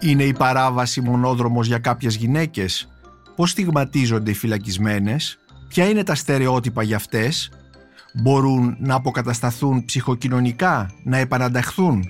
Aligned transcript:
Είναι 0.00 0.24
η 0.24 0.32
παράβαση 0.32 1.00
μονόδρομος 1.00 1.66
για 1.66 1.78
κάποιες 1.78 2.16
γυναίκες; 2.16 2.88
Πώς 3.36 3.50
στιγματίζονται 3.50 4.30
οι 4.30 4.34
φυλακισμένες; 4.34 5.38
Ποια 5.68 5.88
είναι 5.88 6.02
τα 6.02 6.14
στερεότυπα 6.14 6.82
για 6.82 6.96
αυτές; 6.96 7.50
Μπορούν 8.14 8.76
να 8.80 8.94
αποκατασταθούν 8.94 9.84
ψυχοκοινωνικά, 9.84 10.90
να 11.04 11.16
επανανταχθούν. 11.16 12.04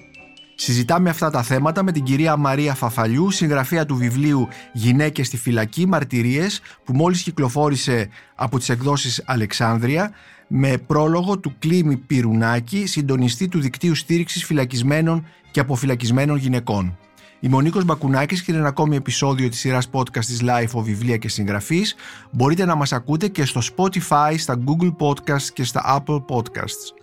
Συζητάμε 0.54 1.10
αυτά 1.10 1.30
τα 1.30 1.42
θέματα 1.42 1.82
με 1.82 1.92
την 1.92 2.02
κυρία 2.02 2.36
Μαρία 2.36 2.74
Φαφαλιού, 2.74 3.30
συγγραφέα 3.30 3.86
του 3.86 3.96
βιβλίου 3.96 4.48
«Γυναίκες 4.72 5.26
στη 5.26 5.36
φυλακή, 5.36 5.86
μαρτυρίες» 5.86 6.60
που 6.84 6.92
μόλις 6.92 7.22
κυκλοφόρησε 7.22 8.08
από 8.34 8.58
τις 8.58 8.68
εκδόσεις 8.68 9.22
Αλεξάνδρεια 9.26 10.10
με 10.48 10.78
πρόλογο 10.78 11.38
του 11.38 11.54
Κλίμη 11.58 11.96
Πυρουνάκη, 11.96 12.86
συντονιστή 12.86 13.48
του 13.48 13.60
Δικτύου 13.60 13.94
Στήριξης 13.94 14.44
Φυλακισμένων 14.44 15.26
και 15.50 15.60
Αποφυλακισμένων 15.60 16.36
Γυναικών. 16.36 16.98
Είμαι 17.40 17.56
ο 17.56 17.60
Νίκος 17.60 17.84
Μπακουνάκης 17.84 18.42
και 18.42 18.50
είναι 18.50 18.60
ένα 18.60 18.68
ακόμη 18.68 18.96
επεισόδιο 18.96 19.48
της 19.48 19.58
σειράς 19.58 19.90
podcast 19.92 20.24
της 20.24 20.40
LiFO 20.42 20.82
Βιβλία 20.82 21.16
και 21.16 21.28
Συγγραφής. 21.28 21.94
Μπορείτε 22.32 22.64
να 22.64 22.74
μας 22.74 22.92
ακούτε 22.92 23.28
και 23.28 23.44
στο 23.44 23.60
Spotify, 23.76 24.34
στα 24.36 24.58
Google 24.66 24.94
Podcasts 24.98 25.48
και 25.52 25.64
στα 25.64 26.02
Apple 26.06 26.24
Podcasts. 26.28 26.94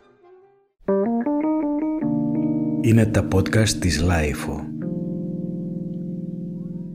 Είναι 2.82 3.06
τα 3.06 3.28
podcast 3.34 3.70
της 3.70 4.04
LiFO. 4.04 4.64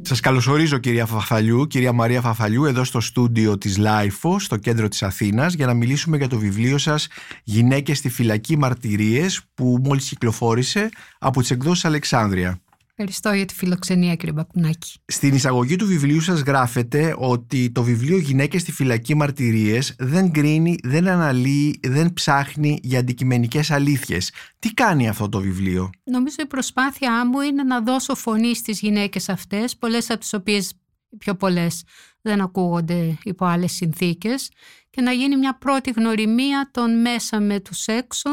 Σας 0.03 0.21
καλωσορίζω 0.21 0.79
κυρία 0.79 1.07
Φαφαλιού, 1.07 1.67
κυρία 1.67 1.93
Μαρία 1.93 2.21
Φαφαλιού 2.21 2.65
εδώ 2.65 2.85
στο 2.85 3.01
στούντιο 3.01 3.59
της 3.59 3.77
LiFO, 3.79 4.39
στο 4.39 4.57
κέντρο 4.57 4.89
της 4.89 5.03
Αθήνας 5.03 5.55
για 5.55 5.67
να 5.67 5.75
μιλήσουμε 5.75 6.17
για 6.17 6.29
το 6.29 6.39
βιβλίο 6.39 6.79
σας 6.79 7.09
«Γυναίκες 7.45 7.99
στη 7.99 8.09
φυλακή 8.09 8.59
μαρτυρίες» 8.59 9.43
που 9.55 9.81
μόλις 9.85 10.09
κυκλοφόρησε 10.09 10.89
από 11.19 11.41
τις 11.41 11.51
εκδόσεις 11.51 11.85
Αλεξάνδρεια. 11.85 12.61
Ευχαριστώ 13.03 13.33
για 13.33 13.47
τη 13.47 13.55
φιλοξενία 13.55 14.15
κύριε 14.15 14.33
Μπακουνάκη. 14.33 15.01
Στην 15.07 15.35
εισαγωγή 15.35 15.77
του 15.77 15.87
βιβλίου 15.87 16.21
σας 16.21 16.41
γράφετε 16.41 17.15
ότι 17.19 17.71
το 17.71 17.83
βιβλίο 17.83 18.19
«Γυναίκες 18.19 18.61
στη 18.61 18.73
φυλακή 18.73 19.15
μαρτυρίες» 19.15 19.95
δεν 19.99 20.33
κρίνει, 20.33 20.77
δεν 20.83 21.09
αναλύει, 21.09 21.81
δεν 21.83 22.13
ψάχνει 22.13 22.79
για 22.83 22.99
αντικειμενικές 22.99 23.71
αλήθειες. 23.71 24.33
Τι 24.59 24.75
κάνει 24.75 25.09
αυτό 25.09 25.29
το 25.29 25.41
βιβλίο; 25.41 25.91
Νομίζω 26.05 26.37
η 26.39 26.47
προσπάθειά 26.47 27.27
μου 27.27 27.41
είναι 27.41 27.63
να 27.63 27.81
δώσω 27.81 28.15
φωνή 28.15 28.57
στις 28.57 28.81
γυναίκες 28.81 29.29
αυτές, 29.29 29.77
πολλές 29.77 30.11
από 30.11 30.21
τις 30.21 30.33
οποίες 30.33 30.75
πιο 31.19 31.35
πολλές 31.35 31.85
δεν 32.21 32.41
ακούγονται 32.41 33.19
υπό 33.23 33.45
άλλες 33.45 33.73
συνθήκες 33.73 34.51
και 34.91 35.01
να 35.01 35.13
γίνει 35.13 35.37
μια 35.37 35.59
πρώτη 35.59 35.91
γνωριμία 35.91 36.71
των 36.73 37.01
μέσα 37.01 37.41
με 37.41 37.61
τους 37.61 37.87
έξω 37.87 38.31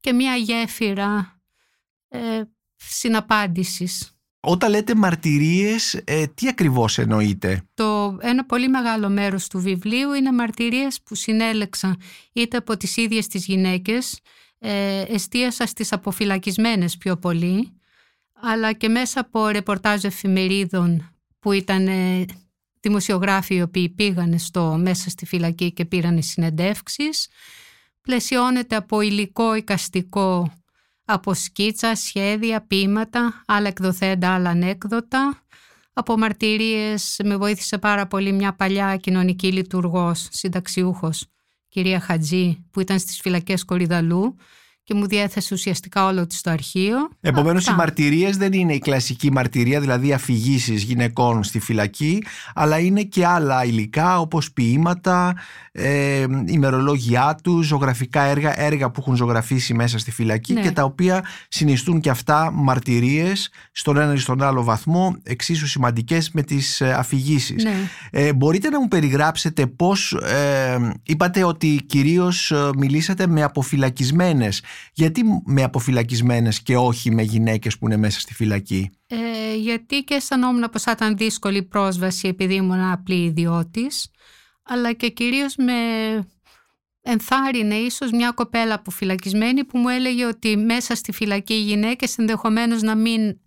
και 0.00 0.12
μια 0.12 0.34
γέφυρα 0.34 1.40
ε, 2.08 2.42
συναπάντησης. 2.88 4.16
Όταν 4.40 4.70
λέτε 4.70 4.94
μαρτυρίες, 4.94 5.94
ε, 6.04 6.26
τι 6.26 6.48
ακριβώς 6.48 6.98
εννοείτε; 6.98 7.62
Το 7.74 8.18
ένα 8.20 8.44
πολύ 8.44 8.68
μεγάλο 8.68 9.08
μέρος 9.08 9.48
του 9.48 9.60
βιβλίου 9.60 10.12
είναι 10.12 10.32
μαρτυρίες 10.32 11.00
που 11.02 11.14
συνέλεξα 11.14 11.96
είτε 12.32 12.56
από 12.56 12.76
τις 12.76 12.96
ίδιες 12.96 13.26
τις 13.26 13.44
γυναίκες, 13.44 14.20
ε, 14.58 15.00
εστίασα 15.00 15.66
στις 15.66 15.92
αποφυλακισμένες 15.92 16.96
πιο 16.96 17.16
πολύ, 17.16 17.80
αλλά 18.32 18.72
και 18.72 18.88
μέσα 18.88 19.20
από 19.20 19.48
ρεπορτάζ 19.48 20.04
εφημερίδων 20.04 21.14
που 21.38 21.52
ήταν 21.52 21.86
ε, 21.86 22.24
δημοσιογράφοι 22.80 23.54
οι 23.54 23.62
οποίοι 23.62 23.88
πήγαν 23.88 24.38
στο, 24.38 24.76
μέσα 24.80 25.10
στη 25.10 25.26
φυλακή 25.26 25.72
και 25.72 25.84
πήραν 25.84 26.22
συνεντεύξεις. 26.22 27.28
Πλαισιώνεται 28.00 28.76
από 28.76 29.00
υλικό 29.00 29.54
οικαστικό 29.54 30.52
από 31.12 31.34
σκίτσα, 31.34 31.94
σχέδια, 31.94 32.66
ποίηματα, 32.66 33.42
άλλα 33.46 33.68
εκδοθέντα, 33.68 34.34
άλλα 34.34 34.50
ανέκδοτα. 34.50 35.42
Από 35.92 36.18
μαρτυρίες 36.18 37.20
με 37.24 37.36
βοήθησε 37.36 37.78
πάρα 37.78 38.06
πολύ 38.06 38.32
μια 38.32 38.54
παλιά 38.54 38.96
κοινωνική 38.96 39.52
λειτουργός, 39.52 40.28
συνταξιούχος, 40.30 41.26
κυρία 41.68 42.00
Χατζή, 42.00 42.64
που 42.70 42.80
ήταν 42.80 42.98
στις 42.98 43.20
φυλακές 43.20 43.64
Κορυδαλού 43.64 44.36
και 44.92 44.98
μου 44.98 45.06
διέθεσε 45.06 45.54
ουσιαστικά 45.54 46.06
όλο 46.06 46.26
της 46.26 46.40
το 46.40 46.50
αρχείο. 46.50 46.96
Επομένως, 47.20 47.66
οι 47.66 47.74
μαρτυρίες 47.74 48.36
δεν 48.36 48.52
είναι 48.52 48.74
η 48.74 48.78
κλασική 48.78 49.32
μαρτυρία, 49.32 49.80
δηλαδή 49.80 50.12
αφηγήσεις 50.12 50.82
γυναικών 50.82 51.42
στη 51.42 51.60
φυλακή, 51.60 52.22
αλλά 52.54 52.78
είναι 52.78 53.02
και 53.02 53.26
άλλα 53.26 53.64
υλικά 53.64 54.20
όπως 54.20 54.52
ποίηματα, 54.52 55.34
ε, 55.72 56.26
ημερολόγια 56.46 57.38
τους, 57.42 57.66
ζωγραφικά 57.66 58.22
έργα, 58.22 58.60
έργα 58.60 58.90
που 58.90 59.00
έχουν 59.00 59.16
ζωγραφίσει 59.16 59.74
μέσα 59.74 59.98
στη 59.98 60.10
φυλακή 60.10 60.52
Ναι. 60.52 60.60
και 60.60 60.70
τα 60.70 60.84
οποία 60.84 61.24
συνιστούν 61.48 62.00
και 62.00 62.10
αυτά 62.10 62.50
μαρτυρίες 62.52 63.50
στον 63.72 63.96
ένα 63.96 64.12
ή 64.12 64.16
στον 64.16 64.42
άλλο 64.42 64.62
βαθμό, 64.64 65.16
εξίσου 65.22 65.66
σημαντικές 65.66 66.30
με 66.30 66.42
τις 66.42 66.82
αφηγήσεις. 66.82 67.64
Ναι. 67.64 67.74
Ε, 68.10 68.32
μπορείτε 68.32 68.68
να 68.68 68.80
μου 68.80 68.88
περιγράψετε 68.88 69.66
πώς 69.66 70.12
ε, 70.12 70.61
είπατε 71.02 71.44
ότι 71.44 71.80
κυρίως 71.86 72.50
ε, 72.50 72.70
μιλήσατε 72.76 73.26
με 73.26 73.42
αποφυλακισμένες. 73.42 74.62
Γιατί 74.92 75.22
με 75.44 75.62
αποφυλακισμένες 75.62 76.62
και 76.62 76.76
όχι 76.76 77.10
με 77.10 77.22
γυναίκες 77.22 77.78
που 77.78 77.86
είναι 77.86 77.96
μέσα 77.96 78.20
στη 78.20 78.34
φυλακή; 78.34 78.90
Ε, 79.06 79.56
γιατί 79.56 80.02
και 80.04 80.14
αισθανόμουν 80.14 80.68
πως 80.72 80.82
θα 80.82 80.90
ήταν 80.90 81.16
δύσκολη 81.16 81.56
η 81.56 81.62
πρόσβαση 81.62 82.28
επειδή 82.28 82.54
ήμουν 82.54 82.80
απλή 82.80 83.24
ιδιώτης, 83.24 84.10
αλλά 84.62 84.92
και 84.92 85.08
κυρίως 85.08 85.56
με 85.56 85.72
ενθάρρυνε 87.02 87.74
ίσως 87.74 88.10
μια 88.10 88.30
κοπέλα 88.30 88.74
αποφυλακισμένη 88.74 89.64
που 89.64 89.78
μου 89.78 89.88
έλεγε 89.88 90.24
ότι 90.26 90.56
μέσα 90.56 90.94
στη 90.94 91.12
φυλακή 91.12 91.54
οι 91.54 91.62
γυναίκες 91.62 92.18
ενδεχομένως 92.18 92.82
να 92.82 92.94
μην 92.94 93.40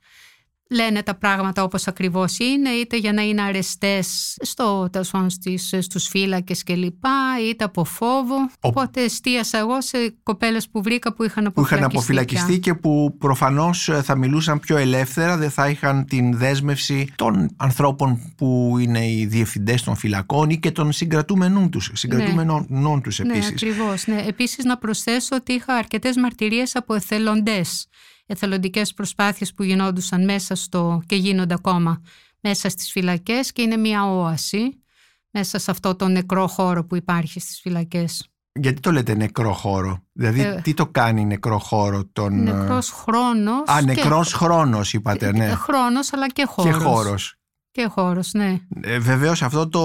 λένε 0.70 1.04
τα 1.04 1.16
πράγματα 1.16 1.64
όπως 1.64 1.88
ακριβώς 1.88 2.40
είναι, 2.40 2.70
είτε 2.70 2.98
για 2.98 3.14
να 3.14 3.22
είναι 3.22 3.42
αρεστές 3.42 4.38
στο, 4.42 4.90
τέλος 4.92 5.10
πάντων, 5.12 5.30
στις, 5.30 5.74
στους 5.80 6.08
φύλακες 6.08 6.64
και 6.64 6.76
λοιπά, 6.76 7.10
είτε 7.50 7.64
από 7.64 7.84
φόβο. 7.84 8.36
Οπότε 8.60 9.04
εστίασα 9.04 9.58
εγώ 9.58 9.82
σε 9.82 10.16
κοπέλες 10.24 10.70
που 10.70 10.82
βρήκα 10.82 11.14
που 11.14 11.24
είχαν 11.24 11.52
Που 11.54 11.62
είχαν 11.62 11.84
αποφυλακιστεί. 11.84 11.98
αποφυλακιστεί 11.98 12.60
και 12.60 12.74
που 12.74 13.16
προφανώς 13.18 13.90
ε, 13.90 14.02
θα 14.02 14.16
μιλούσαν 14.16 14.60
πιο 14.60 14.78
ελεύθερα, 14.78 15.38
δεν 15.38 15.50
θα 15.50 15.70
είχαν 15.70 16.06
την 16.06 16.38
δέσμευση 16.38 17.08
των 17.16 17.50
ανθρώπων 17.58 18.34
που 18.38 18.76
είναι 18.80 19.10
οι 19.10 19.26
διευθυντές 19.26 19.84
των 19.84 19.96
φυλακών 19.96 20.50
ή 20.50 20.58
και 20.60 20.72
των 20.72 20.92
συγκρατούμενων 20.92 21.70
τους, 21.70 21.92
συγκρατούμενων 21.94 23.02
τους 23.02 23.20
Ναι, 23.20 23.32
επίσης. 23.34 23.50
ακριβώς. 23.52 24.08
Ναι. 24.08 24.24
Επίσης 24.28 24.64
να 24.66 24.78
προσθέσω 24.78 25.36
ότι 25.36 25.54
είχα 25.54 25.74
αρκετές 25.74 26.16
μαρτυρίες 26.16 26.76
από 26.76 26.94
εθελοντές. 26.94 27.88
Εθελοντικές 28.26 28.94
προσπάθειες 28.94 29.54
που 29.54 29.64
γινόντουσαν 29.64 30.24
μέσα 30.26 30.56
στο 30.56 31.02
και 31.06 31.16
γίνονται 31.16 31.54
ακόμα 31.54 32.02
μέσα 32.42 32.70
στις 32.70 32.92
φυλακές 32.92 33.52
και 33.52 33.62
είναι 33.62 33.78
μια 33.78 34.06
όαση 34.06 34.84
μέσα 35.32 35.60
σε 35.60 35.72
αυτό 35.72 35.96
το 35.96 36.08
νεκρό 36.08 36.48
χώρο 36.48 36.86
που 36.86 36.96
υπάρχει 36.96 37.40
στις 37.40 37.60
φυλακές. 37.60 38.28
Γιατί 38.60 38.80
το 38.80 38.92
λέτε 38.92 39.16
νεκρό 39.16 39.54
χώρο, 39.54 40.04
δηλαδή 40.12 40.42
Ε, 40.42 40.60
τι 40.64 40.74
το 40.74 40.88
κάνει 40.88 41.26
νεκρό 41.26 41.60
χώρο 41.60 42.06
τον... 42.14 42.44
Νεκρός 42.44 42.92
χρόνος. 42.92 43.70
Α, 43.70 43.80
και- 43.80 43.86
νεκρός 43.86 44.34
χρόνος 44.34 44.94
είπατε, 44.94 45.32
ναι. 45.32 45.48
Χρόνος 45.56 46.14
αλλά 46.14 46.28
και 46.28 46.34
Και 46.34 46.46
χώρος. 46.48 46.84
χώρος. 46.84 47.36
Και 47.72 47.88
χώρος, 47.90 48.34
ναι. 48.34 48.60
Ε, 48.82 49.00
βεβαίως 49.00 49.42
αυτό 49.42 49.70
το 49.70 49.80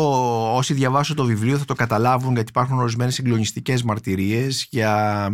όσοι 0.57 0.75
διαβάσουν 0.75 1.17
το 1.17 1.25
βιβλίο 1.25 1.59
θα 1.59 1.65
το 1.65 1.75
καταλάβουν 1.75 2.35
γιατί 2.35 2.49
υπάρχουν 2.51 2.79
ορισμένες 2.79 3.15
συγκλονιστικές 3.15 3.83
μαρτυρίες 3.83 4.67
για, 4.71 5.29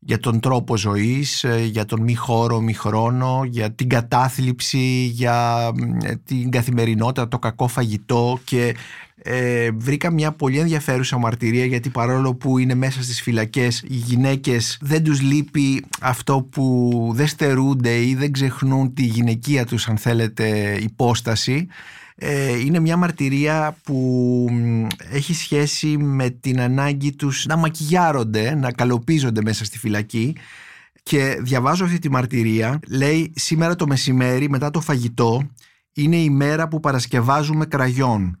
για 0.00 0.18
τον 0.18 0.40
τρόπο 0.40 0.76
ζωής, 0.76 1.44
ε, 1.44 1.64
για 1.64 1.84
τον 1.84 2.02
μη 2.02 2.14
χώρο, 2.14 2.60
μη 2.60 2.72
χρόνο, 2.72 3.42
για 3.44 3.72
την 3.72 3.88
κατάθλιψη, 3.88 5.10
για 5.12 5.70
ε, 6.02 6.14
την 6.24 6.50
καθημερινότητα, 6.50 7.28
το 7.28 7.38
κακό 7.38 7.68
φαγητό 7.68 8.40
και 8.44 8.74
ε, 9.22 9.70
βρήκα 9.70 10.10
μια 10.10 10.32
πολύ 10.32 10.58
ενδιαφέρουσα 10.58 11.18
μαρτυρία 11.18 11.64
γιατί 11.64 11.88
παρόλο 11.88 12.34
που 12.34 12.58
είναι 12.58 12.74
μέσα 12.74 13.02
στις 13.02 13.22
φυλακές 13.22 13.82
οι 13.88 13.94
γυναίκες 13.94 14.78
δεν 14.80 15.04
τους 15.04 15.20
λείπει 15.20 15.84
αυτό 16.00 16.48
που 16.50 17.10
δεν 17.14 17.26
στερούνται 17.26 18.04
ή 18.04 18.14
δεν 18.14 18.32
ξεχνούν 18.32 18.94
τη 18.94 19.02
γυναικεία 19.02 19.66
τους 19.66 19.88
αν 19.88 19.96
θέλετε 19.96 20.76
υπόσταση. 20.80 21.66
ε, 21.66 21.99
είναι 22.64 22.78
μια 22.78 22.96
μαρτυρία 22.96 23.76
που 23.82 24.46
μ, 24.50 24.86
έχει 25.12 25.34
σχέση 25.34 25.96
με 25.98 26.30
την 26.30 26.60
ανάγκη 26.60 27.16
τους 27.16 27.46
να 27.46 27.56
μακιγιάρονται, 27.56 28.54
να 28.54 28.72
καλοπίζονται 28.72 29.42
μέσα 29.42 29.64
στη 29.64 29.78
φυλακή 29.78 30.36
και 31.02 31.38
διαβάζω 31.40 31.84
αυτή 31.84 31.98
τη 31.98 32.10
μαρτυρία 32.10 32.80
λέει 32.88 33.32
σήμερα 33.36 33.74
το 33.74 33.86
μεσημέρι 33.86 34.48
μετά 34.48 34.70
το 34.70 34.80
φαγητό 34.80 35.50
είναι 35.92 36.16
η 36.16 36.30
μέρα 36.30 36.68
που 36.68 36.80
παρασκευάζουμε 36.80 37.66
κραγιόν 37.66 38.38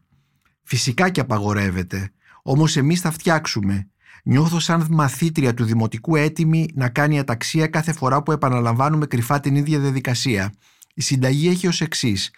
φυσικά 0.62 1.08
και 1.08 1.20
απαγορεύεται 1.20 2.10
όμως 2.42 2.76
εμείς 2.76 3.00
θα 3.00 3.10
φτιάξουμε 3.10 3.90
Νιώθω 4.22 4.58
σαν 4.58 4.86
μαθήτρια 4.90 5.54
του 5.54 5.64
δημοτικού 5.64 6.16
έτοιμη 6.16 6.68
να 6.74 6.88
κάνει 6.88 7.18
αταξία 7.18 7.66
κάθε 7.66 7.92
φορά 7.92 8.22
που 8.22 8.32
επαναλαμβάνουμε 8.32 9.06
κρυφά 9.06 9.40
την 9.40 9.56
ίδια 9.56 9.78
διαδικασία. 9.78 10.52
Η 10.94 11.02
συνταγή 11.02 11.48
έχει 11.48 11.66
ως 11.66 11.80
εξής. 11.80 12.30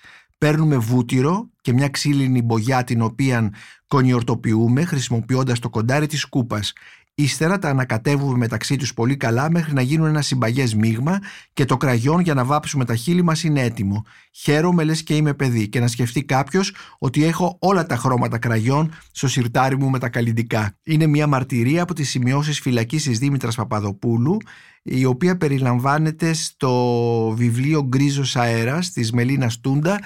Παίρνουμε 0.43 0.77
βούτυρο 0.77 1.51
και 1.61 1.73
μια 1.73 1.89
ξύλινη 1.89 2.43
μπογιά 2.43 2.85
την 2.85 3.03
οποία 3.03 3.53
κονιορτοποιούμε 3.87 4.85
χρησιμοποιώντας 4.85 5.59
το 5.59 5.71
κοντάρι 5.71 6.07
της 6.07 6.21
σκούπας. 6.21 6.73
Ύστερα 7.15 7.59
τα 7.59 7.69
ανακατεύουμε 7.69 8.37
μεταξύ 8.37 8.77
τους 8.77 8.95
πολύ 8.95 9.17
καλά 9.17 9.51
μέχρι 9.51 9.73
να 9.73 9.83
γίνουν 9.83 10.07
ένα 10.07 10.23
συμπαγές 10.23 10.75
μείγμα 10.75 11.19
και 11.53 11.65
το 11.65 11.77
κραγιόν 11.77 12.21
για 12.21 12.35
να 12.35 12.45
βάψουμε 12.45 12.85
τα 12.85 12.95
χείλη 12.95 13.23
μας 13.23 13.45
είναι 13.45 13.63
έτοιμο. 13.63 14.05
Χαίρομαι 14.33 14.85
λες 14.85 15.03
και 15.03 15.17
είμαι 15.17 15.35
παιδί 15.35 15.69
και 15.69 15.81
να 15.81 15.87
σκεφτεί 15.87 16.25
κάποιος 16.25 16.75
ότι 16.99 17.25
έχω 17.25 17.57
όλα 17.61 17.87
τα 17.87 17.97
χρώματα 17.97 18.39
κραγιόν 18.39 18.93
στο 19.13 19.29
σιρτάρι 19.29 19.77
μου 19.79 19.91
με 19.91 19.99
τα 19.99 20.09
καλλιντικά. 20.09 20.79
Είναι 20.83 21.07
μια 21.07 21.27
μαρτυρία 21.27 21.83
από 21.83 21.95
τις 21.95 22.11
σημειώσεις 22.11 22.61
φυλακής 22.61 23.03
της 23.03 23.19
Δήμητρας 23.19 23.55
Παπαδοπούλου 23.55 24.37
η 24.83 25.05
οποία 25.05 25.37
περιλαμβάνεται 25.37 26.33
στο 26.33 27.35
βιβλίο 27.37 27.83
«Γκρίζος 27.83 28.37
αέρας» 28.37 28.91
της 28.91 29.13
Μελίνας 29.13 29.61
Τούντα 29.61 30.01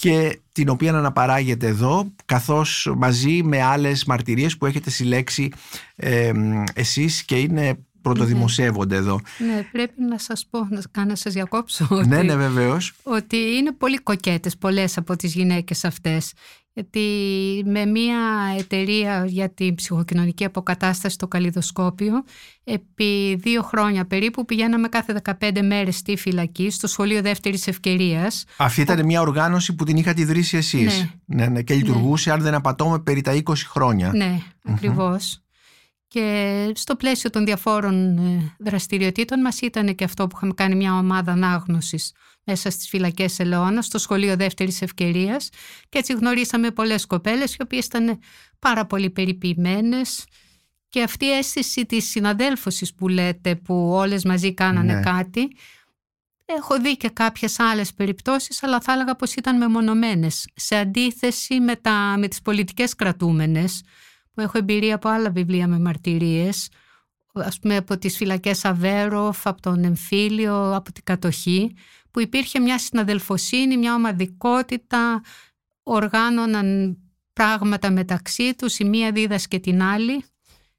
και 0.00 0.38
την 0.52 0.68
οποία 0.68 0.94
αναπαράγεται 0.94 1.66
εδώ 1.66 2.12
καθώς 2.24 2.92
μαζί 2.96 3.42
με 3.42 3.62
άλλες 3.62 4.04
μαρτυρίες 4.04 4.56
που 4.56 4.66
έχετε 4.66 4.90
συλλέξει 4.90 5.50
ε, 5.96 6.32
εσείς 6.74 7.22
και 7.22 7.38
είναι 7.38 7.78
πρωτοδημοσιεύονται 8.02 8.96
εδώ. 8.96 9.20
Ναι, 9.38 9.62
πρέπει 9.72 10.02
να 10.02 10.18
σας 10.18 10.46
πω, 10.50 10.68
να, 10.94 11.04
να 11.04 11.14
σας 11.14 11.32
διακόψω. 11.32 11.86
Ναι, 11.90 12.16
ότι, 12.16 12.26
ναι, 12.26 12.36
βεβαίως. 12.36 12.92
Ότι 13.02 13.36
είναι 13.36 13.72
πολύ 13.72 13.98
κοκέτες 13.98 14.56
πολλές 14.56 14.96
από 14.96 15.16
τις 15.16 15.34
γυναίκες 15.34 15.84
αυτές. 15.84 16.32
Γιατί 16.76 17.00
με 17.66 17.86
μια 17.86 18.18
εταιρεία 18.58 19.24
για 19.26 19.50
την 19.50 19.74
ψυχοκοινωνική 19.74 20.44
αποκατάσταση 20.44 21.14
στο 21.14 21.28
Καλλιδοσκόπιο 21.28 22.24
επί 22.64 23.34
δύο 23.34 23.62
χρόνια 23.62 24.06
περίπου 24.06 24.44
πηγαίναμε 24.44 24.88
κάθε 24.88 25.20
15 25.40 25.60
μέρες 25.62 25.96
στη 25.96 26.16
φυλακή 26.16 26.70
στο 26.70 26.86
σχολείο 26.86 27.22
δεύτερης 27.22 27.66
ευκαιρίας. 27.66 28.44
Αυτή 28.56 28.80
ήταν 28.80 29.04
μια 29.04 29.20
οργάνωση 29.20 29.74
που 29.74 29.84
την 29.84 29.96
είχατε 29.96 30.20
ιδρύσει 30.20 30.56
εσείς. 30.56 31.10
Ναι. 31.24 31.36
ναι, 31.36 31.46
ναι 31.46 31.62
και 31.62 31.74
λειτουργούσε 31.74 32.32
αν 32.32 32.40
δεν 32.40 32.54
απατώμε 32.54 32.98
περί 32.98 33.20
τα 33.20 33.42
20 33.44 33.52
χρόνια. 33.56 34.12
Ναι, 34.14 34.38
ακριβώς. 34.64 35.45
Και 36.08 36.72
στο 36.74 36.96
πλαίσιο 36.96 37.30
των 37.30 37.44
διαφόρων 37.44 38.18
ε, 38.18 38.54
δραστηριοτήτων 38.58 39.40
μας 39.40 39.60
ήταν 39.60 39.94
και 39.94 40.04
αυτό 40.04 40.26
που 40.26 40.36
είχαμε 40.36 40.52
κάνει 40.52 40.74
μια 40.74 40.94
ομάδα 40.98 41.32
ανάγνωσης 41.32 42.12
μέσα 42.44 42.70
στις 42.70 42.88
φυλακές 42.88 43.38
Ελαιώνας, 43.38 43.86
στο 43.86 43.98
σχολείο 43.98 44.36
δεύτερης 44.36 44.82
ευκαιρίας. 44.82 45.48
Και 45.88 45.98
έτσι 45.98 46.12
γνωρίσαμε 46.12 46.70
πολλές 46.70 47.06
κοπέλες 47.06 47.54
οι 47.54 47.62
οποίες 47.62 47.86
ήταν 47.86 48.18
πάρα 48.58 48.86
πολύ 48.86 49.10
περιποιημένες. 49.10 50.24
Και 50.88 51.02
αυτή 51.02 51.24
η 51.24 51.30
αίσθηση 51.30 51.86
της 51.86 52.10
συναδέλφωσης 52.10 52.94
που 52.94 53.08
λέτε 53.08 53.54
που 53.54 53.90
όλες 53.90 54.24
μαζί 54.24 54.54
κάνανε 54.54 54.94
Ναι. 54.94 55.00
κάτι 55.00 55.48
έχω 56.44 56.80
δει 56.80 56.96
και 56.96 57.08
κάποιες 57.08 57.58
άλλες 57.60 57.94
περιπτώσεις 57.94 58.62
αλλά 58.62 58.80
θα 58.80 58.92
έλεγα 58.92 59.16
πως 59.16 59.34
ήταν 59.34 59.56
μεμονωμένες 59.56 60.48
σε 60.54 60.76
αντίθεση 60.76 61.60
με, 61.60 61.76
τα, 61.76 62.14
με 62.18 62.28
τις 62.28 62.42
πολιτικές 62.42 62.94
κρατούμενες 62.94 63.82
που 64.36 64.42
έχω 64.42 64.58
εμπειρία 64.58 64.94
από 64.94 65.08
άλλα 65.08 65.30
βιβλία 65.30 65.68
με 65.68 65.78
μαρτυρίες 65.78 66.68
ας 67.44 67.58
πούμε 67.58 67.76
από 67.76 67.98
τις 67.98 68.16
φυλακές 68.16 68.64
Αβέροφ, 68.64 69.46
από 69.46 69.62
τον 69.62 69.84
Εμφύλιο, 69.84 70.74
από 70.74 70.92
την 70.92 71.04
κατοχή 71.04 71.74
που 72.10 72.20
υπήρχε 72.20 72.60
μια 72.60 72.78
συναδελφοσύνη, 72.78 73.76
μια 73.76 73.94
ομαδικότητα, 73.94 75.20
οργάνωναν 75.82 76.98
πράγματα 77.32 77.90
μεταξύ 77.90 78.54
τους, 78.54 78.78
η 78.78 78.84
μία 78.84 79.12
δίδασκε 79.12 79.58
την 79.58 79.82
άλλη, 79.82 80.24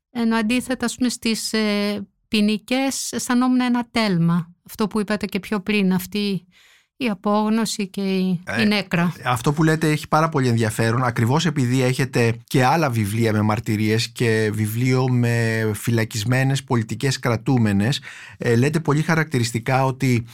ενώ 0.09 0.36
αντίθετα 0.36 0.86
ας 0.86 0.95
πούμε, 0.95 1.09
στις 1.09 1.54
ε, 1.54 2.07
ποινικές 2.27 3.12
αισθανόμουν 3.12 3.62
ένα 3.62 3.88
τέλμα. 3.92 4.56
Αυτό 4.65 4.88
που 4.88 5.00
είπατε 5.00 5.25
και 5.25 5.39
πιο 5.39 5.62
πριν, 5.62 5.94
αυτή 5.94 6.48
η 6.97 7.09
απόγνωση 7.09 7.88
και 7.88 8.01
η, 8.01 8.41
Ε, 8.45 8.61
η 8.61 8.65
νέκρα. 8.65 9.13
Αυτό 9.23 9.53
που 9.53 9.63
λέτε 9.63 9.89
έχει 9.89 10.07
πάρα 10.07 10.29
πολύ 10.29 10.47
ενδιαφέρον 10.47 11.03
ακριβώς 11.03 11.45
επειδή 11.45 11.81
έχετε 11.81 12.35
και 12.44 12.63
άλλα 12.65 12.89
βιβλία 12.89 13.31
με 13.33 13.41
μαρτυρίες 13.41 14.07
και 14.07 14.51
βιβλίο 14.53 15.09
με 15.09 15.69
φυλακισμένες 15.73 16.63
πολιτικές 16.63 17.19
κρατούμενες 17.19 18.01
ε, 18.38 18.55
λέτε 18.55 18.79
πολύ 18.79 19.01
χαρακτηριστικά 19.01 19.85
ότι 19.85 20.25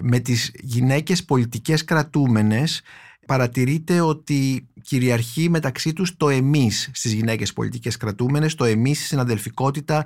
με 0.00 0.18
τις 0.18 0.50
γυναίκες 0.60 1.24
πολιτικές 1.24 1.84
κρατούμενες 1.84 2.82
παρατηρείτε 3.26 4.00
ότι 4.00 4.68
κυριαρχεί 4.82 5.48
μεταξύ 5.50 5.92
τους 5.92 6.16
το 6.16 6.28
εμείς 6.28 6.90
στις 6.92 7.12
γυναίκες 7.12 7.52
πολιτικές 7.52 7.96
κρατούμενες, 7.96 8.54
το 8.54 8.64
εμείς, 8.64 9.00
η 9.00 9.04
συναδελφικότητα, 9.04 10.04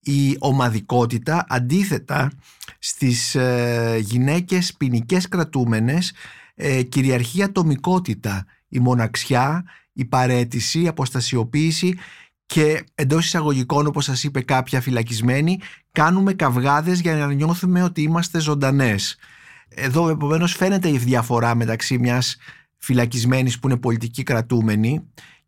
η 0.00 0.36
ομαδικότητα 0.38 1.44
αντίθετα 1.48 2.30
στις 2.78 3.34
ε, 3.34 3.98
γυναίκες 4.00 4.74
ποινικές 4.74 5.28
κρατούμενες 5.28 6.12
ε, 6.54 6.82
κυριαρχεί 6.82 7.38
η 7.38 7.42
ατομικότητα, 7.42 8.46
η 8.68 8.78
μοναξιά, 8.78 9.64
η 9.92 10.04
παρέτηση, 10.04 10.82
η 10.82 10.88
αποστασιοποίηση 10.88 11.98
και 12.46 12.84
εντός 12.94 13.24
εισαγωγικών 13.24 13.86
όπως 13.86 14.04
σας 14.04 14.24
είπε 14.24 14.40
κάποια 14.42 14.80
φυλακισμένη 14.80 15.58
κάνουμε 15.92 16.32
καυγάδες 16.32 17.00
για 17.00 17.14
να 17.14 17.32
νιώθουμε 17.32 17.82
ότι 17.82 18.02
είμαστε 18.02 18.40
ζωντανές. 18.40 19.16
Εδώ 19.68 20.08
επομένως 20.08 20.54
φαίνεται 20.54 20.88
η 20.88 20.98
διαφορά 20.98 21.54
μεταξύ 21.54 21.98
μιας 21.98 22.36
φυλακισμένης 22.76 23.58
που 23.58 23.68
είναι 23.68 23.78
πολιτική 23.78 24.22
κρατούμενη 24.22 25.02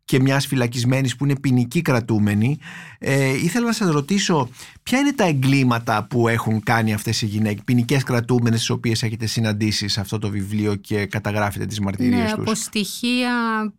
και 0.05 0.19
μιας 0.19 0.45
φυλακισμένης 0.47 1.15
που 1.15 1.25
είναι 1.25 1.39
ποινική 1.39 1.81
κρατούμενη. 1.81 2.57
Ε, 2.99 3.29
ήθελα 3.29 3.65
να 3.65 3.71
σας 3.73 3.89
ρωτήσω 3.89 4.49
ποια 4.83 4.99
είναι 4.99 5.13
τα 5.13 5.23
εγκλήματα 5.25 6.05
που 6.09 6.27
έχουν 6.27 6.63
κάνει 6.63 6.93
αυτές 6.93 7.21
οι 7.21 7.25
γυναίκες, 7.25 7.63
ποινικές 7.65 8.03
κρατούμενες 8.03 8.59
τις 8.59 8.69
οποίες 8.69 9.03
έχετε 9.03 9.25
συναντήσει 9.25 9.87
σε 9.87 9.99
αυτό 9.99 10.19
το 10.19 10.29
βιβλίο 10.29 10.75
και 10.75 11.05
καταγράφετε 11.05 11.65
τις 11.65 11.79
μαρτυρίες 11.79 12.19
Ναι, 12.19 12.25
τους; 12.31 12.33
από 12.41 12.53
στοιχεία 12.55 13.31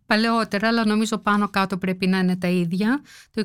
παλαιότερα, 0.06 0.68
αλλά 0.68 0.86
νομίζω 0.86 1.18
πάνω 1.18 1.48
κάτω 1.48 1.76
πρέπει 1.76 2.06
να 2.06 2.18
είναι 2.18 2.36
τα 2.36 2.48
ίδια. 2.48 3.00
Το 3.30 3.44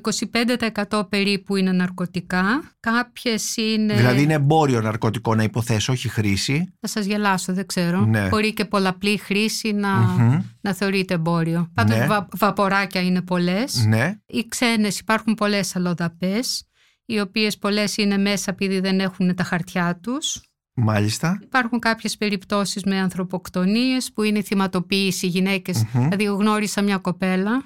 25% 0.90 1.10
περίπου 1.10 1.56
είναι 1.56 1.72
ναρκωτικά. 1.72 2.62
Κάποιες 2.80 3.56
είναι... 3.58 3.94
Δηλαδή 3.94 4.22
είναι 4.22 4.34
εμπόριο 4.34 4.82
ναρκωτικό 4.82 5.36
να 5.36 5.44
υποθέσω, 5.44 5.92
όχι 5.94 6.10
χρήση. 6.10 6.74
Θα 6.80 6.88
σας 6.88 7.06
γελάσω, 7.06 7.54
δεν 7.54 7.66
ξέρω. 7.66 8.06
Ναι. 8.06 8.28
Μπορεί 8.28 8.54
και 8.54 8.66
πολλαπλή 8.66 9.18
χρήση 9.18 9.72
να, 9.72 9.90
Μμμ. 9.98 10.40
να 10.62 10.74
θεωρείται 10.74 11.14
εμπόριο. 11.14 11.70
Πάντως 11.74 11.98
Ναι. 11.98 12.06
βα- 12.06 12.28
βαποράκια 12.70 13.02
είναι 13.02 13.22
πολλές. 13.22 13.86
Ναι, 13.86 14.20
Οι 14.26 14.46
ξένες 14.48 15.00
υπάρχουν 15.00 15.34
πολλές 15.34 15.76
αλλοδαπές, 15.76 16.64
οι 17.06 17.20
οποίες 17.20 17.58
πολλές 17.58 17.98
είναι 17.98 18.18
μέσα 18.18 18.52
επειδή 18.52 18.80
δεν 18.80 19.00
έχουν 19.00 19.36
τα 19.36 19.44
χαρτιά 19.44 20.00
τους. 20.04 20.42
μάλιστα. 20.74 21.40
Υπάρχουν 21.44 21.80
κάποιες 21.80 22.18
περιπτώσεις 22.18 22.84
με 22.84 22.98
ανθρωποκτονίες 23.00 24.12
που 24.14 24.24
είναι 24.24 24.38
η 24.38 24.44
θυματοποίηση 24.44 25.28
γυναίκες. 25.28 25.84
Μμμ. 25.84 26.02
Δηλαδή 26.02 26.24
γνώρισα 26.24 26.82
μια 26.82 26.98
κοπέλα 26.98 27.64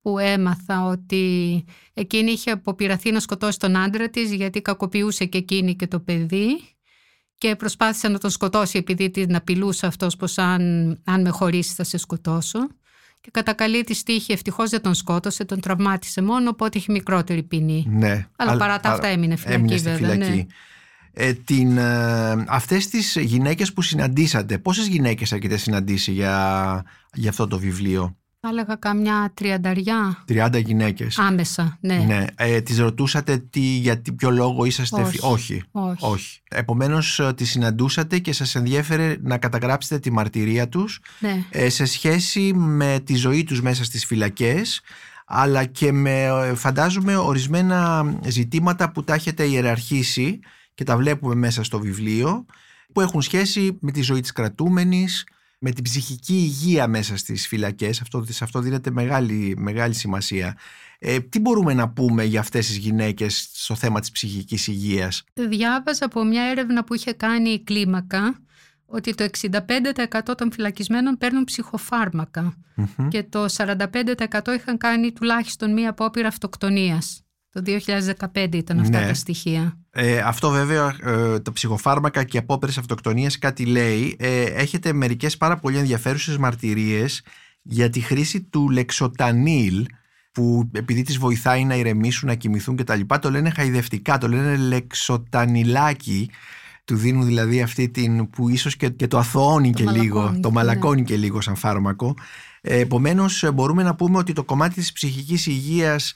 που 0.00 0.18
έμαθα 0.18 0.86
ότι 0.86 1.64
εκείνη 1.94 2.30
είχε 2.30 2.50
αποπειραθεί 2.50 3.10
να 3.10 3.20
σκοτώσει 3.20 3.58
τον 3.58 3.76
άντρα 3.76 4.08
της 4.08 4.32
γιατί 4.32 4.62
κακοποιούσε 4.62 5.24
και 5.24 5.38
εκείνη 5.38 5.76
και 5.76 5.86
το 5.86 6.00
παιδί 6.00 6.46
και 7.38 7.56
προσπάθησε 7.56 8.08
να 8.08 8.18
τον 8.18 8.30
σκοτώσει 8.30 8.78
επειδή 8.78 9.10
την 9.10 9.36
απειλούσε 9.36 9.86
αυτός 9.86 10.16
πως 10.16 10.38
αν, 10.38 10.62
αν 11.04 11.20
με 11.20 11.28
χωρίσει 11.28 11.74
θα 11.74 11.84
σε 11.84 11.98
σκοτώσω 11.98 12.58
και 13.24 13.30
κατά 13.32 13.52
καλή 13.52 13.84
της 13.84 14.02
τύχη 14.02 14.32
ευτυχώς 14.32 14.70
δεν 14.70 14.80
τον 14.80 14.94
σκότωσε, 14.94 15.44
τον 15.44 15.60
τραυμάτισε 15.60 16.22
μόνο 16.22 16.50
οπότε 16.50 16.78
έχει 16.78 16.92
μικρότερη 16.92 17.42
ποινή. 17.42 17.86
Ναι. 17.88 18.26
Αλλά 18.36 18.56
παρά 18.56 18.80
τα 18.80 18.90
αυτά 18.90 19.06
έμεινε 19.06 19.36
φυλακή, 19.36 19.58
έμεινε 19.60 19.76
στη 19.76 19.88
βέβαια, 19.88 20.10
φυλακή. 20.10 20.36
ναι. 20.36 20.46
Ε, 21.12 21.32
την, 21.32 21.78
ε, 21.78 22.44
αυτές 22.48 22.88
τις 22.88 23.16
γυναίκες 23.20 23.72
που 23.72 23.82
συναντήσατε, 23.82 24.58
πόσες 24.58 24.86
γυναίκες 24.86 25.32
έχετε 25.32 25.56
συναντήσει 25.56 26.12
για, 26.12 26.84
για 27.14 27.30
αυτό 27.30 27.46
το 27.46 27.58
βιβλίο, 27.58 28.16
Θα 28.46 28.50
έλεγα 28.52 28.74
καμιά 28.74 29.30
τριανταριά 29.34 30.24
30 30.28 30.62
γυναίκες. 30.64 31.18
άμεσα, 31.18 31.78
ναι. 31.80 31.94
Ναι. 31.96 32.24
Ε, 32.36 32.60
τις 32.60 32.78
ρωτούσατε 32.78 33.36
τι, 33.50 33.60
για 33.60 33.98
τι- 34.00 34.12
ποιο 34.12 34.30
λόγο 34.30 34.64
είσαστε... 34.64 35.00
Όχι. 35.00 35.10
φι- 35.10 35.22
Όχι. 35.24 35.62
Όχι. 35.70 36.04
Όχι. 36.04 36.40
Επομένως 36.50 37.18
ε, 37.18 37.32
τις 37.36 37.50
συναντούσατε 37.50 38.18
και 38.18 38.32
σας 38.32 38.54
ενδιέφερε 38.54 39.16
να 39.22 39.38
καταγράψετε 39.38 39.98
τη 40.00 40.10
μαρτυρία 40.10 40.68
τους 40.68 41.00
ναι. 41.18 41.44
ε, 41.50 41.68
σε 41.68 41.84
σχέση 41.84 42.52
με 42.54 43.00
τη 43.04 43.14
ζωή 43.14 43.44
τους 43.44 43.62
μέσα 43.62 43.84
στις 43.84 44.06
φυλακές 44.06 44.80
αλλά 45.26 45.64
και 45.64 45.92
με 45.92 46.22
ε, 46.24 46.54
φαντάζομαι 46.54 47.16
ορισμένα 47.16 48.04
ζητήματα 48.26 48.90
που 48.92 49.04
τα 49.04 49.14
έχετε 49.14 49.44
ιεραρχήσει 49.44 50.40
και 50.74 50.84
τα 50.84 50.96
βλέπουμε 50.96 51.34
μέσα 51.34 51.62
στο 51.64 51.78
βιβλίο 51.80 52.46
που 52.92 53.00
έχουν 53.00 53.22
σχέση 53.22 53.78
με 53.80 53.90
τη 53.92 54.02
ζωή 54.02 54.20
της 54.20 54.32
κρατούμενης, 54.32 55.26
με 55.64 55.70
την 55.70 55.84
ψυχική 55.84 56.34
υγεία 56.34 56.86
μέσα 56.86 57.16
στις 57.16 57.46
φυλακές. 57.46 58.00
Αυτό, 58.00 58.24
σε 58.28 58.44
αυτό 58.44 58.60
δίνεται 58.60 58.90
μεγάλη, 58.90 59.54
μεγάλη 59.58 59.94
σημασία. 59.94 60.56
Ε, 60.98 61.18
τι 61.18 61.40
μπορούμε 61.40 61.74
να 61.74 61.88
πούμε 61.88 62.24
για 62.24 62.40
αυτές 62.40 62.66
τις 62.66 62.76
γυναίκες 62.76 63.48
στο 63.52 63.74
θέμα 63.74 64.00
της 64.00 64.10
ψυχικής 64.10 64.66
υγείας; 64.66 65.24
Διάβαζα 65.34 66.04
από 66.04 66.24
μια 66.24 66.42
έρευνα 66.42 66.84
που 66.84 66.94
είχε 66.94 67.12
κάνει 67.12 67.50
η 67.50 67.62
κλίμακα 67.62 68.38
ότι 68.86 69.14
το 69.14 69.24
65% 69.24 70.34
των 70.36 70.52
φυλακισμένων 70.52 71.16
παίρνουν 71.18 71.44
ψυχοφάρμακα 71.44 72.54
Μμμ. 72.74 73.08
και 73.08 73.22
το 73.22 73.46
45% 73.48 74.54
είχαν 74.54 74.76
κάνει 74.78 75.12
τουλάχιστον 75.12 75.72
μία 75.72 75.90
απόπειρα 75.90 76.28
αυτοκτονίας. 76.28 77.23
Το 77.54 77.62
2015 77.62 78.48
ήταν 78.52 78.80
αυτά 78.80 79.00
Ναι. 79.00 79.06
τα 79.06 79.14
στοιχεία. 79.14 79.78
Ε, 79.90 80.18
αυτό 80.18 80.50
βέβαια, 80.50 80.96
ε, 81.02 81.40
τα 81.40 81.52
ψυχοφάρμακα 81.52 82.24
και 82.24 82.36
οι 82.36 82.40
απόπειρες 82.40 82.78
αυτοκτονίας 82.78 83.38
κάτι 83.38 83.64
λέει. 83.64 84.16
Ε, 84.18 84.42
έχετε 84.42 84.92
μερικές 84.92 85.36
πάρα 85.36 85.56
πολύ 85.56 85.78
ενδιαφέρουσες 85.78 86.36
μαρτυρίες 86.36 87.22
για 87.62 87.90
τη 87.90 88.00
χρήση 88.00 88.42
του 88.42 88.70
λεξοτανίλ 88.70 89.86
που 90.32 90.70
επειδή 90.72 91.02
τις 91.02 91.18
βοηθάει 91.18 91.64
να 91.64 91.74
ηρεμήσουν, 91.74 92.28
να 92.28 92.34
κοιμηθούν 92.34 92.76
κτλ. 92.76 93.00
Το 93.20 93.30
λένε 93.30 93.50
χαϊδευτικά, 93.50 94.18
το 94.18 94.28
λένε 94.28 94.56
λεξοτανιλάκι. 94.56 96.30
Του 96.84 96.96
δίνουν 96.96 97.26
δηλαδή 97.26 97.62
αυτή 97.62 97.88
την 97.88 98.30
που 98.30 98.48
ίσως 98.48 98.76
και, 98.76 98.88
και 98.88 99.06
το 99.06 99.18
αθωώνει 99.18 99.70
και 99.72 99.90
λίγο, 99.90 100.38
το 100.40 100.48
ναι. 100.48 100.54
μαλακώνει 100.54 101.02
και 101.02 101.16
λίγο 101.16 101.40
σαν 101.40 101.56
φάρμακο. 101.56 102.14
Ε, 102.60 102.78
επομένως 102.78 103.44
μπορούμε 103.54 103.82
να 103.82 103.94
πούμε 103.94 104.18
ότι 104.18 104.32
το 104.32 104.44
κομμάτι 104.44 104.74
της 104.74 104.92
ψυχικής 104.92 105.46
υγείας 105.46 106.12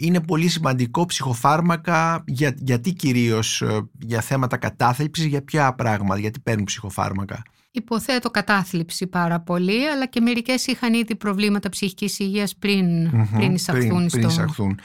είναι 0.00 0.20
πολύ 0.20 0.48
σημαντικό 0.48 1.06
ψυχοφάρμακα 1.06 2.24
για, 2.26 2.54
γιατί 2.58 2.92
κυρίως 2.92 3.62
ε, 3.62 3.88
για 3.98 4.20
θέματα 4.20 4.56
κατάθλιψης, 4.56 5.24
για 5.24 5.42
ποια 5.42 5.74
πράγματα, 5.74 6.20
γιατί 6.20 6.40
παίρνουν 6.40 6.64
ψυχοφάρμακα; 6.64 7.42
Υποθέτω 7.70 8.30
κατάθλιψη 8.30 9.06
πάρα 9.06 9.40
πολύ, 9.40 9.88
αλλά 9.88 10.06
και 10.06 10.20
μερικές 10.20 10.66
είχαν 10.66 10.94
ήδη 10.94 11.14
προβλήματα 11.16 11.68
ψυχικής 11.68 12.18
υγείας 12.18 12.56
πριν, 12.56 13.10
mm-hmm, 13.12 13.28
πριν 13.36 13.54
εισαχθούν. 13.54 14.06
Πριν, 14.06 14.28
εισαχθούν. 14.28 14.80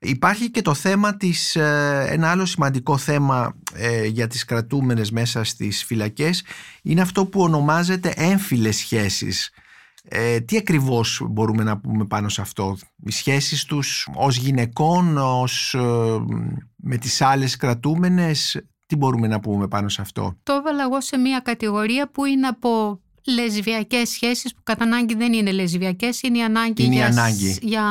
Υπάρχει 0.00 0.50
και 0.50 0.62
το 0.62 0.74
θέμα 0.74 1.16
της, 1.16 1.56
ε, 1.56 2.06
ένα 2.08 2.30
άλλο 2.30 2.46
σημαντικό 2.46 2.96
θέμα 2.96 3.54
ε, 3.74 4.06
για 4.06 4.26
τις 4.26 4.44
κρατούμενες 4.44 5.10
μέσα 5.10 5.44
στις 5.44 5.84
φυλακές 5.84 6.44
είναι 6.82 7.00
αυτό 7.00 7.26
που 7.26 7.40
ονομάζεται 7.40 8.12
έμφυλες 8.16 8.76
σχέσεις. 8.76 9.50
Ε, 10.08 10.40
τι 10.40 10.56
ακριβώς 10.56 11.22
μπορούμε 11.30 11.62
να 11.62 11.78
πούμε 11.78 12.04
πάνω 12.04 12.28
σε 12.28 12.40
αυτό, 12.40 12.76
οι 13.04 13.10
σχέσεις 13.10 13.64
τους 13.64 14.08
ως 14.14 14.36
γυναικών, 14.36 15.16
ως, 15.16 15.76
με 16.76 16.96
τις 16.96 17.20
άλλες 17.20 17.56
κρατούμενες, 17.56 18.64
τι 18.86 18.96
μπορούμε 18.96 19.26
να 19.26 19.40
πούμε 19.40 19.68
πάνω 19.68 19.88
σε 19.88 20.00
αυτό; 20.00 20.36
Το 20.42 20.52
έβαλα 20.52 20.82
εγώ 20.82 21.00
σε 21.00 21.16
μια 21.16 21.40
κατηγορία 21.40 22.10
που 22.10 22.24
είναι 22.24 22.46
από 22.46 23.00
λεσβιακές 23.26 24.08
σχέσεις 24.08 24.54
που 24.54 24.60
κατά 24.62 24.84
ανάγκη 24.84 25.14
δεν 25.14 25.32
είναι 25.32 25.52
λεσβιακές, 25.52 26.22
είναι 26.22 26.38
η 26.38 26.42
ανάγκη, 26.42 26.84
είναι 26.84 26.94
για, 26.94 27.06
ανάγκη. 27.06 27.58
Για, 27.62 27.84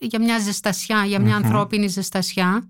για 0.00 0.20
μια 0.20 0.38
ζεστασιά, 0.38 1.04
για 1.04 1.20
μια 1.20 1.36
ανθρώπινη 1.36 1.86
ζεστασιά. 1.86 2.68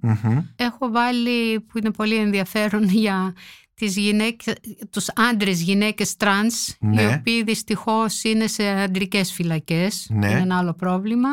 Έχω 0.56 0.90
βάλει 0.90 1.60
που 1.60 1.78
είναι 1.78 1.90
πολύ 1.90 2.16
ενδιαφέρον 2.16 2.84
για 3.04 3.34
τις 3.74 3.96
γυναίκες, 3.96 4.54
τους 4.90 5.08
άντρες 5.14 5.60
γυναίκες 5.62 6.16
τρανς, 6.16 6.68
οι 6.68 6.76
Ναι. 6.80 7.14
οποίοι 7.18 7.42
δυστυχώς 7.42 8.24
είναι 8.24 8.46
σε 8.46 8.68
αντρικές 8.68 9.32
φυλακές, 9.32 10.06
Ναι. 10.10 10.30
είναι 10.30 10.40
ένα 10.40 10.58
άλλο 10.58 10.74
πρόβλημα. 10.74 11.28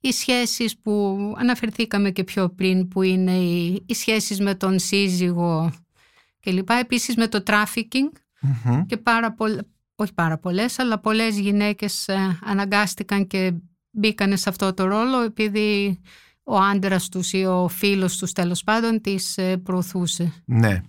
Οι 0.00 0.12
σχέσεις 0.12 0.78
που 0.78 1.16
αναφερθήκαμε 1.36 2.10
και 2.10 2.24
πιο 2.24 2.48
πριν, 2.50 2.88
που 2.88 3.02
είναι 3.02 3.32
οι, 3.32 3.84
οι 3.86 3.94
σχέσεις 3.94 4.40
με 4.40 4.54
τον 4.54 4.78
σύζυγο 4.78 5.72
κλπ. 6.40 6.70
Επίσης 6.70 7.16
με 7.16 7.28
το 7.28 7.42
trafficking 7.46 8.10
Μμμ. 8.40 8.86
και 8.86 8.96
πάρα 8.96 9.32
πολλ- 9.32 9.60
όχι 9.96 10.12
πάρα 10.14 10.38
πολλές, 10.38 10.78
αλλά 10.78 10.98
πολλές 11.00 11.38
γυναίκες 11.38 12.08
ε, 12.08 12.38
αναγκάστηκαν 12.44 13.26
και 13.26 13.52
μπήκανε 13.90 14.36
σε 14.36 14.48
αυτό 14.48 14.74
το 14.74 14.84
ρόλο 14.84 15.20
επειδή 15.20 16.00
ο 16.44 16.56
άντρας 16.56 17.08
τους 17.08 17.32
ή 17.32 17.44
ο 17.44 17.68
φίλος 17.68 18.16
τους 18.16 18.32
τέλος 18.32 18.64
πάντων 18.64 19.00
τις 19.00 19.36
ε, 19.36 19.56
προωθούσε. 19.56 20.32
Ναι. 20.44 20.80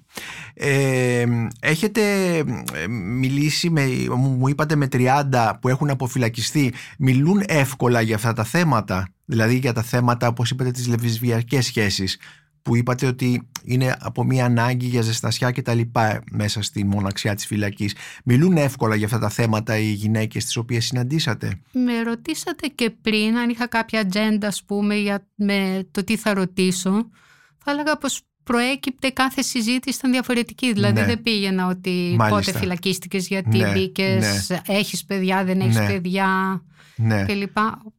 Ε, 0.54 1.26
έχετε 1.60 2.36
ε, 2.74 2.88
μιλήσει 2.88 3.70
με, 3.70 3.86
μου 4.10 4.30
μου 4.30 4.48
είπατε 4.48 4.76
με 4.76 4.88
30 4.92 5.52
που 5.62 5.70
έχουν 5.70 5.90
αποφυλακιστεί 5.90 6.74
μιλούν 6.98 7.44
εύκολα 7.48 8.02
για 8.02 8.16
αυτά 8.16 8.34
τα 8.34 8.44
θέματα; 8.44 9.08
Δηλαδή 9.26 9.58
για 9.58 9.74
τα 9.74 9.82
θέματα 9.82 10.28
όπως 10.28 10.50
είπατε 10.50 10.72
τις 10.72 10.88
λεσβιακές 10.88 11.66
σχέσεις 11.66 12.18
που 12.66 12.76
είπατε 12.76 13.06
ότι 13.06 13.48
είναι 13.64 13.96
από 14.00 14.24
μια 14.24 14.46
ανάγκη 14.46 14.86
για 14.88 15.02
ζεστασιά 15.02 15.52
και 15.52 15.62
τα 15.62 15.74
λοιπά 15.74 16.24
μέσα 16.32 16.62
στη 16.62 16.86
μοναξιά 16.86 17.36
της 17.36 17.46
φυλακής 17.46 17.96
μιλούν 18.24 18.58
εύκολα 18.58 18.96
για 18.96 19.06
αυτά 19.06 19.20
τα 19.20 19.30
θέματα 19.30 19.78
οι 19.78 19.92
γυναίκες 19.92 20.44
τις 20.46 20.56
οποίες 20.58 20.86
συναντήσατε; 20.86 21.60
Με 21.72 22.02
ρωτήσατε 22.02 22.68
και 22.68 22.90
πριν 23.02 23.38
αν 23.38 23.50
είχα 23.50 23.68
κάποια 23.68 24.00
ατζέντα 24.00 24.48
ας 24.48 24.64
πούμε 24.64 24.96
για 24.96 25.28
με 25.36 25.88
το 25.92 26.04
τι 26.04 26.16
θα 26.18 26.34
ρωτήσω. 26.34 27.10
Θα 27.58 27.72
έλεγα 27.72 27.98
πως 27.98 28.22
προέκυπτε 28.44 29.10
κάθε 29.10 29.42
συζήτηση 29.42 29.98
ήταν 29.98 30.12
διαφορετική. 30.12 30.74
Δηλαδή 30.74 31.00
Ναι. 31.00 31.06
δεν 31.06 31.22
πήγαινα 31.22 31.68
ότι 31.68 32.16
Μάλιστα. 32.18 32.52
πότε 32.52 32.60
φυλακίστηκες, 32.60 33.28
γιατί 33.28 33.58
Ναι, 33.58 33.72
μπήκες, 33.72 34.50
έχεις 34.68 35.06
παιδιά, 35.06 35.44
δεν 35.44 35.60
έχεις 35.60 35.76
Ναι. 35.78 35.86
παιδιά 35.88 36.62
ναι. 36.96 37.26
κλπ. 37.26 37.58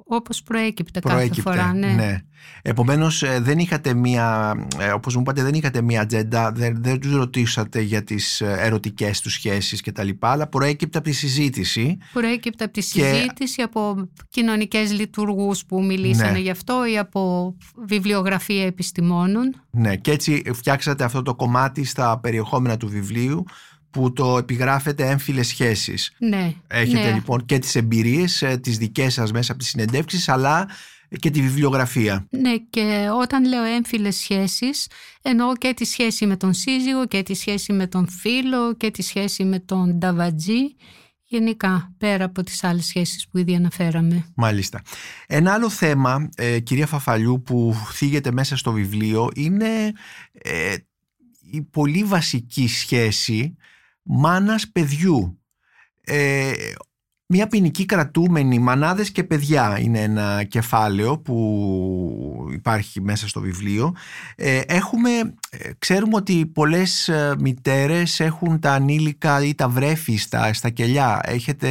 Όπως 0.09 0.43
προέκυπτε, 0.43 1.01
Προέκυπτε, 1.01 1.43
κάθε 1.43 1.59
φορά. 1.59 1.75
Ναι. 1.75 2.19
Επομένως 2.63 3.23
ε, 3.23 3.39
δεν 3.41 3.59
είχατε 3.59 3.95
μία, 3.95 4.55
ε, 4.79 4.91
όπως 4.91 5.15
μου 5.15 5.21
είπατε 5.21 5.43
δεν 5.43 5.55
είχατε 5.55 5.83
μία 5.83 6.01
ατζέντα, 6.01 6.53
δεν, 6.53 6.83
δεν 6.83 7.01
τους 7.01 7.13
ρωτήσατε 7.15 7.81
για 7.81 8.05
τις 8.05 8.41
ε, 8.41 8.57
ερωτικές 8.59 9.21
τους 9.21 9.33
σχέσεις 9.33 9.81
και 9.81 9.93
τα 9.93 10.03
λοιπά, 10.03 10.31
αλλά 10.31 10.47
προέκυπτε 10.47 10.99
από 10.99 11.07
τη 11.07 11.13
συζήτηση. 11.15 11.97
Προέκυπτε 12.13 12.65
από 12.65 12.73
τη 12.73 12.81
Και- 12.81 12.87
συζήτηση, 12.87 13.63
από 13.63 14.09
κοινωνικές 14.29 14.93
λειτουργούς 14.93 15.67
που 15.67 15.85
μιλήσανε 15.85 16.31
Ναι. 16.31 16.39
γι' 16.39 16.51
αυτό 16.51 16.87
ή 16.93 16.99
από 16.99 17.55
βιβλιογραφία 17.87 18.65
επιστημόνων. 18.67 19.55
Ναι, 19.71 19.97
και 19.97 20.11
έτσι 20.11 20.43
φτιάξατε 20.55 21.05
αυτό 21.05 21.23
το 21.23 21.35
κομμάτι 21.35 21.85
στα 21.85 22.19
περιεχόμενα 22.21 22.77
του 22.77 22.89
βιβλίου 22.89 23.45
που 23.97 24.13
το 24.13 24.39
επιγράφετε 24.39 25.09
έμφυλες 25.11 25.47
σχέσεις. 25.47 26.13
Ναι, 26.19 26.53
Έχετε 26.67 27.09
ναι. 27.09 27.13
λοιπόν 27.13 27.45
και 27.45 27.59
τις 27.59 27.75
εμπειρίες, 27.75 28.43
ε, 28.43 28.57
τις 28.57 28.79
δικές 28.79 29.13
σας 29.13 29.33
μέσα 29.33 29.53
από 29.53 29.61
τις 29.61 29.71
συνεντεύξεις, 29.71 30.29
αλλά 30.29 30.69
και 31.19 31.31
τη 31.31 31.41
βιβλιογραφία. 31.41 32.27
Ναι, 32.31 32.57
και 32.71 33.09
όταν 33.21 33.45
λέω 33.45 33.63
έμφυλες 33.63 34.17
σχέσεις, 34.17 34.87
εννοώ 35.23 35.57
και 35.57 35.75
τη 35.75 35.85
σχέση 35.85 36.27
με 36.27 36.37
τον 36.37 36.55
σύζυγο 36.55 37.07
και 37.07 37.23
τη 37.23 37.35
σχέση 37.35 37.73
με 37.73 37.87
τον 37.87 38.09
φίλο 38.09 38.75
και 38.75 38.91
τη 38.91 39.03
σχέση 39.03 39.45
με 39.45 39.59
τον 39.59 39.99
νταβατζή, 39.99 40.75
γενικά 41.25 41.95
πέρα 41.99 42.25
από 42.25 42.43
τις 42.43 42.65
άλλες 42.65 42.87
σχέσεις 42.87 43.29
που 43.29 43.39
ήδη 43.39 43.55
αναφέραμε. 43.55 44.27
Μάλιστα. 44.35 44.83
Ένα 45.27 45.53
άλλο 45.53 45.71
θέμα, 45.71 46.29
ε, 46.37 46.59
κυρία 46.59 46.87
Φαφαλιού, 46.87 47.43
που 47.43 47.75
θίγεται 47.93 48.33
μέσα 48.33 48.57
στο 48.57 48.73
βιβλίο 48.73 49.31
είναι 49.35 49.93
ε, 50.33 50.75
η 51.51 51.63
πολύ 51.63 52.05
βασική 52.05 52.69
σχέση 52.69 53.57
μάνας 54.07 54.69
παιδιού. 54.69 55.41
Ε, 56.01 56.53
μια 57.29 57.47
ποινική 57.47 57.85
κρατούμενη, 57.85 58.59
μανάδες 58.59 59.11
και 59.11 59.25
παιδιά 59.25 59.79
είναι 59.81 60.01
ένα 60.01 60.45
κεφάλαιο 60.45 61.19
που 61.19 62.49
υπάρχει 62.53 63.01
μέσα 63.01 63.29
στο 63.29 63.41
βιβλίο. 63.41 63.95
Ε, 64.37 64.61
έχουμε, 64.67 65.11
ε, 65.51 65.71
ξέρουμε 65.79 66.17
ότι 66.17 66.47
πολλές 66.47 67.09
ε, 67.09 67.35
μητέρες 67.39 68.21
έχουν 68.21 68.61
τα 68.61 68.73
ανήλικα 68.73 69.45
ή 69.45 69.55
τα 69.55 69.69
βρέφη 69.69 70.17
στα, 70.17 70.53
στα 70.53 70.71
κελιά. 70.71 71.21
Έχετε 71.23 71.71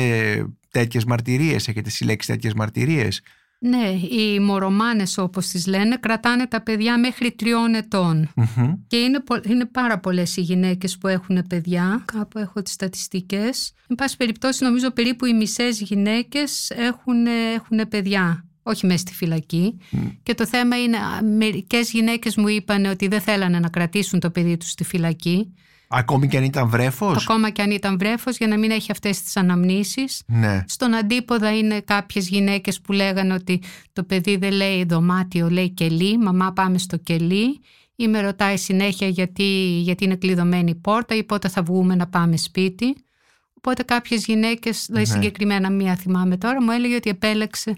τέτοιες 0.72 1.06
μαρτυρίες, 1.06 1.68
έχετε 1.68 1.90
συλλέξει 1.90 2.28
τέτοιες 2.32 2.54
μαρτυρίες; 2.54 3.22
Ναι, 3.60 3.90
οι 3.90 4.40
μορομάνες 4.40 5.18
όπως 5.18 5.48
τις 5.48 5.68
λένε 5.68 5.98
κρατάνε 5.98 6.48
τα 6.48 6.62
παιδιά 6.62 7.00
μέχρι 7.00 7.32
τριών 7.32 7.74
ετών. 7.74 8.30
Μμμ. 8.36 8.74
Και 8.88 8.98
είναι, 8.98 9.20
πο- 9.20 9.42
είναι 9.48 9.66
πάρα 9.66 10.00
πολλές 10.00 10.38
οι 10.38 10.42
γυναίκες 10.42 10.98
που 10.98 11.08
έχουν 11.08 11.44
παιδιά. 11.50 12.04
Κάπου 12.06 12.40
έχω 12.40 12.62
τις 12.62 12.74
στατιστικές. 12.74 13.72
Εν 13.88 13.96
πάση 13.96 14.18
περιπτώσει 14.18 14.64
νομίζω 14.64 14.92
περίπου 14.92 15.26
οι 15.26 15.34
μισές 15.34 15.82
γυναίκες 15.82 16.70
έχουν, 16.70 17.26
έχουν 17.56 17.88
παιδιά. 17.90 18.46
Όχι 18.64 18.86
μέσα 18.86 18.98
στη 19.00 19.14
φυλακή. 19.14 19.78
Και 20.24 20.34
το 20.34 20.46
θέμα 20.46 20.82
είναι, 20.82 20.98
α, 20.98 21.24
μερικές 21.24 21.92
γυναίκες 21.92 22.36
μου 22.36 22.48
είπαν 22.48 22.86
ότι 22.86 23.08
δεν 23.08 23.22
θέλανε 23.22 23.60
να 23.60 23.70
κρατήσουν 23.70 24.20
το 24.20 24.30
παιδί 24.30 24.58
τους 24.58 24.70
στη 24.70 24.84
φυλακή. 24.84 25.54
Ακόμη 25.88 26.28
και 26.28 26.38
αν 26.38 26.44
ήταν 26.44 26.70
βρέφος; 26.70 27.24
Ακόμα 27.24 27.50
και 27.50 27.62
αν 27.62 27.72
ήταν 27.72 27.98
βρέφος 27.98 28.38
για 28.38 28.48
να 28.48 28.58
μην 28.58 28.72
έχει 28.72 28.92
αυτές 28.92 29.22
τις 29.22 29.38
αναμνήσεις. 29.38 30.22
Ναι. 30.28 30.64
Στον 30.68 30.94
αντίποδα 30.94 31.58
είναι 31.58 31.82
κάποιες 31.82 32.28
γυναίκες 32.28 32.82
που 32.82 32.92
λέγανε 32.92 33.34
ότι 33.34 33.62
το 33.94 34.04
παιδί 34.04 34.38
δεν 34.38 34.52
λέει 34.52 34.84
δωμάτιο, 34.84 35.50
λέει 35.50 35.70
κελί, 35.70 36.18
μαμά 36.18 36.54
πάμε 36.54 36.78
στο 36.78 36.98
κελί 36.98 37.60
ή 37.96 38.08
με 38.08 38.22
ρωτάει 38.22 38.58
συνέχεια 38.58 39.08
γιατί, 39.08 39.80
γιατί 39.82 40.04
είναι 40.04 40.16
κλειδωμένη 40.16 40.70
η 40.70 40.76
πόρτα 40.76 41.16
ή 41.16 41.24
πότε 41.24 41.48
θα 41.50 41.64
βγούμε 41.64 41.96
να 41.96 42.08
πάμε 42.08 42.38
σπίτι. 42.38 42.96
Οπότε 43.54 43.84
κάποιες 43.84 44.26
γυναίκες, 44.26 44.86
δηλαδή 44.88 45.08
Ναι. 45.08 45.14
συγκεκριμένα 45.14 45.72
μία 45.72 45.96
θυμάμαι 45.96 46.38
τώρα, 46.38 46.62
μου 46.62 46.72
έλεγε 46.72 46.96
ότι 46.96 47.10
επέλεξε 47.10 47.78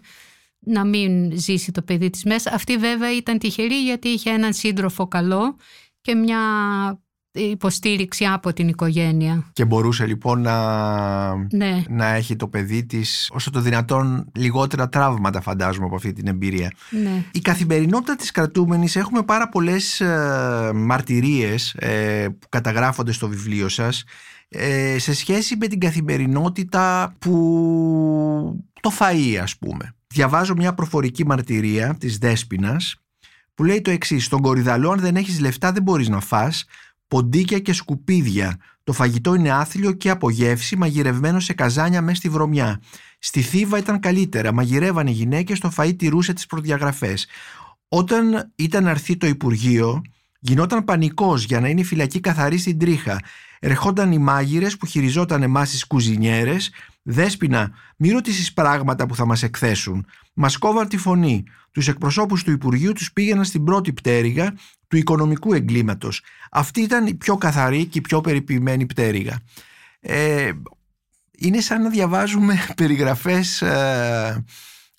να 0.59 0.85
μην 0.85 1.37
ζήσει 1.39 1.71
το 1.71 1.81
παιδί 1.81 2.09
της 2.09 2.23
μέσα. 2.23 2.51
Αυτή 2.53 2.77
βέβαια 2.77 3.15
ήταν 3.15 3.37
τυχερή 3.37 3.83
γιατί 3.83 4.07
είχε 4.07 4.29
έναν 4.29 4.53
σύντροφο 4.53 5.07
καλό 5.07 5.55
και 6.01 6.15
μια 6.15 6.39
υποστήριξη 7.37 8.25
από 8.25 8.53
την 8.53 8.67
οικογένεια. 8.67 9.43
Και 9.53 9.65
μπορούσε 9.65 10.05
λοιπόν 10.05 10.41
να, 10.41 11.35
Ναι. 11.35 11.83
να 11.89 12.05
έχει 12.05 12.35
το 12.35 12.47
παιδί 12.47 12.85
της 12.85 13.29
όσο 13.33 13.49
το 13.51 13.59
δυνατόν 13.59 14.31
λιγότερα 14.35 14.89
τραύματα 14.89 15.41
φαντάζομαι 15.41 15.85
από 15.85 15.95
αυτή 15.95 16.13
την 16.13 16.27
εμπειρία. 16.27 16.71
Ναι. 16.89 17.23
Η 17.31 17.39
καθημερινότητα 17.39 18.15
της 18.15 18.31
κρατούμενης 18.31 18.95
έχουμε 18.95 19.23
πάρα 19.23 19.49
πολλές 19.49 20.01
ε, 20.01 20.71
μαρτυρίες 20.75 21.73
ε, 21.73 22.27
που 22.39 22.47
καταγράφονται 22.49 23.11
στο 23.11 23.27
βιβλίο 23.27 23.69
σας 23.69 24.03
ε, 24.49 24.99
σε 24.99 25.13
σχέση 25.13 25.55
με 25.57 25.67
την 25.67 25.79
καθημερινότητα 25.79 27.15
που 27.19 28.63
το 28.81 28.91
φαΐ 28.99 29.35
ας 29.41 29.57
πούμε. 29.57 29.95
Διαβάζω 30.07 30.53
μια 30.55 30.73
προφορική 30.73 31.25
μαρτυρία 31.25 31.95
της 31.99 32.17
Δέσποινας 32.17 32.95
που 33.53 33.63
λέει 33.63 33.81
το 33.81 33.91
εξής 33.91 34.25
«Στον 34.25 34.41
κορυδαλό 34.41 34.91
αν 34.91 34.99
δεν 34.99 35.15
έχεις 35.15 35.39
λεφτά 35.39 35.71
δεν 35.71 35.83
μπορείς 35.83 36.09
να 36.09 36.19
φας, 36.19 36.65
ποντίκια 37.07 37.59
και 37.59 37.73
σκουπίδια. 37.73 38.57
Το 38.83 38.93
φαγητό 38.93 39.35
είναι 39.35 39.51
άθλιο 39.51 39.91
και 39.91 40.09
απογεύση, 40.09 40.75
μαγειρευμένο 40.75 41.39
σε 41.39 41.53
καζάνια 41.53 42.01
μέσα 42.01 42.15
στη 42.15 42.29
βρωμιά. 42.29 42.81
Στη 43.19 43.41
Θήβα 43.41 43.77
ήταν 43.77 43.99
καλύτερα. 43.99 44.53
Μαγειρεύαν 44.53 45.07
οι 45.07 45.11
γυναίκες, 45.11 45.59
το 45.59 45.71
φαΐ 45.77 45.95
τηρούσε 45.97 46.33
τις 46.33 46.45
προδιαγραφές. 46.45 47.27
Όταν 47.87 48.51
ήταν 48.55 48.83
να 48.83 48.89
έρθει 48.89 49.17
το 49.17 49.27
Υπουργείο, 49.27 50.01
γινόταν 50.39 50.83
πανικός 50.83 51.43
για 51.43 51.59
να 51.59 51.67
είναι 51.69 51.81
η 51.81 51.83
φυλακή 51.83 52.19
καθαρή 52.19 52.57
στην 52.57 52.79
τρίχα. 52.79 53.19
Ερχόταν 53.59 54.11
οι 54.11 54.17
μάγειρες 54.17 54.77
που 54.77 54.85
χειριζόταν 54.85 55.43
εμάς 55.43 55.69
τις 55.69 55.87
κουζινιέρες. 55.87 56.71
Δέσποινα, 57.01 57.71
μη 57.97 58.09
ρωτήσεις 58.09 58.53
πράγματα 58.53 59.05
που 59.05 59.15
θα 59.15 59.25
μας 59.25 59.43
εκθέσουν. 59.43 60.05
Μας 60.33 60.57
κόβαν 60.57 60.87
τη 60.87 60.97
φωνή. 60.97 61.43
Τους 61.71 61.87
εκπροσώπους 61.87 62.43
του 62.43 62.51
Υπουργείου 62.51 62.93
τους 62.93 63.13
πήγαιναν 63.13 63.45
στην 63.45 63.63
πρώτη 63.63 63.93
πτέρυγα 63.93 64.53
του 64.87 64.97
οικονομικού 64.97 65.53
εγκλήματος. 65.53 66.23
Αυτή 66.51 66.81
ήταν 66.81 67.05
η 67.05 67.13
πιο 67.13 67.37
καθαρή 67.37 67.85
και 67.85 67.97
η 67.97 68.01
πιο 68.01 68.21
περιποιημένη 68.21 68.85
πτέρυγα. 68.85 69.39
Ε, 69.99 70.51
είναι 71.37 71.61
σαν 71.61 71.81
να 71.81 71.89
διαβάζουμε 71.89 72.55
περιγραφές 72.77 73.61
ε, 73.61 74.43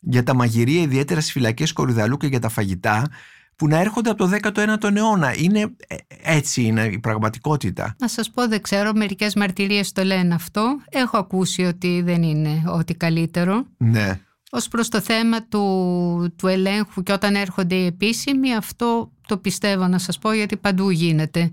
για 0.00 0.22
τα 0.22 0.34
μαγειρία, 0.34 0.82
ιδιαίτερα 0.82 1.20
στις 1.20 1.32
φυλακές 1.32 1.72
Κορυδαλού 1.72 2.16
και 2.16 2.26
για 2.26 2.40
τα 2.40 2.48
φαγητά, 2.48 3.08
που 3.56 3.68
να 3.68 3.78
έρχονται 3.78 4.10
από 4.10 4.28
το 4.28 4.38
19ο 4.42 4.96
αιώνα. 4.96 5.34
Είναι, 5.36 5.60
ε, 5.86 5.96
έτσι 6.22 6.62
είναι 6.62 6.84
η 6.84 6.98
πραγματικότητα. 6.98 7.94
Να 7.98 8.08
σας 8.08 8.30
πω, 8.30 8.48
δεν 8.48 8.62
ξέρω, 8.62 8.92
μερικές 8.92 9.34
μαρτυρίες 9.34 9.92
το 9.92 10.04
λένε 10.04 10.34
αυτό. 10.34 10.78
Έχω 10.88 11.16
ακούσει 11.16 11.62
ότι 11.62 12.02
δεν 12.02 12.22
είναι 12.22 12.62
ό,τι 12.66 12.94
καλύτερο. 12.94 13.66
Ναι. 13.76 14.20
Ως 14.50 14.68
προς 14.68 14.88
το 14.88 15.00
θέμα 15.00 15.42
του, 15.42 16.34
του 16.36 16.46
ελέγχου 16.46 17.02
και 17.02 17.12
όταν 17.12 17.34
έρχονται 17.34 17.74
οι 17.74 17.86
επίσημοι, 17.86 18.54
αυτό 18.54 19.12
το 19.28 19.38
πιστεύω 19.38 19.86
να 19.86 19.98
σας 19.98 20.18
πω 20.18 20.32
γιατί 20.32 20.56
παντού 20.56 20.90
γίνεται 20.90 21.52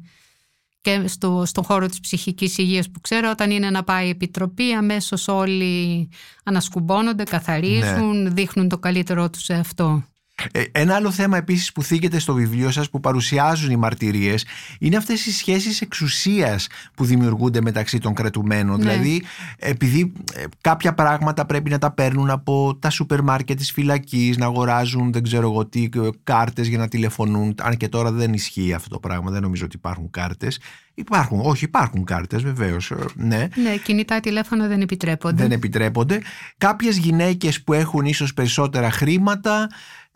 και 0.81 1.03
στο, 1.07 1.43
στον 1.45 1.63
χώρο 1.63 1.87
της 1.87 1.99
ψυχικής 1.99 2.57
υγείας 2.57 2.89
που 2.89 3.01
ξέρω 3.01 3.29
όταν 3.29 3.51
είναι 3.51 3.69
να 3.69 3.83
πάει 3.83 4.05
η 4.07 4.09
επιτροπή 4.09 4.73
αμέσως 4.73 5.27
όλοι 5.27 6.09
ανασκουμπώνονται, 6.43 7.23
καθαρίζουν, 7.23 8.21
ναι. 8.21 8.29
δείχνουν 8.29 8.69
το 8.69 8.77
καλύτερό 8.77 9.29
τους 9.29 9.43
σε 9.43 9.53
αυτό. 9.53 10.03
Ε, 10.51 10.63
ένα 10.71 10.95
άλλο 10.95 11.11
θέμα 11.11 11.37
επίσης 11.37 11.71
που 11.71 11.83
θίγεται 11.83 12.19
στο 12.19 12.33
βιβλίο 12.33 12.71
σας 12.71 12.89
που 12.89 12.99
παρουσιάζουν 12.99 13.71
οι 13.71 13.75
μαρτυρίες 13.75 14.45
είναι 14.79 14.97
αυτές 14.97 15.25
οι 15.25 15.31
σχέσεις 15.31 15.81
εξουσίας 15.81 16.67
που 16.95 17.05
δημιουργούνται 17.05 17.61
μεταξύ 17.61 17.99
των 17.99 18.13
κρατουμένων. 18.13 18.77
Ναι. 18.77 18.83
Δηλαδή 18.83 19.23
επειδή 19.57 20.13
ε, 20.33 20.43
κάποια 20.61 20.93
πράγματα 20.93 21.45
πρέπει 21.45 21.69
να 21.69 21.77
τα 21.77 21.91
παίρνουν 21.91 22.29
από 22.29 22.77
τα 22.79 22.89
σούπερ 22.89 23.21
μάρκετ 23.21 23.57
της 23.57 23.71
φυλακής, 23.71 24.37
να 24.37 24.45
αγοράζουν 24.45 25.11
δεν 25.11 25.23
ξέρω 25.23 25.49
εγώ 25.49 25.65
τι 25.65 25.89
ε, 25.95 26.09
κάρτες 26.23 26.67
για 26.67 26.77
να 26.77 26.87
τηλεφωνούν. 26.87 27.55
Αν 27.61 27.77
και 27.77 27.87
τώρα 27.87 28.11
δεν 28.11 28.33
ισχύει 28.33 28.73
αυτό 28.73 28.89
το 28.89 28.99
πράγμα, 28.99 29.31
δεν 29.31 29.41
νομίζω 29.41 29.65
ότι 29.65 29.75
υπάρχουν 29.75 30.09
κάρτες. 30.09 30.59
Υπάρχουν, 30.97 31.39
όχι 31.43 31.63
υπάρχουν 31.63 32.03
κάρτες 32.03 32.43
βεβαίως, 32.43 32.91
ναι. 33.15 33.47
Ναι, 33.55 33.75
κινητά 33.83 34.19
τηλέφωνα 34.19 34.67
δεν 34.67 34.81
επιτρέπονται. 34.81 35.41
Δεν 35.41 35.51
επιτρέπονται. 35.51 36.21
Κάποιες 36.57 36.97
γυναίκες 36.97 37.63
που 37.63 37.73
έχουν 37.73 38.05
ίσως 38.05 38.33
περισσότερα 38.33 38.91
χρήματα 38.91 39.67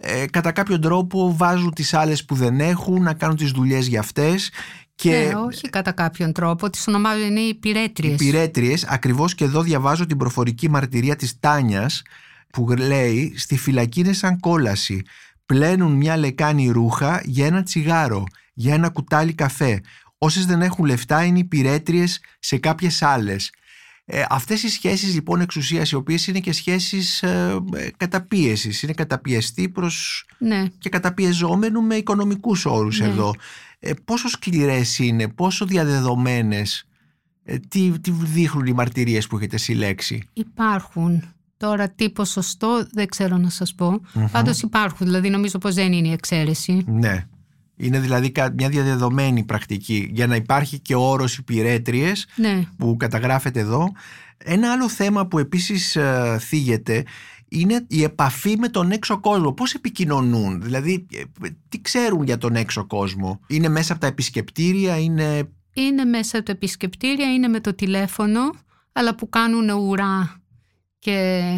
ε, 0.01 0.25
κατά 0.25 0.51
κάποιο 0.51 0.79
τρόπο 0.79 1.35
βάζουν 1.37 1.73
τις 1.73 1.93
άλλες 1.93 2.25
που 2.25 2.35
δεν 2.35 2.59
έχουν 2.59 3.03
να 3.03 3.13
κάνουν 3.13 3.35
τις 3.35 3.51
δουλειές 3.51 3.87
για 3.87 3.99
αυτές 3.99 4.51
και... 4.95 5.09
Ναι, 5.09 5.35
όχι 5.35 5.69
κατά 5.69 5.91
κάποιον 5.91 6.33
τρόπο, 6.33 6.69
τις 6.69 6.87
ονομάζουν 6.87 7.25
είναι 7.25 7.39
οι 7.39 7.55
πυρέτριες. 7.55 8.13
Οι 8.13 8.15
πυρέτριες, 8.15 8.83
ακριβώς 8.83 9.35
και 9.35 9.43
εδώ 9.43 9.61
διαβάζω 9.61 10.05
την 10.05 10.17
προφορική 10.17 10.69
μαρτυρία 10.69 11.15
της 11.15 11.39
Τάνιας 11.39 12.01
που 12.49 12.67
λέει 12.77 13.33
«Στη 13.37 13.57
φυλακή 13.57 13.99
είναι 13.99 14.13
σαν 14.13 14.39
κόλαση. 14.39 15.01
Πλένουν 15.45 15.91
μια 15.91 16.17
λεκάνη 16.17 16.69
ρούχα 16.69 17.21
για 17.25 17.45
ένα 17.45 17.63
τσιγάρο, 17.63 18.23
για 18.53 18.73
ένα 18.73 18.89
κουτάλι 18.89 19.33
καφέ. 19.33 19.81
Όσες 20.17 20.45
δεν 20.45 20.61
έχουν 20.61 20.85
λεφτά 20.85 21.23
είναι 21.23 21.39
οι 21.39 21.43
πυρέτριες 21.43 22.19
σε 22.39 22.57
κάποιες 22.57 23.01
άλλες. 23.01 23.51
Ε, 24.11 24.23
αυτές 24.29 24.63
οι 24.63 24.69
σχέσεις 24.69 25.13
λοιπόν 25.13 25.41
εξουσίας 25.41 25.91
οι 25.91 25.95
οποίες 25.95 26.27
είναι 26.27 26.39
και 26.39 26.51
σχέσεις 26.51 27.23
ε, 27.23 27.59
ε 27.73 27.89
καταπίεσης, 27.97 28.83
είναι 28.83 28.93
καταπιεστή 28.93 29.69
προς 29.69 30.25
ναι. 30.37 30.65
και 30.77 30.89
καταπιεζόμενου 30.89 31.81
με 31.81 31.95
οικονομικούς 31.95 32.65
όρους 32.65 32.99
ναι. 32.99 33.05
εδώ. 33.05 33.33
Ε, 33.79 33.91
πόσο 34.05 34.27
σκληρές 34.27 34.99
είναι, 34.99 35.27
πόσο 35.27 35.65
διαδεδομένες, 35.65 36.87
ε, 37.43 37.57
τι, 37.57 37.99
τι 37.99 38.11
δείχνουν 38.11 38.65
οι 38.65 38.73
μαρτυρίες 38.73 39.27
που 39.27 39.37
έχετε 39.37 39.57
συλλέξει; 39.57 40.27
Υπάρχουν. 40.33 41.23
Τώρα 41.57 41.89
τι 41.89 42.09
ποσοστό 42.09 42.87
δεν 42.91 43.07
ξέρω 43.07 43.37
να 43.37 43.49
σας 43.49 43.75
πω. 43.75 44.01
mm 44.13 44.27
Πάντως 44.31 44.61
υπάρχουν, 44.61 45.07
δηλαδή 45.07 45.29
νομίζω 45.29 45.57
πως 45.57 45.75
δεν 45.75 45.93
είναι 45.93 46.07
η 46.07 46.11
εξαίρεση. 46.11 46.83
Ναι. 46.87 47.27
Είναι 47.81 47.99
δηλαδή 47.99 48.31
μια 48.57 48.69
διαδεδομένη 48.69 49.43
πρακτική 49.43 50.09
για 50.13 50.27
να 50.27 50.35
υπάρχει 50.35 50.79
και 50.79 50.95
ο 50.95 51.01
όρος 51.01 51.37
υπηρέτριες 51.37 52.27
ναι. 52.35 52.63
που 52.77 52.97
καταγράφεται 52.97 53.59
εδώ. 53.59 53.91
Ένα 54.37 54.71
άλλο 54.71 54.89
θέμα 54.89 55.27
που 55.27 55.39
επίσης 55.39 55.95
ε, 55.95 56.37
θίγεται 56.39 57.03
είναι 57.49 57.85
η 57.87 58.03
επαφή 58.03 58.57
με 58.57 58.67
τον 58.67 58.91
έξω 58.91 59.19
κόσμο. 59.19 59.53
Πώς 59.53 59.73
επικοινωνούν, 59.73 60.61
δηλαδή 60.61 61.05
ε, 61.13 61.47
τι 61.69 61.81
ξέρουν 61.81 62.23
για 62.23 62.37
τον 62.37 62.55
έξω 62.55 62.85
κόσμο; 62.85 63.39
Είναι 63.47 63.69
μέσα 63.69 63.91
από 63.91 64.01
τα 64.01 64.07
επισκεπτήρια, 64.07 64.99
είναι... 64.99 65.49
Είναι 65.73 66.05
μέσα 66.05 66.37
από 66.37 66.45
τα 66.45 66.51
επισκεπτήρια, 66.51 67.33
είναι 67.33 67.47
με 67.47 67.59
το 67.59 67.75
τηλέφωνο, 67.75 68.41
αλλά 68.91 69.15
που 69.15 69.29
κάνουν 69.29 69.69
ουρά 69.69 70.41
και 70.99 71.49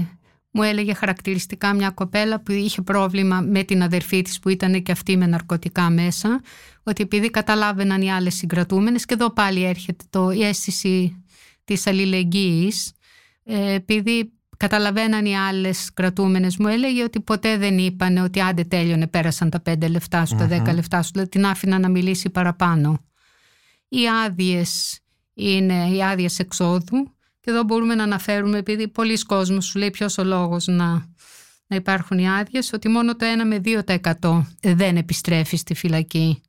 μου 0.52 0.64
έλεγε 0.64 0.94
χαρακτηριστικά 0.94 1.74
μια 1.74 1.90
κοπέλα 1.90 2.42
που 2.42 2.52
είχε 2.52 2.82
πρόβλημα 2.82 3.42
με 3.42 3.64
την 3.64 3.84
αδερφή 3.84 4.22
της 4.22 4.40
που 4.40 4.50
ήταν 4.50 4.84
και 4.84 4.92
αυτή 4.92 5.18
με 5.18 5.26
ναρκωτικά 5.26 5.90
μέσα 5.90 6.42
ότι 6.84 7.04
επειδή 7.04 7.30
καταλάβαιναν 7.30 8.02
οι 8.02 8.12
άλλες 8.12 8.36
συγκρατούμενες 8.36 9.06
και 9.06 9.14
εδώ 9.14 9.34
πάλι 9.34 9.64
έρχεται 9.64 10.04
το, 10.10 10.32
η 10.32 10.44
αίσθηση 10.44 11.24
της 11.64 11.88
αλληλεγγύης 11.88 12.92
ε, 13.44 13.74
επειδή 13.74 14.34
καταλαβαίναν 14.58 15.26
οι 15.26 15.38
άλλες 15.38 15.94
κρατούμενες 15.94 16.58
μου 16.58 16.68
έλεγε 16.68 17.04
ότι 17.04 17.22
ποτέ 17.22 17.58
δεν 17.58 17.78
είπαν 17.78 18.18
ότι 18.18 18.42
άντε 18.42 18.64
τέλειωνε 18.64 19.08
πέρασαν 19.08 19.50
τα 19.50 19.60
πέντε 19.60 19.88
λεφτά 19.88 20.26
σου, 20.26 20.36
τα 20.36 20.48
δέκα 20.48 20.74
λεφτά 20.74 21.02
σου 21.02 21.12
δηλαδή 21.12 21.30
την 21.30 21.46
άφηνα 21.46 21.80
να 21.80 21.90
μιλήσει 21.90 22.30
παραπάνω. 22.30 23.06
Οι 23.88 24.08
άδειες 24.26 25.00
είναι 25.34 25.90
οι 25.90 26.04
άδειες 26.04 26.40
εξόδου 26.40 27.16
και 27.42 27.50
εδώ 27.50 27.64
μπορούμε 27.64 27.96
να 27.96 28.04
αναφέρουμε, 28.04 28.58
επειδή 28.58 28.88
πολλοί 28.88 29.18
κόσμοι 29.20 29.62
σου 29.62 29.80
λέει 29.80 29.90
ποιος 29.90 30.18
ο 30.18 30.24
λόγος 30.24 30.68
να, 30.68 31.06
να 31.68 31.76
υπάρχουν 31.76 32.18
οι 32.18 32.30
άδειες, 32.30 32.74
ότι 32.74 32.90
μόνο 32.90 33.16
το 33.16 33.26
1 33.42 33.46
με 33.46 33.62
2% 34.20 34.42
δεν 34.62 34.98
επιστρέφει 34.98 35.58
στη 35.58 35.74
φυλακή. 35.74 36.42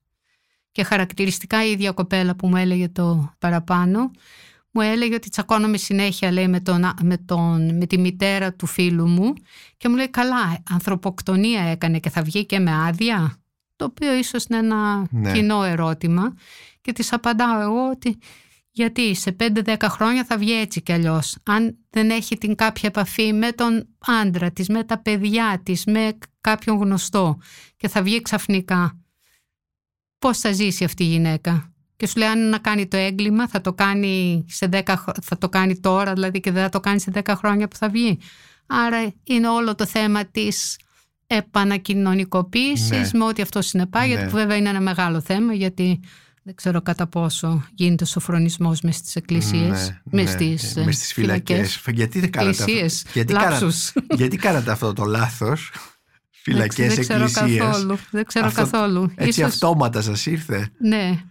Και 0.72 0.82
χαρακτηριστικά 0.82 1.66
η 1.66 1.70
ίδια 1.70 1.90
κοπέλα 1.90 2.36
που 2.36 2.48
μου 2.48 2.56
έλεγε 2.56 2.88
το 2.88 3.34
παραπάνω, 3.38 4.10
μου 4.70 4.80
έλεγε 4.80 5.14
ότι 5.14 5.28
τσακώνομαι 5.28 5.76
συνέχεια 5.76 6.32
λέει, 6.32 6.48
με, 6.48 6.60
τον, 6.60 6.92
με, 7.02 7.16
τον, 7.16 7.76
με 7.76 7.86
τη 7.86 7.98
μητέρα 7.98 8.52
του 8.52 8.66
φίλου 8.66 9.08
μου 9.08 9.32
και 9.76 9.88
μου 9.88 9.96
λέει 9.96 10.10
καλά 10.10 10.62
ανθρωποκτονία 10.70 11.62
έκανε 11.62 11.98
και 11.98 12.10
θα 12.10 12.22
βγει 12.22 12.46
και 12.46 12.58
με 12.58 12.70
άδεια 12.86 13.36
το 13.76 13.84
οποίο 13.84 14.14
ίσως 14.14 14.44
είναι 14.44 14.58
ένα 14.58 15.06
ναι. 15.10 15.32
κοινό 15.32 15.62
ερώτημα 15.62 16.34
και 16.80 16.92
της 16.92 17.12
απαντάω 17.12 17.60
εγώ 17.60 17.90
ότι 17.90 18.18
γιατί 18.72 19.14
σε 19.14 19.36
5-10 19.40 19.76
χρόνια 19.82 20.24
θα 20.24 20.38
βγει 20.38 20.52
έτσι 20.52 20.82
κι 20.82 20.92
αλλιώς. 20.92 21.36
Αν 21.42 21.78
δεν 21.90 22.10
έχει 22.10 22.38
την 22.38 22.54
κάποια 22.54 22.88
επαφή 22.88 23.32
με 23.32 23.52
τον 23.52 23.88
άντρα 23.98 24.50
της, 24.50 24.68
με 24.68 24.84
τα 24.84 24.98
παιδιά 24.98 25.60
της, 25.62 25.84
με 25.84 26.18
κάποιον 26.40 26.76
γνωστό 26.76 27.38
και 27.76 27.88
θα 27.88 28.02
βγει 28.02 28.22
ξαφνικά. 28.22 28.96
Πώς 30.18 30.38
θα 30.38 30.52
ζήσει 30.52 30.84
αυτή 30.84 31.04
η 31.04 31.06
γυναίκα; 31.06 31.72
Και 31.96 32.06
σου 32.06 32.18
λέει 32.18 32.28
αν 32.28 32.48
να 32.48 32.58
κάνει 32.58 32.88
το 32.88 32.96
έγκλημα 32.96 33.48
θα 33.48 33.60
το 33.60 33.72
κάνει, 33.72 34.44
σε 34.48 34.68
10, 34.72 34.82
θα 35.22 35.38
το 35.38 35.48
κάνει 35.48 35.80
τώρα 35.80 36.12
δηλαδή 36.12 36.40
και 36.40 36.50
δεν 36.50 36.62
θα 36.62 36.68
το 36.68 36.80
κάνει 36.80 37.00
σε 37.00 37.10
10 37.14 37.34
χρόνια 37.36 37.68
που 37.68 37.76
θα 37.76 37.88
βγει. 37.88 38.18
Άρα 38.66 39.12
είναι 39.24 39.48
όλο 39.48 39.74
το 39.74 39.86
θέμα 39.86 40.24
της 40.24 40.78
επανακοινωνικοποίησης 41.26 43.12
ναι. 43.12 43.18
με 43.18 43.24
ό,τι 43.24 43.42
αυτό 43.42 43.62
συνεπάγεται 43.62 44.20
ναι. 44.20 44.26
που 44.26 44.36
βέβαια 44.36 44.56
είναι 44.56 44.68
ένα 44.68 44.80
μεγάλο 44.80 45.20
θέμα 45.20 45.52
γιατί 45.52 46.00
δεν 46.42 46.54
ξέρω 46.54 46.82
κατά 46.82 47.06
πόσο 47.06 47.64
γίνεται 47.74 48.04
ο 48.04 48.06
σοφρονισμός 48.06 48.80
μες 48.80 48.96
στις 48.96 49.16
εκκλησίες, 49.16 49.88
ναι, 49.88 50.22
μες, 50.22 50.24
ναι, 50.24 50.30
στις, 50.30 50.74
μες 50.84 50.96
στις 50.96 51.12
φυλακές. 51.12 51.82
Γιατί 51.86 52.20
δεν 52.20 52.30
κάνατε, 52.30 52.64
γιατί, 53.12 53.32
κάνατε, 53.32 53.72
γιατί 54.14 54.36
κάνατε 54.36 54.70
αυτό 54.70 54.92
το 54.92 55.04
λάθος, 55.04 55.72
φυλακές, 56.30 56.94
δεν 56.94 57.00
ξέρω 57.00 57.30
Καθόλου, 57.32 57.98
δεν 58.10 58.24
ξέρω 58.24 58.46
αυτό, 58.46 58.60
καθόλου. 58.62 59.12
Έτσι 59.14 59.40
Ίσως, 59.40 59.52
αυτόματα 59.52 60.02
σας 60.02 60.26
ήρθε; 60.26 60.70
Ναι, 60.78 61.24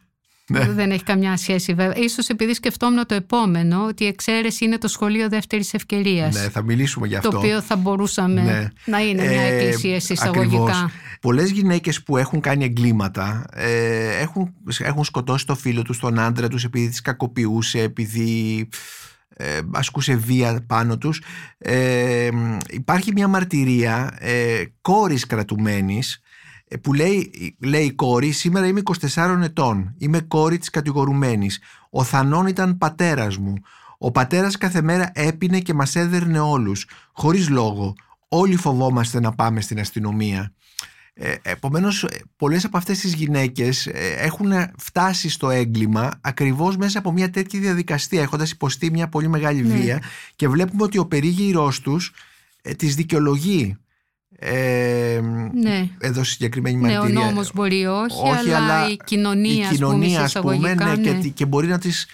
ναι. 0.59 0.71
Δεν 0.71 0.91
έχει 0.91 1.03
καμιά 1.03 1.37
σχέση 1.37 1.73
βέβαια.Ίσως 1.73 2.27
επειδή 2.27 2.53
σκεφτόμουν 2.53 3.05
το 3.05 3.15
επόμενο, 3.15 3.85
ότι 3.85 4.03
η 4.03 4.07
εξαίρεση 4.07 4.65
είναι 4.65 4.77
το 4.77 4.87
σχολείο 4.87 5.29
δεύτερης 5.29 5.73
ευκαιρίας. 5.73 6.35
Ναι, 6.35 6.49
θα 6.49 6.63
μιλήσουμε 6.63 7.07
γι' 7.07 7.15
αυτό. 7.15 7.29
Το 7.29 7.37
οποίο 7.37 7.61
θα 7.61 7.75
μπορούσαμε 7.75 8.41
ναι. 8.41 8.67
να 8.85 8.99
είναι 8.99 9.27
μια 9.27 9.41
ε, 9.41 9.55
εκκλησία 9.55 9.95
εισαγωγικά. 9.95 10.91
Πολλές 11.21 11.49
γυναίκες 11.49 12.03
που 12.03 12.17
έχουν 12.17 12.39
κάνει 12.39 12.63
εγκλήματα 12.63 13.45
ε, 13.53 14.19
έχουν, 14.19 14.53
έχουν 14.79 15.03
σκοτώσει 15.03 15.45
το 15.45 15.55
φίλο 15.55 15.81
τους, 15.81 15.99
τον 15.99 16.19
άντρα 16.19 16.47
τους, 16.47 16.63
επειδή 16.63 16.89
τις 16.89 17.01
κακοποιούσε, 17.01 17.79
επειδή 17.79 18.69
ε, 19.35 19.59
ασκούσε 19.71 20.15
βία 20.15 20.63
πάνω 20.67 20.97
τους. 20.97 21.21
Ε, 21.57 22.29
υπάρχει 22.69 23.11
μια 23.13 23.27
μαρτυρία 23.27 24.17
ε, 24.19 24.63
κόρης 24.81 25.25
κρατουμένης 25.25 26.13
ε, 26.15 26.20
που 26.81 26.93
λέει, 26.93 27.31
λέει 27.59 27.85
η 27.85 27.91
κόρη 27.91 28.31
«Σήμερα 28.31 28.67
είμαι 28.67 28.81
24 29.13 29.41
ετών, 29.43 29.93
είμαι 29.97 30.19
κόρη 30.19 30.57
της 30.57 30.69
κατηγορουμένης. 30.69 31.59
Ο 31.89 32.03
Θανόν 32.03 32.47
ήταν 32.47 32.77
πατέρας 32.77 33.37
μου. 33.37 33.53
Ο 33.97 34.11
πατέρας 34.11 34.57
κάθε 34.57 34.81
μέρα 34.81 35.11
έπινε 35.13 35.59
και 35.59 35.73
μας 35.73 35.95
έδερνε 35.95 36.39
όλους, 36.39 36.87
χωρίς 37.11 37.49
λόγο. 37.49 37.93
Όλοι 38.27 38.55
φοβόμαστε 38.55 39.19
να 39.19 39.31
πάμε 39.31 39.61
στην 39.61 39.79
αστυνομία». 39.79 40.53
Ε, 41.13 41.35
επομένως 41.41 42.07
πολλές 42.35 42.65
από 42.65 42.77
αυτές 42.77 42.99
τις 42.99 43.13
γυναίκες 43.13 43.87
ε, 43.87 44.15
έχουν 44.17 44.51
φτάσει 44.77 45.29
στο 45.29 45.49
έγκλημα 45.49 46.11
ακριβώς 46.21 46.77
μέσα 46.77 46.99
από 46.99 47.11
μια 47.11 47.29
τέτοια 47.29 47.59
διαδικασία 47.59 48.21
έχοντας 48.21 48.51
υποστεί 48.51 48.91
μια 48.91 49.07
πολύ 49.07 49.27
μεγάλη 49.27 49.61
Ναι. 49.61 49.73
βία 49.73 50.01
και 50.35 50.47
βλέπουμε 50.47 50.83
ότι 50.83 50.97
ο 50.97 51.05
περίγυρός 51.05 51.79
τους 51.79 52.13
ε, 52.61 52.73
τις 52.73 52.95
δικαιολογεί 52.95 53.77
ε, 54.43 55.19
Ναι. 55.53 55.89
εδώ 55.99 56.23
στη 56.23 56.33
συγκεκριμένη 56.33 56.75
Ναι, 56.77 56.97
ο 56.97 57.01
μαρτυρία 57.01 57.23
νόμος 57.25 57.51
μπορεί 57.53 57.85
όχι, 57.85 58.21
Όχι, 58.23 58.49
αλλά, 58.49 58.57
αλλά 58.57 58.89
η 58.89 58.97
κοινωνία, 59.05 59.69
η 59.71 59.73
κοινωνία 59.75 60.19
ας 60.21 60.35
ας 60.35 60.41
πούμε, 60.41 60.55
πούμε 60.55 60.67
εισαγωγικά, 60.71 60.95
ναι, 60.95 61.03
και, 61.03 61.11
ναι. 61.11 61.19
τι- 61.19 61.29
και 61.29 61.45
μπορεί 61.45 61.67
να 61.67 61.77
τις 61.77 62.07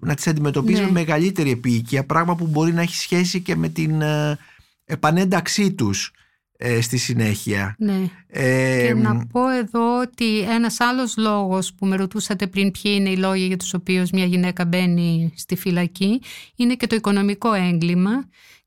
να 0.00 0.14
τις 0.14 0.26
αντιμετωπίζει 0.26 0.80
Ναι. 0.80 0.86
με 0.86 0.92
μεγαλύτερη 0.92 1.50
επίοικια 1.50 2.04
πράγμα 2.06 2.36
που 2.36 2.46
μπορεί 2.46 2.72
να 2.72 2.80
έχει 2.82 2.94
σχέση 2.96 3.40
και 3.40 3.56
με 3.56 3.68
την 3.68 4.00
ε, 4.02 4.38
επανένταξή 4.84 5.72
τους 5.72 6.12
ε, 6.56 6.80
στη 6.80 6.96
συνέχεια 6.96 7.74
Ναι. 7.78 8.00
ε, 8.26 8.86
Και 8.86 8.94
να 8.94 9.26
πω 9.26 9.48
εδώ 9.48 10.00
ότι 10.00 10.40
ένας 10.40 10.80
άλλος 10.80 11.16
λόγος 11.16 11.74
που 11.74 11.86
με 11.86 11.96
ρωτούσατε 11.96 12.46
πριν 12.46 12.70
ποιοι 12.70 12.92
είναι 12.96 13.08
οι 13.10 13.16
λόγοι 13.16 13.46
για 13.46 13.56
τους 13.56 13.74
οποίους 13.74 14.10
μια 14.10 14.24
γυναίκα 14.24 14.64
μπαίνει 14.64 15.32
στη 15.36 15.56
φυλακή 15.56 16.20
είναι 16.56 16.74
και 16.74 16.86
το 16.86 16.94
οικονομικό 16.94 17.52
έγκλημα 17.52 18.10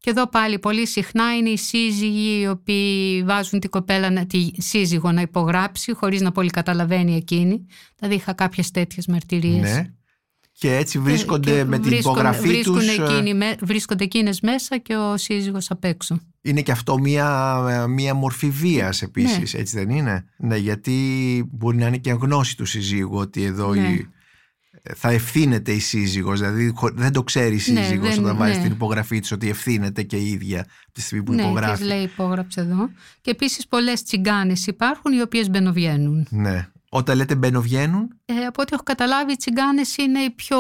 και 0.04 0.10
εδώ 0.10 0.30
πάλι 0.30 0.60
πολύ 0.60 0.88
συχνά 0.88 1.36
είναι 1.38 1.50
οι 1.50 1.58
σύζυγοι 1.58 2.40
οι 2.42 2.48
οποίοι 2.48 3.24
βάζουν 3.24 3.60
την 3.60 3.70
κοπέλα, 3.70 4.10
να- 4.10 4.26
τη 4.26 4.50
σύζυγο 4.58 5.12
να 5.12 5.22
υπογράψει 5.22 5.94
χωρίς 5.94 6.22
να 6.22 6.32
πολύ 6.32 6.50
καταλαβαίνει 6.50 7.16
εκείνη. 7.16 7.66
Δηλαδή 8.00 8.16
είχα 8.16 8.34
κάποιες 8.34 8.72
τέτοιες 8.72 9.08
μαρτυρίες. 9.08 9.62
ναι. 9.62 9.94
και 10.58 10.76
έτσι 10.76 11.00
βρίσκονται 11.00 11.52
Και 11.56 11.64
με 11.64 11.80
την 11.80 11.90
βρίσκουν- 11.90 12.12
υπογραφή 12.16 12.48
βρίσκουν 12.48 12.74
τους 12.74 12.88
ε, 12.98 13.02
εκείνοι 13.04 13.34
με- 13.34 13.56
βρίσκονται 13.62 14.04
εκείνες 14.04 14.42
μέσα 14.42 14.78
και 14.78 14.96
ο 14.96 15.18
σύζυγος 15.18 15.70
απ' 15.72 15.84
έξω. 15.84 16.20
είναι 16.42 16.62
και 16.62 16.72
αυτό 16.72 16.98
μία, 17.00 17.86
μία 17.90 18.14
μορφή 18.14 18.50
βίας 18.50 19.02
επίσης 19.02 19.54
έτσι 19.54 19.78
δεν 19.78 19.90
είναι; 19.90 20.26
Ναι, 20.38 20.58
γιατί 20.58 20.96
μπορεί 21.52 21.78
να 21.78 21.88
είναι 21.88 21.98
και 21.98 22.12
γνώση 22.12 22.58
του 22.58 22.66
συζύγου 22.66 23.18
ότι 23.18 23.44
εδώ 23.44 23.74
Ναι. 23.74 23.88
η, 23.88 24.10
θα 24.96 25.10
ευθύνεται 25.10 25.72
η 25.72 25.80
σύζυγος 25.80 26.40
δηλαδή 26.40 26.72
χω- 26.76 26.94
δεν 26.96 27.12
το 27.14 27.24
ξέρει 27.24 27.56
η 27.68 27.72
Ναι, 27.72 27.82
σύζυγος 27.82 28.10
δεν- 28.16 28.24
όταν 28.24 28.38
βάζει 28.38 28.58
ναι. 28.58 28.64
την 28.64 28.72
υπογραφή 28.72 29.20
της 29.20 29.32
ότι 29.32 29.50
ευθύνεται 29.50 30.04
και 30.04 30.16
η 30.18 30.30
ίδια 30.30 30.60
από 30.60 30.92
τη 30.92 31.02
στιγμή 31.02 31.24
που 31.24 31.34
ναι, 31.34 31.42
υπογράφει 31.42 31.78
της 31.78 31.88
λέει 31.88 32.04
υπόγραψε 32.04 32.62
εδώ. 32.62 32.90
Και 33.22 33.32
επίσης 33.32 33.68
πολλές 33.68 34.04
τσιγκάνες 34.04 34.68
υπάρχουν 34.68 35.12
οι 35.14 35.22
οποίες 35.22 35.50
μπαινοβγαίνουν. 35.50 36.28
Ναι. 36.30 36.68
Όταν 36.90 37.18
λέτε 37.18 37.36
μπαίνω-βγαίνουν, 37.36 38.08
Ε, 38.26 38.34
από 38.46 38.62
ό,τι 38.62 38.74
έχω 38.74 38.84
καταλάβει, 38.84 39.32
οι 39.32 39.36
τσιγκάνες 39.36 39.98
είναι 39.98 40.20
οι 40.20 40.30
πιο 40.30 40.58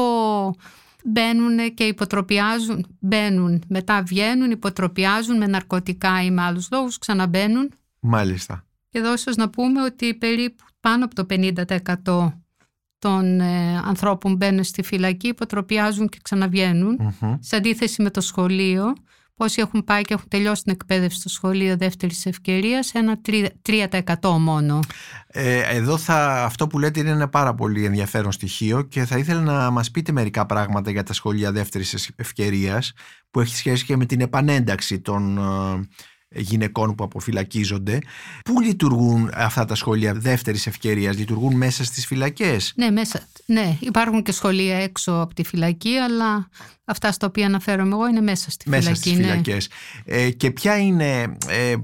μπαίνουν 1.06 1.74
και 1.74 1.84
υποτροπιάζουν. 1.84 2.86
Μπαίνουν, 3.00 3.64
μετά 3.68 4.04
βγαίνουν, 4.04 4.52
υποτροπιάζουν 4.52 5.38
με 5.38 5.48
ναρκωτικά 5.48 6.24
ή 6.24 6.32
με 6.32 6.42
άλλους 6.42 6.68
λόγους, 6.72 6.98
ξαναμπαίνουν. 6.98 7.72
μάλιστα. 8.00 8.66
Και 8.90 9.00
εδώ 9.00 9.14
ίσως 9.14 9.36
να 9.36 9.50
πούμε 9.50 9.82
ότι 9.84 10.14
περίπου 10.14 10.64
πάνω 10.80 11.06
από 11.06 11.16
το 11.16 11.26
50% 11.26 12.43
των 13.04 13.40
ε, 13.40 13.82
ανθρώπων 13.86 14.32
που 14.32 14.38
μπαίνουν 14.38 14.64
στη 14.64 14.84
φυλακή 14.84 15.28
υποτροπιάζουν 15.28 16.10
και 16.10 16.18
ξαναβγαίνουν. 16.22 16.98
Μμμ. 17.00 17.36
Σε 17.40 17.56
αντίθεση 17.56 18.02
με 18.02 18.10
το 18.10 18.22
σχολείο, 18.22 18.94
πόσοι 19.36 19.62
έχουν 19.62 19.84
πάει 19.84 20.02
και 20.02 20.14
έχουν 20.14 20.28
τελειώσει 20.28 20.64
την 20.64 20.72
εκπαίδευση 20.72 21.20
στο 21.20 21.30
σχολείο 21.30 21.78
δεύτερης 21.78 22.26
ευκαιρίας, 22.26 22.92
ένα 22.94 23.22
3% 23.70 24.38
μόνο. 24.40 24.80
Ε, 25.28 25.76
εδώ 25.76 25.98
θα, 25.98 26.44
αυτό 26.44 26.68
που 26.68 26.80
λέτε 26.80 27.00
είναι 27.00 27.10
ένα 27.10 27.30
πάρα 27.30 27.54
πολύ 27.54 27.86
ενδιαφέρον 27.86 28.32
στοιχείο 28.32 28.82
και 28.82 29.06
θα 29.06 29.18
ήθελα 29.18 29.42
να 29.42 29.70
μας 29.70 29.92
πείτε 29.92 30.12
μερικά 30.12 30.46
πράγματα 30.46 30.92
για 30.92 31.04
τα 31.04 31.14
σχολεία 31.14 31.52
δεύτερης 31.52 31.94
ευ- 31.94 32.20
ευκαιρίας 32.20 32.94
που 33.32 33.40
έχει 33.40 33.56
σχέση 33.56 33.86
και 33.86 33.98
με 33.98 34.06
την 34.06 34.22
επανένταξη 34.22 35.00
των 35.00 35.38
ε, 35.38 35.88
γυναικών 36.36 36.96
που 36.96 37.04
αποφυλακίζονται. 37.04 38.00
Πού 38.46 38.62
λειτουργούν 38.62 39.30
αυτά 39.34 39.66
τα 39.66 39.76
σχολεία 39.76 40.14
δεύτερης 40.14 40.68
ευκαιρίας, 40.68 41.18
λειτουργούν 41.18 41.56
μέσα 41.56 41.84
στις 41.84 42.06
φυλακές; 42.06 42.74
Ναι, 42.76 42.90
μέσα, 42.92 43.28
ναι, 43.46 43.78
υπάρχουν 43.80 44.24
και 44.24 44.32
σχολεία 44.32 44.78
έξω 44.78 45.12
από 45.12 45.34
τη 45.34 45.44
φυλακή, 45.44 45.96
αλλά 45.98 46.50
αυτά 46.86 47.12
στα 47.12 47.28
οποία 47.28 47.46
αναφέρομαι 47.46 47.92
εγώ 47.96 48.08
είναι 48.08 48.22
μέσα 48.22 48.52
στη 48.52 48.70
μέσα 48.70 48.82
φυλακή. 48.82 49.00
στις 49.00 49.18
ναι. 49.18 49.24
φυλακές. 49.24 49.70
Ε, 50.06 50.30
και 50.30 50.52
ποια 50.52 50.78
είναι 50.78 51.22
ε, 51.48 51.76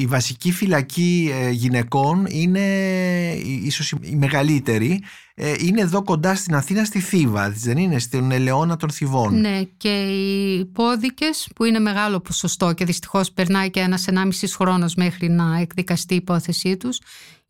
η 0.00 0.06
βασική 0.06 0.52
φυλακή 0.52 1.30
ε, 1.32 1.50
γυναικών 1.50 2.26
είναι 2.28 2.60
ε, 2.60 3.32
ίσως 3.64 3.90
η- 3.92 3.98
η 4.02 4.16
μεγαλύτερη 4.16 5.02
ε, 5.34 5.52
είναι 5.58 5.80
εδώ 5.80 6.02
κοντά 6.02 6.34
στην 6.34 6.54
Αθήνα 6.54 6.84
στη 6.84 7.00
Θήβα 7.00 7.50
δεν 7.50 7.76
είναι 7.76 7.98
στην 7.98 8.30
Ελαιώνα 8.30 8.76
των 8.76 8.90
Θηβών 8.90 9.40
Ναι, 9.40 9.62
και 9.76 9.88
οι 10.02 10.58
υπόδικες 10.58 11.48
που 11.54 11.64
είναι 11.64 11.78
μεγάλο 11.78 12.20
ποσοστό 12.20 12.72
και 12.72 12.84
δυστυχώς 12.84 13.32
περνάει 13.32 13.70
και 13.70 13.80
ένας 13.80 14.06
ενάμισης 14.06 14.54
χρόνος 14.54 14.94
μέχρι 14.94 15.28
να 15.28 15.58
εκδικαστεί 15.60 16.14
η 16.14 16.16
υπόθεσή 16.16 16.76
τους, 16.76 16.96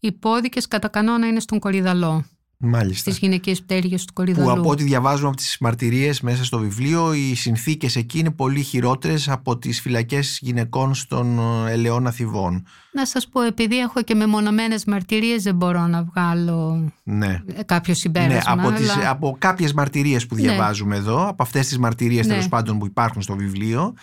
οι 0.00 0.06
υπόδικες 0.08 0.68
κατά 0.68 0.88
κανόνα 0.88 1.26
είναι 1.26 1.40
στον 1.40 1.58
Κορυδαλό, 1.58 2.24
μάλιστα 2.58 3.10
στις 3.10 3.18
γυναικείες 3.18 3.62
πτέρυγες 3.62 4.00
του 4.00 4.06
που 4.06 4.12
Κορυδαλού. 4.12 4.50
από 4.60 4.70
ό,τι 4.70 4.82
διαβάζουμε 4.82 5.28
από 5.28 5.36
τις 5.36 5.56
μαρτυρίες 5.60 6.20
μέσα 6.20 6.44
στο 6.44 6.58
βιβλίο 6.58 7.12
οι 7.12 7.34
συνθήκες 7.34 7.96
εκεί 7.96 8.18
είναι 8.18 8.30
πολύ 8.30 8.62
χειρότερες 8.62 9.28
από 9.28 9.58
τις 9.58 9.80
φυλακές 9.80 10.38
γυναικών 10.42 10.94
στον 10.94 11.38
ε, 11.66 11.70
Ελαιώνα 11.72 12.10
Θηβών 12.10 12.66
Να 12.92 13.06
σας 13.06 13.28
πω, 13.28 13.40
επειδή 13.42 13.78
έχω 13.78 14.02
και 14.02 14.14
μεμονωμένες 14.14 14.84
μαρτυρίες 14.84 15.42
δεν 15.42 15.54
μπορώ 15.54 15.86
να 15.86 16.02
βγάλω 16.02 16.92
ναι 17.02 17.42
ε, 17.54 17.62
κάποιο 17.62 17.92
Ναι, 17.92 17.98
συμπέρασμα. 17.98 18.52
από, 18.52 18.70
τις, 18.72 18.96
αλλά- 18.96 19.10
από 19.10 19.36
κάποιες 19.38 19.72
μαρτυρίες 19.72 20.26
που 20.26 20.34
Ναι. 20.34 20.40
διαβάζουμε 20.40 20.96
εδώ, 20.96 21.28
από 21.28 21.42
αυτές 21.42 21.66
τις 21.68 21.78
μαρτυρίες 21.78 22.26
Ναι. 22.26 22.32
τέλος 22.32 22.48
πάντων 22.48 22.78
που 22.78 22.86
υπάρχουν 22.86 23.22
στο 23.22 23.36
βιβλίο, 23.36 23.94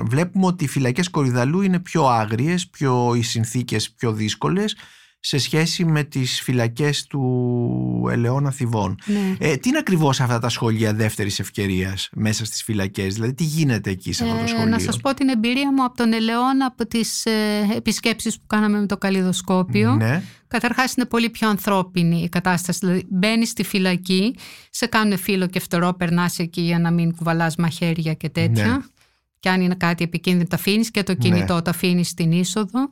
βλέπουμε 0.00 0.46
ότι 0.46 0.64
οι 0.64 0.68
φυλακές 0.68 1.08
Κορυδαλού 1.10 1.60
είναι 1.60 1.78
πιο 1.78 2.06
άγριες, 2.06 2.68
πιο, 2.68 3.14
οι 3.14 3.22
συνθήκες 3.22 3.90
πιο 3.90 4.12
δύσκολες 4.12 4.76
σε 5.20 5.38
σχέση 5.38 5.84
με 5.84 6.02
τις 6.02 6.40
φυλακές 6.40 7.06
του 7.06 8.08
Ελαιώνα 8.10 8.50
Θηβών. 8.50 8.98
Ναι. 9.06 9.36
Ε, 9.38 9.56
τι 9.56 9.68
είναι 9.68 9.78
ακριβώς 9.78 10.20
αυτά 10.20 10.38
τα 10.38 10.48
σχολεία 10.48 10.94
δεύτερης 10.94 11.38
ευκαιρίας 11.38 12.08
μέσα 12.12 12.44
στις 12.44 12.62
φυλακές, 12.62 13.14
δηλαδή 13.14 13.34
τι 13.34 13.44
γίνεται 13.44 13.90
εκεί 13.90 14.12
σε 14.12 14.24
αυτό 14.24 14.36
το 14.36 14.42
Ε, 14.42 14.46
σχολείο; 14.46 14.66
να 14.66 14.78
σας 14.78 15.00
πω 15.00 15.14
την 15.14 15.28
εμπειρία 15.28 15.72
μου 15.72 15.84
από 15.84 15.96
τον 15.96 16.12
Ελαιώνα, 16.12 16.66
από 16.66 16.86
τις 16.86 17.24
ε, 17.24 17.30
επισκέψεις 17.76 18.36
που 18.38 18.46
κάναμε 18.46 18.80
με 18.80 18.86
το 18.86 18.96
καλλιδοσκόπιο. 18.96 19.94
Ναι, 19.94 20.22
Καταρχάς 20.48 20.94
είναι 20.94 21.06
πολύ 21.06 21.30
πιο 21.30 21.48
ανθρώπινη 21.48 22.22
η 22.22 22.28
κατάσταση. 22.28 22.78
Δηλαδή 22.82 23.06
μπαίνεις 23.08 23.48
στη 23.48 23.64
φυλακή, 23.64 24.34
σε 24.70 24.86
κάνουν 24.86 25.18
φίλο 25.18 25.46
και 25.46 25.60
φτερό, 25.60 25.94
περνάς 25.94 26.38
εκεί 26.38 26.60
για 26.60 26.78
να 26.78 26.90
μην 26.90 27.16
κουβαλάς 27.16 27.56
μαχαίρια 27.56 28.14
και 28.14 28.28
τέτοια. 28.28 28.66
Ναι. 28.66 28.76
Και 29.40 29.48
αν 29.48 29.60
είναι 29.60 29.74
κάτι 29.74 30.04
επικίνδυνο 30.04 30.48
τα 30.48 30.56
αφήνεις 30.56 30.90
και 30.90 31.02
το 31.02 31.14
κινητό 31.14 31.62
το 31.62 31.70
αφήνεις 31.70 32.08
στην 32.08 32.32
είσοδο. 32.32 32.90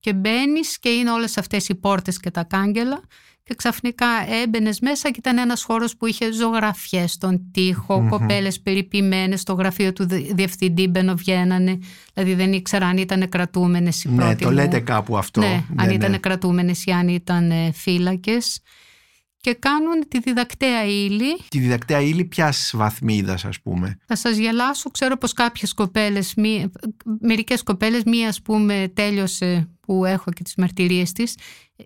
Και 0.00 0.14
μπαίνεις 0.14 0.78
και 0.78 0.88
είναι 0.88 1.10
όλες 1.10 1.38
αυτές 1.38 1.68
οι 1.68 1.74
πόρτες 1.74 2.20
και 2.20 2.30
τα 2.30 2.44
κάγκελα. 2.44 3.00
Και 3.42 3.54
ξαφνικά 3.54 4.06
έμπαινες 4.42 4.80
μέσα 4.80 5.08
και 5.10 5.16
ήταν 5.18 5.38
ένας 5.38 5.62
χώρος 5.62 5.96
που 5.96 6.06
είχε 6.06 6.32
ζωγραφιές 6.32 7.12
στον 7.12 7.50
τοίχο, 7.52 8.00
Μμμ. 8.00 8.08
κοπέλες 8.08 8.60
περιποιημένες 8.60 9.40
στο 9.40 9.52
γραφείο 9.52 9.92
του 9.92 10.06
δι- 10.06 10.34
διευθυντή 10.34 10.86
μπαινοβγαίνανε. 10.88 11.78
Δηλαδή 12.14 12.34
δεν 12.34 12.52
ήξερα 12.52 12.86
αν 12.86 12.96
ήταν 12.96 13.28
κρατούμενες 13.28 14.04
οι 14.04 14.08
ναι 14.08 14.16
πρώτοι 14.16 14.42
το 14.42 14.48
μου. 14.48 14.54
λέτε 14.54 14.80
κάπου 14.80 15.16
αυτό. 15.18 15.40
Ναι, 15.40 15.64
αν 15.76 15.86
ναι. 15.86 15.92
ήταν 15.94 16.20
κρατούμενες 16.20 16.84
ή 16.84 16.90
αν 16.90 17.08
ήταν 17.08 17.50
ε, 17.50 17.72
φύλακες. 17.72 18.60
Και 19.40 19.54
κάνουν 19.54 20.08
τη 20.08 20.18
διδακτέα 20.18 20.84
ύλη. 20.84 21.36
Τη 21.48 21.58
διδακτέα 21.58 22.00
ύλη 22.00 22.24
ποιας 22.24 22.72
βαθμίδας 22.74 23.44
ας 23.44 23.60
πούμε; 23.60 23.98
Θα 24.06 24.16
σας 24.16 24.36
γελάσω, 24.36 24.90
ξέρω 24.90 25.16
πως 25.16 25.32
κάποιες 25.32 25.72
κοπέλες, 25.74 26.34
μη, 26.36 26.70
μερικές 27.20 27.62
κοπέλες, 27.62 28.02
μία 28.04 28.28
ας 28.28 28.42
πούμε 28.42 28.90
τέλειωσε 28.94 29.68
που 29.88 30.04
έχω 30.04 30.30
και 30.30 30.42
τις 30.42 30.54
μαρτυρίες 30.56 31.12
της, 31.12 31.34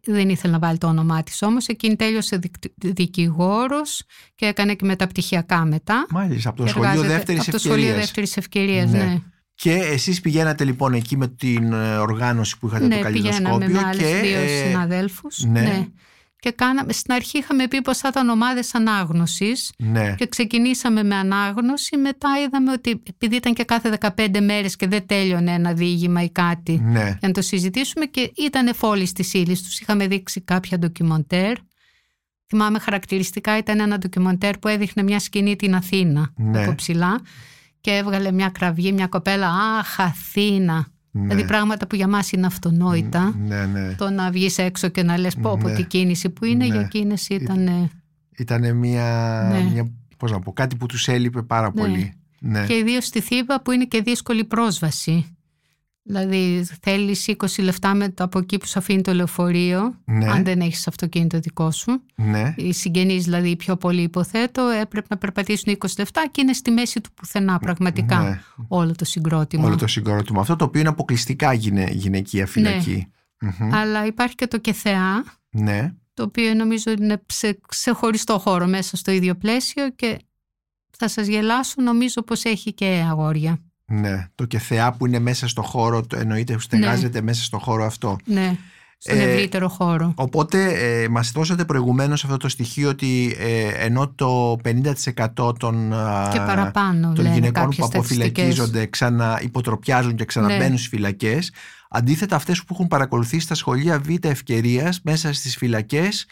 δεν 0.05 0.29
ήθελε 0.29 0.53
να 0.53 0.59
βάλει 0.59 0.79
το 0.79 0.87
όνομά 0.87 1.23
της 1.23 1.43
όμως, 1.43 1.67
εκείνη 1.67 1.97
τέλειωσε 1.97 2.37
δικ- 2.37 2.73
δικηγόρος 2.77 4.03
και 4.35 4.47
έκανε 4.47 4.75
και 4.75 4.85
μεταπτυχιακά 4.85 5.65
μετά. 5.65 6.07
Μάλιστα, 6.11 6.49
από 6.49 6.59
το 6.59 6.65
Και 6.65 6.71
σχολείο 6.71 6.89
εργάζεται 6.91 7.15
δεύτερης 7.15 7.41
από 7.41 7.51
το 7.51 7.57
ευκαιρίας. 7.57 7.81
σχολείο 7.83 8.01
δεύτερης 8.01 8.37
ευκαιρίας, 8.37 8.91
Ναι. 8.91 8.99
ναι. 8.99 9.19
Και 9.55 9.73
εσείς 9.73 10.21
πηγαίνατε 10.21 10.65
λοιπόν 10.65 10.93
εκεί 10.93 11.17
με 11.17 11.29
την 11.29 11.73
ε, 11.73 11.97
οργάνωση 11.97 12.59
που 12.59 12.67
είχατε 12.67 12.89
το 12.89 12.95
Ναι, 12.97 13.11
πηγαίναμε 13.11 13.33
καλλιδοσκόπιο 13.49 13.81
με 13.81 13.87
άλλες 13.89 13.97
και 14.03 14.21
δύο 14.29 14.39
ε, 14.41 14.65
συναδέλφους. 14.67 15.45
ναι. 15.45 15.87
Και 16.43 16.51
κάναμε, 16.51 16.93
στην 16.93 17.13
αρχή 17.13 17.39
είχαμε 17.39 17.69
πει 17.69 17.83
πως 17.83 17.99
θα 17.99 18.09
ήταν 18.09 18.29
ομάδες 18.29 18.75
ανάγνωσης 18.75 19.73
ναι, 19.77 20.15
και 20.15 20.27
ξεκινήσαμε 20.27 21.03
με 21.03 21.15
ανάγνωση. 21.15 21.97
Μετά 21.97 22.29
είδαμε 22.47 22.73
ότι 22.73 23.03
επειδή 23.09 23.37
ήταν 23.37 23.55
και 23.55 23.65
κάθε 23.65 23.99
15 24.17 24.41
μέρες 24.41 24.77
και 24.77 24.87
δεν 24.87 25.07
τέλειωνε 25.07 25.53
ένα 25.53 25.73
διήγημα 25.73 26.23
ή 26.23 26.31
κάτι 26.31 26.81
ναι, 26.83 27.01
για 27.01 27.19
να 27.21 27.31
το 27.31 27.43
συζητήσουμε 27.43 28.05
και 28.05 28.33
ήταν 28.37 28.75
φόλη 28.75 29.13
τη 29.13 29.39
ύλη 29.39 29.57
τους. 29.57 29.81
Είχαμε 29.81 30.07
δείξει 30.07 30.41
κάποια 30.41 30.79
ντοκιμοντέρ. 30.79 31.53
Θυμάμαι 32.47 32.79
χαρακτηριστικά 32.79 33.57
ήταν 33.59 33.81
ένα 33.81 33.99
ντοκιμοντέρ 33.99 34.59
που 34.59 34.69
έδειχνε 34.69 35.03
μια 35.03 35.19
σκηνή 35.19 35.57
την 35.57 35.75
Αθήνα 35.75 36.33
Ναι. 36.37 36.63
από 36.63 36.75
ψηλά 36.75 37.21
και 37.81 37.91
έβγαλε 37.91 38.33
μια 38.33 38.49
κραυγή, 38.49 38.93
μια 38.93 39.07
κοπέλα 39.07 39.49
«Αχ, 39.79 40.01
Αθήνα» 40.01 40.87
Ναι. 41.15 41.23
Δηλαδή 41.23 41.45
πράγματα 41.45 41.87
που 41.87 41.97
για 41.97 42.09
μας 42.09 42.33
είναι 42.33 42.47
αυτονόητα. 42.47 43.35
Ναι, 43.47 43.67
ναι. 43.67 43.95
Το 43.95 44.11
να 44.11 44.31
βγεις 44.31 44.59
έξω 44.59 44.89
και 44.89 45.03
να 45.03 45.19
λες 45.19 45.35
πω, 45.35 45.57
πω 45.61 45.69
Ναι. 45.69 45.75
τι 45.75 45.85
κίνηση 45.85 46.31
που 46.31 46.45
είναι, 46.45 46.67
Ναι. 46.67 46.73
για 46.75 46.81
εκείνες 46.81 47.29
ήταν... 47.29 47.67
ε, 47.67 47.91
Ήταν 48.39 48.77
μια, 48.77 49.49
Ναι. 49.53 49.71
μια, 49.73 49.91
πώς 50.17 50.31
να 50.31 50.41
πω, 50.41 50.53
κάτι 50.53 50.77
που 50.77 50.87
τους 50.87 51.09
έλειπε 51.09 51.43
πάρα 51.43 51.73
Ναι. 51.75 51.81
πολύ. 51.83 52.13
Ναι. 52.41 52.65
Και 52.67 52.75
ιδίως 52.77 53.05
στη 53.05 53.21
Θήβα 53.21 53.63
που 53.63 53.71
είναι 53.71 53.85
και 53.85 54.03
δύσκολη 54.03 54.45
πρόσβαση. 54.45 55.37
Δηλαδή 56.05 56.67
θέλεις 56.83 57.29
20 57.37 57.63
λεφτά 57.63 57.95
με 57.95 58.09
το 58.09 58.25
από 58.25 58.39
εκεί 58.39 58.59
που 58.59 58.67
σου 58.67 58.79
αφήνει 58.79 59.01
το 59.03 59.13
λεωφορείο, 59.15 60.01
Ναι. 60.05 60.31
αν 60.31 60.45
δεν 60.45 60.61
έχεις 60.61 60.89
αυτοκίνητο 60.89 61.39
δικό 61.39 61.71
σου. 61.71 62.03
ναι. 62.15 62.55
Οι 62.57 62.73
συγγενείς 62.73 63.25
δηλαδή 63.25 63.49
οι 63.51 63.57
πιο 63.57 63.77
πολύ 63.77 64.03
υποθέτω 64.03 64.63
έπρεπε 64.69 65.07
να 65.11 65.17
περπατήσουν 65.17 65.77
20 65.79 65.87
λεφτά 65.99 66.29
και 66.31 66.41
είναι 66.41 66.53
στη 66.53 66.71
μέση 66.71 67.01
του 67.01 67.13
πουθενά 67.13 67.59
πραγματικά 67.59 68.23
Ναι. 68.23 68.41
όλο 68.69 68.95
το 68.95 69.05
συγκρότημα. 69.05 69.67
Όλο 69.67 69.77
το 69.77 69.87
συγκρότημα. 69.87 70.41
Αυτό 70.41 70.57
το 70.57 70.65
οποίο 70.65 70.81
είναι 70.81 70.89
αποκλειστικά 70.89 71.53
γυναι, 71.53 71.89
γυναικεία 71.93 72.47
φυλακή. 72.47 73.07
Μμμ. 73.41 73.75
Αλλά 73.75 74.07
υπάρχει 74.07 74.35
και 74.35 74.47
το 74.47 74.59
ΚΕΘΕΑ, 74.59 75.25
Ναι. 75.51 75.93
το 76.15 76.23
οποίο 76.23 76.55
νομίζω 76.55 76.91
είναι 76.91 77.23
σε 77.27 77.59
ξεχωριστό 77.69 78.39
χώρο 78.39 78.67
μέσα 78.67 78.97
στο 78.97 79.11
ίδιο 79.11 79.35
πλαίσιο 79.35 79.91
και 79.91 80.19
θα 80.99 81.09
σας 81.09 81.27
γελάσω 81.27 81.75
νομίζω 81.83 82.23
πως 82.23 82.45
έχει 82.45 82.73
και 82.73 83.05
αγόρια. 83.11 83.59
Ναι. 84.01 84.27
Το 84.35 84.45
και 84.45 84.59
θεά 84.59 84.93
που 84.93 85.07
είναι 85.07 85.19
μέσα 85.19 85.49
στο 85.49 85.63
χώρο, 85.63 86.07
το 86.07 86.17
εννοείται 86.17 86.53
που 86.53 86.61
στεγάζεται 86.61 87.21
μέσα 87.21 87.43
στο 87.45 87.59
χώρο 87.59 87.85
αυτό. 87.85 88.17
Ναι, 88.25 88.57
στον 88.99 89.19
Ε, 89.19 89.23
ευρύτερο 89.23 89.69
χώρο. 89.69 90.13
Οπότε 90.17 90.73
ε, 90.73 91.09
μας 91.09 91.31
δώσατε 91.33 91.65
προηγουμένως 91.65 92.25
αυτό 92.25 92.37
το 92.37 92.49
στοιχείο 92.49 92.89
ότι 92.89 93.37
ε, 93.39 93.69
ενώ 93.85 94.09
το 94.09 94.57
50% 95.37 95.59
των, 95.59 95.93
α, 95.93 96.29
Και 96.33 96.39
παραπάνω 96.39 97.13
των 97.13 97.25
λένε 97.25 97.35
γυναικών 97.35 97.63
κάποιες 97.63 97.77
που 97.77 97.85
αποφυλακίζονται 97.85 98.87
ξανά 98.87 99.39
υποτροπιάζουν 99.43 100.15
και 100.15 100.25
ξαναμπαίνουν 100.25 100.71
Ναι. 100.71 100.77
στις 100.77 100.89
φυλακές 100.89 101.53
αντίθετα 101.91 102.37
αυτές 102.37 102.59
που 102.59 102.67
έχουν 102.71 102.87
παρακολουθήσει 102.87 103.49
τα 103.49 103.55
σχολεία 103.55 103.99
β' 104.01 104.25
ευκαιρίας 104.27 105.01
μέσα 105.03 105.33
στις 105.33 105.57
φυλακές 105.57 106.27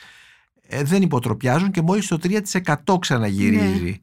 ε, 0.69 0.83
δεν 0.83 1.03
υποτροπιάζουν 1.03 1.71
και 1.71 1.83
μόλις 1.83 2.07
το 2.07 2.19
3% 2.85 2.97
ξαναγυρίζει. 3.01 3.83
Ναι. 3.85 3.95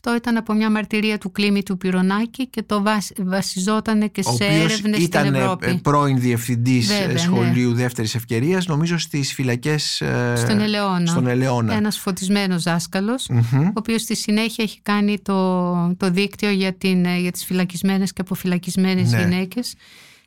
Αυτό 0.00 0.14
ήταν 0.16 0.36
από 0.36 0.52
μια 0.54 0.70
μαρτυρία 0.70 1.18
του 1.18 1.32
Κλήμη 1.32 1.62
του 1.62 1.78
Πυρονάκη 1.78 2.46
και 2.48 2.62
το 2.62 2.82
βασ- 2.82 3.12
βασιζόταν 3.22 4.10
και 4.10 4.20
ο 4.20 4.22
σε 4.22 4.44
οποίος 4.44 4.50
έρευνες 4.50 4.78
στην 4.94 5.02
ήταν 5.04 5.34
ε, 5.34 5.38
Ευρώπη. 5.38 5.66
ε, 5.66 5.78
πρώην 5.82 6.20
διευθυντής 6.20 6.90
ε, 6.90 6.92
Βέβαια, 6.98 7.12
ναι. 7.12 7.18
σχολείου 7.18 7.74
δεύτερης 7.74 8.14
ευκαιρίας 8.14 8.66
νομίζω 8.66 8.98
στις 8.98 9.32
φυλακές 9.32 10.00
ε, 10.00 10.32
Στον 10.36 10.60
Ελαιώνα. 10.60 11.06
στον 11.06 11.26
Ελαιώνα. 11.26 11.74
Ένας 11.74 11.98
φωτισμένος 11.98 12.62
δάσκαλος, 12.62 13.26
Μμμ. 13.28 13.66
ο 13.66 13.72
οποίος 13.74 14.00
στη 14.02 14.16
συνέχεια 14.16 14.64
έχει 14.64 14.80
κάνει 14.82 15.18
το, 15.22 15.72
το 15.96 16.10
δίκτυο 16.10 16.50
για, 16.50 16.72
την, 16.74 17.04
ε, 17.04 17.18
για 17.18 17.30
τις 17.32 17.44
φυλακισμένες 17.44 18.12
και 18.12 18.20
αποφυλακισμένες 18.20 19.10
Ναι. 19.10 19.18
γυναίκες 19.18 19.74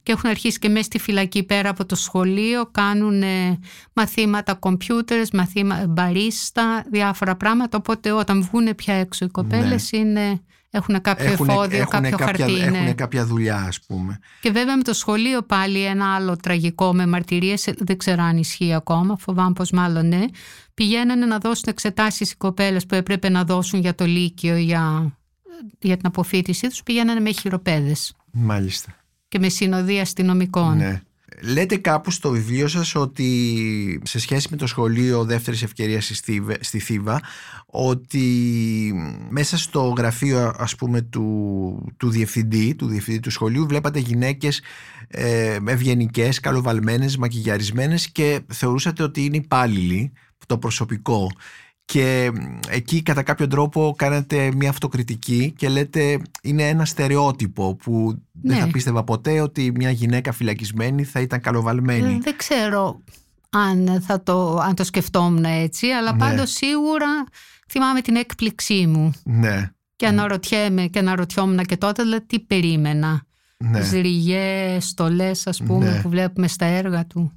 και 0.03 0.11
έχουν 0.11 0.29
αρχίσει 0.29 0.59
και 0.59 0.69
μέσα 0.69 0.83
στη 0.83 0.99
φυλακή 0.99 1.43
πέρα 1.43 1.69
από 1.69 1.85
το 1.85 1.95
σχολείο 1.95 2.65
κάνουν 2.71 3.21
ε, 3.23 3.59
μαθήματα 3.93 4.53
κομπιούτερες, 4.53 5.31
μαθήματα 5.31 5.87
μπαρίστα, 5.87 6.83
διάφορα 6.91 7.35
πράγματα 7.35 7.77
οπότε 7.77 8.11
όταν 8.11 8.41
βγουν 8.43 8.75
πια 8.75 8.93
έξω 8.93 9.25
οι 9.25 9.29
κοπέλες 9.29 9.91
είναι, 9.91 10.41
έχουν 10.69 11.01
κάποιο 11.01 11.25
Ναι. 11.25 11.31
Έχουνε- 11.31 11.55
εφόδιο, 11.55 11.77
έχουνε 11.81 12.09
κάποιο 12.09 12.25
κάποια, 12.25 12.45
χαρτί. 12.45 12.59
ναι. 12.59 12.77
έχουνε 12.77 12.93
κάποια 12.93 13.25
δουλειά 13.25 13.55
ας 13.67 13.79
πούμε. 13.87 14.19
Και 14.41 14.51
βέβαια 14.51 14.77
με 14.77 14.83
το 14.83 14.93
σχολείο 14.93 15.41
πάλι 15.41 15.83
ένα 15.83 16.15
άλλο 16.15 16.35
τραγικό 16.35 16.93
με 16.93 17.07
μαρτυρίες, 17.07 17.67
δεν 17.77 17.97
ξέρω 17.97 18.23
αν 18.23 18.37
ισχύει 18.37 18.73
ακόμα, 18.73 19.17
φοβάμαι 19.17 19.53
πως 19.53 19.71
μάλλον 19.71 20.07
ναι, 20.07 20.23
πηγαίνανε 20.73 21.25
να 21.25 21.37
δώσουν 21.37 21.63
εξετάσεις 21.67 22.31
οι 22.31 22.35
κοπέλες 22.35 22.85
που 22.85 22.95
έπρεπε 22.95 23.29
να 23.29 23.43
δώσουν 23.43 23.79
για 23.79 23.95
το 23.95 24.05
Λύκειο, 24.05 24.55
για, 24.57 25.13
για 25.79 25.97
την 25.97 26.05
αποφύτισή 26.07 26.67
τους, 26.67 26.83
πηγαίνανε 26.83 27.19
με 27.19 27.31
χειροπέδες 27.31 28.15
Μάλιστα. 28.31 28.95
Και 29.32 29.39
με 29.39 29.50
συνοδεία 29.50 30.02
αστυνομικών. 30.02 30.78
Ναι. 30.78 31.02
Λέτε 31.41 31.78
κάπου 31.78 32.12
στο 32.12 32.30
βιβλίο 32.30 32.67
σας 32.67 32.96
ότι 32.96 34.02
σε 34.04 34.20
σχέση 34.20 34.48
με 34.52 34.58
το 34.58 34.67
σχολείο 34.67 35.24
δεύτερης 35.24 35.63
ευκαιρίας 35.63 36.06
στη 36.06 36.15
Θήβα, 36.15 36.56
στη 36.60 36.80
Θήβα 36.80 37.22
ότι 37.65 38.26
μέσα 39.30 39.58
στο 39.58 39.94
γραφείο 39.98 40.54
ας 40.58 40.76
πούμε 40.76 41.02
του, 41.02 41.94
του 41.98 42.10
διευθυντή, 42.10 42.76
του 42.76 42.88
διευθυντή 42.88 43.20
του 43.20 43.32
σχολείου 43.32 43.65
βλέπατε 43.67 44.00
γυναίκες 44.00 44.62
ε, 45.08 45.58
ευγενικές, 45.67 46.39
καλοβαλμένες, 46.39 47.17
μακιγιαρισμένες 47.17 48.10
και 48.10 48.39
θεωρούσατε 48.48 49.04
ότι 49.04 49.26
είναι 49.26 49.38
υπάλληλοι 49.38 50.12
το 50.46 50.58
προσωπικό 50.58 51.32
και 51.86 52.32
εκεί 52.70 53.02
κατά 53.02 53.24
κάποιο 53.24 53.48
τρόπο 53.48 53.94
κάνατε 53.98 54.52
μια 54.56 54.70
αυτοκριτική 54.70 55.54
και 55.58 55.70
λέτε 55.70 56.20
είναι 56.41 56.67
ένα 56.67 56.86
στερεότυπο 56.86 57.76
που 57.76 58.22
δεν 58.32 58.56
Ναι. 58.56 58.62
θα 58.62 58.67
πίστευα 58.72 59.04
ποτέ 59.04 59.41
ότι 59.41 59.72
μια 59.76 59.89
γυναίκα 59.91 60.32
φυλακισμένη 60.32 61.04
θα 61.04 61.20
ήταν 61.20 61.41
καλοβαλμένη. 61.41 62.13
Ε, 62.13 62.17
Δεν 62.22 62.38
ξέρω 62.38 63.02
αν, 63.50 64.02
θα 64.06 64.24
το, 64.24 64.56
αν 64.58 64.76
το 64.76 64.84
σκεφτόμουν 64.84 65.44
έτσι, 65.46 65.88
αλλά 65.88 66.12
Ναι. 66.12 66.17
πάντως 66.17 66.52
σίγουρα 66.52 67.08
θυμάμαι 67.70 68.02
την 68.02 68.15
έκπληξή 68.15 68.88
μου 68.88 69.12
Ναι, 69.24 69.70
και 69.96 70.08
αναρωτιέμαι 70.08 70.88
και 70.88 71.00
αναρωτιόμουν 71.00 71.65
και 71.65 71.78
τότε 71.78 72.04
δηλαδή, 72.04 72.26
τι 72.26 72.39
περίμενα. 72.39 73.22
ναι. 73.58 73.82
Ζριγές, 73.82 74.88
στολές 74.88 75.48
ας 75.48 75.63
πούμε 75.63 75.91
Ναι. 75.91 76.02
που 76.02 76.10
βλέπουμε 76.10 76.48
στα 76.48 76.65
έργα 76.65 77.06
του. 77.06 77.32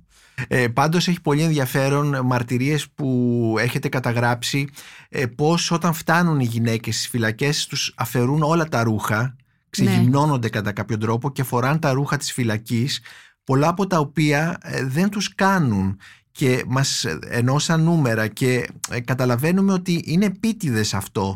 Ε, 0.48 0.68
πάντως 0.68 1.08
έχει 1.08 1.20
πολύ 1.20 1.42
ενδιαφέρον 1.42 2.26
μαρτυρίες 2.26 2.88
που 2.94 3.56
έχετε 3.58 3.88
καταγράψει 3.88 4.68
ε, 5.08 5.26
πως 5.26 5.70
όταν 5.70 5.92
φτάνουν 5.92 6.40
οι 6.40 6.44
γυναίκες 6.44 6.94
στις 6.94 7.08
φυλακές 7.08 7.66
τους 7.66 7.94
αφαιρούν 7.96 8.42
όλα 8.42 8.68
τα 8.68 8.82
ρούχα 8.82 9.36
ξεγυμνώνονται 9.70 10.48
κατά 10.48 10.72
κάποιο 10.72 10.98
τρόπο 10.98 11.30
και 11.30 11.42
φοράνε 11.42 11.78
τα 11.78 11.92
ρούχα 11.92 12.16
της 12.16 12.32
φυλακής 12.32 13.00
πολλά 13.44 13.68
από 13.68 13.86
τα 13.86 13.98
οποία 13.98 14.58
ε, 14.62 14.84
δεν 14.84 15.08
τους 15.08 15.34
κάνουν 15.34 15.98
και 16.32 16.64
μας 16.66 17.04
ενώσαν 17.28 17.82
νούμερα 17.82 18.26
και 18.28 18.66
ε, 18.90 19.00
καταλαβαίνουμε 19.00 19.72
ότι 19.72 20.02
είναι 20.04 20.24
επίτηδες 20.24 20.94
αυτό 20.94 21.34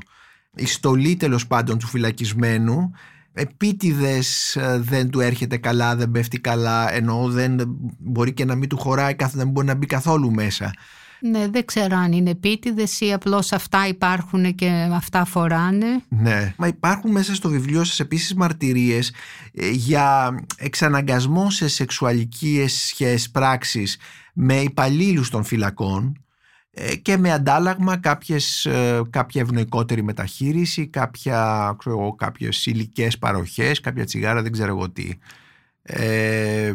η 0.54 0.66
στολή 0.66 1.16
τέλος 1.16 1.46
πάντων 1.46 1.78
του 1.78 1.87
φυλακισμένου 1.87 2.92
επίτηδες 3.38 4.57
ε, 4.57 4.79
δεν 4.83 5.11
του 5.11 5.20
έρχεται 5.20 5.57
καλά, 5.57 5.96
δεν 5.96 6.11
πέφτει 6.11 6.38
καλά 6.40 6.92
ενώ 6.94 7.29
δεν 7.29 7.79
μπορεί 7.98 8.33
και 8.33 8.44
να 8.44 8.55
μην 8.55 8.68
του 8.68 8.79
χωράει 8.79 9.14
καθ- 9.14 9.37
δεν 9.37 9.48
μπορεί 9.48 9.66
να 9.66 9.74
μπει 9.74 9.87
καθόλου 9.87 10.31
μέσα 10.31 10.72
Ναι, 11.20 11.48
δεν 11.48 11.64
ξέρω 11.64 11.96
αν 11.96 12.12
είναι 12.12 12.31
επίτηδες 12.31 13.01
ή 13.01 13.12
απλώς 13.12 13.53
αυτά 13.53 13.87
υπάρχουν 13.88 14.55
και 14.55 14.88
αυτά 14.92 15.24
φοράνε. 15.24 15.87
Ναι. 16.09 16.55
Μα 16.57 16.66
υπάρχουν 16.66 17.11
μέσα 17.11 17.35
στο 17.35 17.48
βιβλίο 17.48 17.85
σας 17.85 18.01
επίσης 18.01 18.35
μαρτυρίες 18.35 19.12
ε, 19.55 19.68
για 19.70 20.35
εξαναγκασμό 20.57 21.51
σε 21.51 21.68
σεξουαλικές 21.68 22.72
σχέσεις 22.72 23.31
πράξεις 23.31 23.96
με 24.33 24.55
υπαλλήλους 24.61 25.31
των 25.31 25.44
φυλακών 25.44 26.05
ε, 26.07 26.27
και 27.02 27.16
με 27.16 27.33
αντάλλαγμα 27.33 27.96
κάποιες, 27.96 28.66
ε, 28.66 29.00
κάποια 29.11 29.40
ευνοϊκότερη 29.40 30.02
μεταχείριση, 30.02 30.87
κάποια, 30.87 31.74
ξέρω, 31.78 31.98
εγώ, 32.00 32.14
κάποιες 32.14 32.66
υλικές 32.66 33.18
παροχές, 33.18 33.81
κάποια 33.81 34.04
τσιγάρα, 34.04 34.42
δεν 34.42 34.52
ξέρω 34.52 34.68
εγώ 34.76 34.90
τι. 34.90 35.11
Ε, 35.90 36.72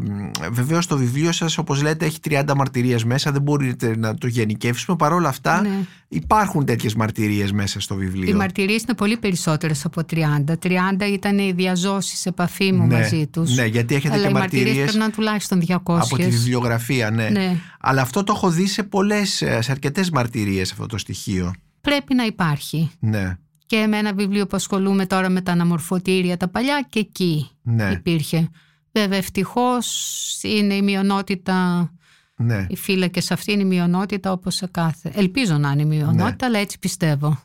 Βεβαίως 0.52 0.88
το 0.88 0.98
βιβλίο 0.98 1.32
σας 1.32 1.58
όπως 1.58 1.82
λέτε 1.82 2.06
έχει 2.06 2.18
30 2.30 2.44
μαρτυρίες 2.56 3.04
μέσα 3.04 3.32
δεν 3.32 3.42
μπορείτε 3.42 3.98
να 3.98 4.16
το 4.16 4.28
γενικεύσουμε 4.28 4.98
παρόλα 4.98 5.30
αυτά 5.30 5.62
Ναι. 5.62 5.70
υπάρχουν 6.08 6.66
τέτοιες 6.66 6.96
μαρτυρίες 6.96 7.52
μέσα 7.52 7.80
στο 7.80 7.96
βιβλίο 7.96 8.30
Οι 8.30 8.34
μαρτυρίες 8.34 8.82
είναι 8.82 8.94
πολύ 8.94 9.18
περισσότερες 9.18 9.86
από 9.86 10.02
30. 10.14 10.58
30 10.60 11.08
ήταν 11.12 11.38
οι 11.38 11.52
διαζώσεις 11.52 12.20
σε 12.20 12.30
επαφή 12.30 12.72
μου 12.72 12.88
Ναι, 12.88 13.00
μαζί 13.00 13.28
τους. 13.28 13.56
ναι, 13.56 13.66
γιατί 13.66 13.96
έχετε 13.96 14.14
Αλλά 14.14 14.24
και 14.24 14.30
οι 14.30 14.34
μαρτυρίες 14.34 14.64
μαρτυρίες 14.66 14.84
πρέπει 14.86 14.98
να 14.98 15.04
είναι 15.04 15.14
τουλάχιστον 15.14 15.60
200. 15.68 15.78
από 16.04 16.16
τη 16.18 16.24
βιβλιογραφία, 16.30 17.12
ναι. 17.12 17.30
Ναι. 17.30 17.56
Αλλά 17.80 18.02
αυτό 18.02 18.24
το 18.24 18.34
έχω 18.36 18.50
δει 18.50 18.68
σε 18.68 18.84
πολλές, 18.84 19.30
σε 19.60 19.72
αρκετές 19.72 20.10
μαρτυρίες 20.10 20.72
αυτό 20.72 20.86
το 20.86 20.98
στοιχείο. 20.98 21.54
Πρέπει 21.82 22.14
να 22.14 22.26
υπάρχει. 22.26 22.92
Ναι, 23.00 23.38
Και 23.66 23.86
με 23.88 23.98
ένα 23.98 24.14
βιβλίο 24.14 24.48
που 24.48 24.56
ασχολούμαι 24.56 25.06
τώρα 25.06 25.30
με 25.30 25.42
τα 25.42 25.52
αναμορφωτήρια 25.52 26.38
τα 26.38 26.48
παλιά 26.48 26.86
και 26.90 27.00
εκεί 27.00 27.50
ναι, 27.62 27.90
υπήρχε. 27.94 28.50
Βέβαια 28.94 29.18
ευτυχώς 29.18 30.40
είναι 30.44 30.74
η 30.74 30.82
μειονότητα, 30.82 31.90
ναι. 32.36 32.66
οι 32.70 32.76
φύλακες 32.76 33.32
αυτή 33.32 33.52
είναι 33.52 33.62
η 33.62 33.66
μειονότητα 33.66 34.32
όπως 34.32 34.56
σε 34.56 34.68
κάθε. 34.72 35.12
Ελπίζω 35.16 35.58
να 35.58 35.72
είναι 35.72 35.82
η 35.82 35.86
μειονότητα, 35.86 36.24
Ναι. 36.26 36.36
αλλά 36.40 36.58
έτσι 36.60 36.80
πιστεύω. 36.80 37.44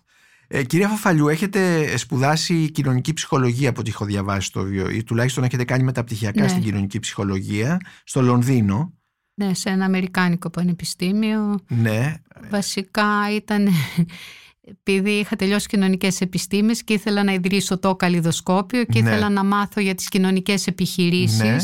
Ε, 0.49 0.63
κυρία 0.63 0.89
Φαφαλιού, 0.89 1.29
έχετε 1.29 1.97
σπουδάσει 1.97 2.71
κοινωνική 2.71 3.13
ψυχολογία 3.13 3.69
από 3.69 3.81
ό,τι 3.81 3.91
έχω 3.91 4.05
διαβάσει 4.05 4.47
στο 4.47 4.63
βιβλίο 4.63 4.91
ή 4.91 5.05
τουλάχιστον 5.05 5.45
έχετε 5.45 5.65
κάνει 5.65 5.83
μεταπτυχιακά 5.83 6.43
Ναι. 6.43 6.49
στην 6.49 6.63
κοινωνική 6.63 6.99
ψυχολογία 6.99 7.81
στο 8.05 8.23
Λονδίνο. 8.23 8.93
Ναι, 9.35 9.55
σε 9.55 9.69
ένα 9.69 9.85
Αμερικάνικο 9.85 10.51
πανεπιστήμιο. 10.51 11.59
Ναι, 11.69 12.15
Βασικά 12.51 13.35
ήταν 13.35 13.69
επειδή 14.71 15.11
είχα 15.11 15.37
τελειώσει 15.37 15.67
κοινωνικές 15.67 16.21
επιστήμες 16.21 16.85
και 16.85 16.93
ήθελα 16.93 17.25
να 17.25 17.33
ιδρύσω 17.33 17.79
το 17.79 17.97
καλλιδοσκόπιο 17.97 18.85
και 18.85 19.03
Ναι. 19.03 19.09
ήθελα 19.11 19.29
να 19.29 19.45
μάθω 19.45 19.81
για 19.81 19.95
τις 19.95 20.09
κοινωνικές 20.09 20.67
επιχειρήσεις, 20.67 21.39
Ναι. 21.39 21.57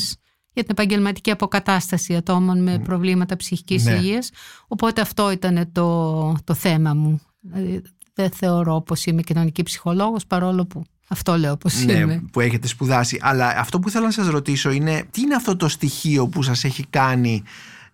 για 0.52 0.62
την 0.62 0.70
επαγγελματική 0.70 1.30
αποκατάσταση 1.30 2.14
ατόμων 2.16 2.62
με 2.62 2.78
προβλήματα 2.78 3.36
ψυχικής 3.36 3.84
Ναι. 3.84 3.92
υγείας. 3.92 4.30
Οπότε 4.66 5.00
αυτό 5.00 5.30
ήταν 5.30 5.68
το, 5.72 6.36
το 6.44 6.54
θέμα 6.54 6.94
μου. 6.94 7.20
Δηλαδή, 7.40 7.82
δεν 8.14 8.30
θεωρώ 8.30 8.80
πως 8.80 9.04
είμαι 9.06 9.22
κοινωνική 9.22 9.62
ψυχολόγος 9.62 10.26
παρόλο 10.26 10.66
που 10.66 10.82
Αυτό 11.08 11.36
λέω 11.38 11.56
πως 11.56 11.84
ναι, 11.84 11.92
είμαι. 11.92 12.22
που 12.32 12.40
έχετε 12.40 12.66
σπουδάσει. 12.66 13.18
Αλλά 13.22 13.46
αυτό 13.58 13.78
που 13.78 13.90
θέλω 13.90 14.04
να 14.04 14.10
σας 14.10 14.26
ρωτήσω 14.28 14.70
είναι 14.70 15.04
τι 15.10 15.20
είναι 15.20 15.34
αυτό 15.34 15.56
το 15.56 15.68
στοιχείο 15.68 16.28
που 16.28 16.42
σας 16.42 16.64
έχει 16.64 16.86
κάνει 16.90 17.42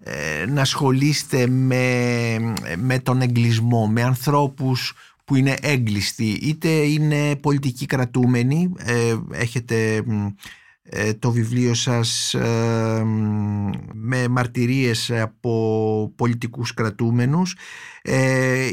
ε, 0.02 0.46
να 0.46 0.60
ασχολείστε 0.60 1.46
με, 1.46 2.38
με 2.76 2.98
τον 2.98 3.20
εγκλισμό, 3.20 3.86
με 3.86 4.02
ανθρώπους 4.02 4.94
που 5.24 5.36
είναι 5.36 5.56
έγκλειστοι, 5.60 6.24
είτε 6.24 6.68
είναι 6.68 7.36
πολιτικοί 7.36 7.86
κρατούμενοι, 7.86 8.72
ε, 8.78 9.16
έχετε 9.30 10.04
ε, 10.82 11.14
το 11.14 11.30
βιβλίο 11.30 11.74
σας 11.74 12.34
ε, 12.34 13.02
με 13.92 14.28
μαρτυρίες 14.28 15.10
από 15.10 16.12
πολιτικούς 16.16 16.74
κρατούμενους, 16.74 17.56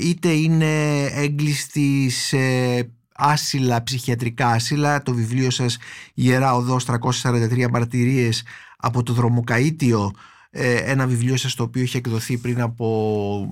είτε 0.02 0.32
είναι 0.32 1.04
έγκλειστοι 1.06 2.10
σε 2.10 2.38
άσυλα, 3.14 3.84
ψυχιατρικά 3.84 4.48
άσυλα, 4.48 5.02
το 5.02 5.14
βιβλίο 5.14 5.50
σας 5.50 5.78
«Ιερά 6.14 6.56
Οδός 6.56 6.86
343 6.86 7.68
μαρτυρίες 7.70 8.44
από 8.78 9.04
το 9.04 9.14
δρομοκαΐτιο» 9.14 10.12
Ε, 10.12 10.12
ένα 10.64 11.08
βιβλίο 11.08 11.38
σας 11.38 11.56
το 11.56 11.64
οποίο 11.64 11.82
είχε 11.82 11.98
εκδοθεί 11.98 12.38
πριν 12.38 12.62
από 12.62 13.50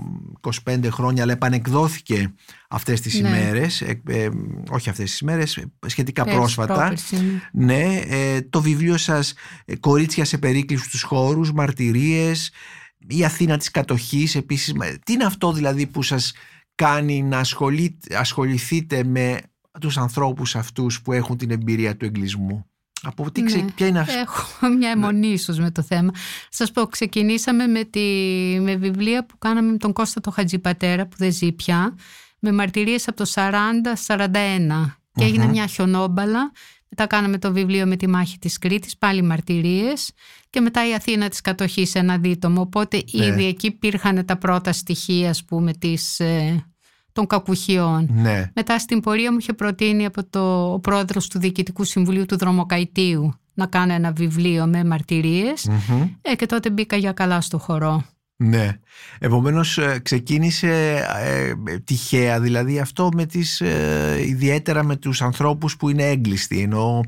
25 0.66 0.88
χρόνια 0.90 1.24
αλλά 1.24 1.32
επανεκδόθηκε 1.32 2.34
αυτές 2.70 3.02
τις 3.02 3.20
ναι. 3.20 3.28
ημέρες 3.28 3.82
ε, 3.82 4.02
ε, 4.08 4.30
όχι 4.70 4.90
αυτές 4.90 5.10
τις 5.10 5.20
ημέρες 5.20 5.66
σχετικά 5.86 6.24
πρόσφατα 6.24 6.94
ναι. 7.52 7.66
ναι, 7.66 8.02
το 8.50 8.62
βιβλίο 8.62 8.98
σας 8.98 9.34
«Κορίτσια 9.80 10.26
σε 10.26 10.38
περίκλειστους 10.38 10.92
τους 10.92 11.02
χώρους», 11.02 11.52
«Μαρτυρίες», 11.52 12.52
η 13.08 13.26
Αθήνα 13.26 13.58
της 13.58 13.72
κατοχής 13.72 14.36
επίσης 14.36 14.74
τι 15.06 15.14
είναι 15.14 15.24
αυτό 15.24 15.54
δηλαδή 15.54 15.88
που 15.88 16.04
σας 16.04 16.34
κάνει 16.76 17.24
να 17.24 17.42
ασχοληθείτε 18.10 19.04
με 19.04 19.40
τους 19.80 19.98
ανθρώπους 19.98 20.56
αυτούς 20.56 21.02
που 21.02 21.12
έχουν 21.12 21.38
την 21.38 21.52
εμπειρία 21.52 21.98
του 21.98 22.06
εγκλισμού; 22.06 22.66
Από 23.04 23.32
τι 23.32 23.42
ναι, 23.42 23.72
ποια 23.76 23.88
είναι 23.88 24.00
αυτή; 24.00 24.14
Έχω 24.14 24.68
μια 24.78 24.90
αιμονή 24.90 25.28
ίσως 25.28 25.60
με 25.60 25.72
το 25.72 25.82
θέμα. 25.82 26.12
Σας 26.50 26.72
πω, 26.72 26.86
ξεκινήσαμε 26.86 27.68
με, 27.68 27.84
τη, 27.84 28.00
με 28.62 28.76
βιβλία 28.76 29.26
που 29.26 29.38
κάναμε 29.38 29.72
με 29.72 29.78
τον 29.78 29.94
Κώστα 29.94 30.22
το 30.22 30.32
Χατζιπατέρα 30.32 31.08
που 31.08 31.16
δεν 31.18 31.32
ζει 31.32 31.52
πια, 31.52 31.96
με 32.40 32.52
μαρτυρίες 32.52 33.08
από 33.08 33.18
το 33.24 33.32
40-41 33.36 33.50
και 35.14 35.24
έγινε 35.24 35.48
μια 35.48 35.68
χιονόμπαλα. 35.68 36.52
Μετά 36.90 37.08
κάναμε 37.08 37.38
το 37.38 37.52
βιβλίο 37.52 37.86
με 37.86 37.96
τη 37.96 38.08
μάχη 38.08 38.38
της 38.38 38.58
Κρήτης, 38.58 38.98
πάλι 38.98 39.22
μαρτυρίες 39.22 40.12
και 40.50 40.62
μετά 40.62 40.90
η 40.90 40.94
Αθήνα 40.94 41.30
της 41.30 41.42
κατοχής 41.42 41.96
ένα 41.96 42.18
δίτομο. 42.18 42.62
Οπότε 42.62 43.04
ναι. 43.12 43.26
ήδη 43.26 43.46
εκεί 43.46 43.68
υπήρχαν 43.68 44.26
τα 44.26 44.38
πρώτα 44.38 44.72
στοιχεία 44.72 45.30
ας 45.30 45.44
πούμε 45.46 45.74
της, 45.74 46.20
ε, 46.20 46.66
των 47.16 47.28
κακουχιών. 47.28 48.10
Ναι. 48.14 48.52
Μετά 48.56 48.80
στην 48.80 49.00
πορεία 49.00 49.32
μου 49.32 49.38
είχε 49.38 49.54
προτείνει 49.54 50.06
από 50.06 50.24
το 50.30 50.72
ο 50.74 50.80
πρόεδρος 50.80 51.28
του 51.28 51.40
Διοικητικού 51.40 51.84
Συμβουλίου 51.84 52.26
του 52.26 52.38
Δρομοκαϊτίου 52.38 53.34
να 53.54 53.66
κάνω 53.66 53.94
ένα 53.94 54.12
βιβλίο 54.12 54.66
με 54.68 54.84
μαρτυριες 54.84 55.70
ε, 56.22 56.36
και 56.36 56.46
τότε 56.46 56.70
μπήκα 56.70 56.96
για 56.96 57.12
καλά 57.12 57.42
στο 57.42 57.58
χορό. 57.58 58.04
Ναι. 58.36 58.80
Επομένως 59.20 59.78
ε, 59.78 60.00
ξεκίνησε 60.04 61.04
ε, 61.24 61.54
τυχαία 61.84 62.40
δηλαδή 62.40 62.80
αυτό 62.80 63.10
με 63.14 63.26
τις, 63.26 63.62
ε, 63.62 64.18
ιδιαίτερα 64.28 64.84
με 64.84 64.96
τους 64.96 65.22
ανθρώπους 65.22 65.78
που 65.78 65.90
είναι 65.90 66.04
έγκλειστοι 66.04 66.60
ενώ 66.60 67.02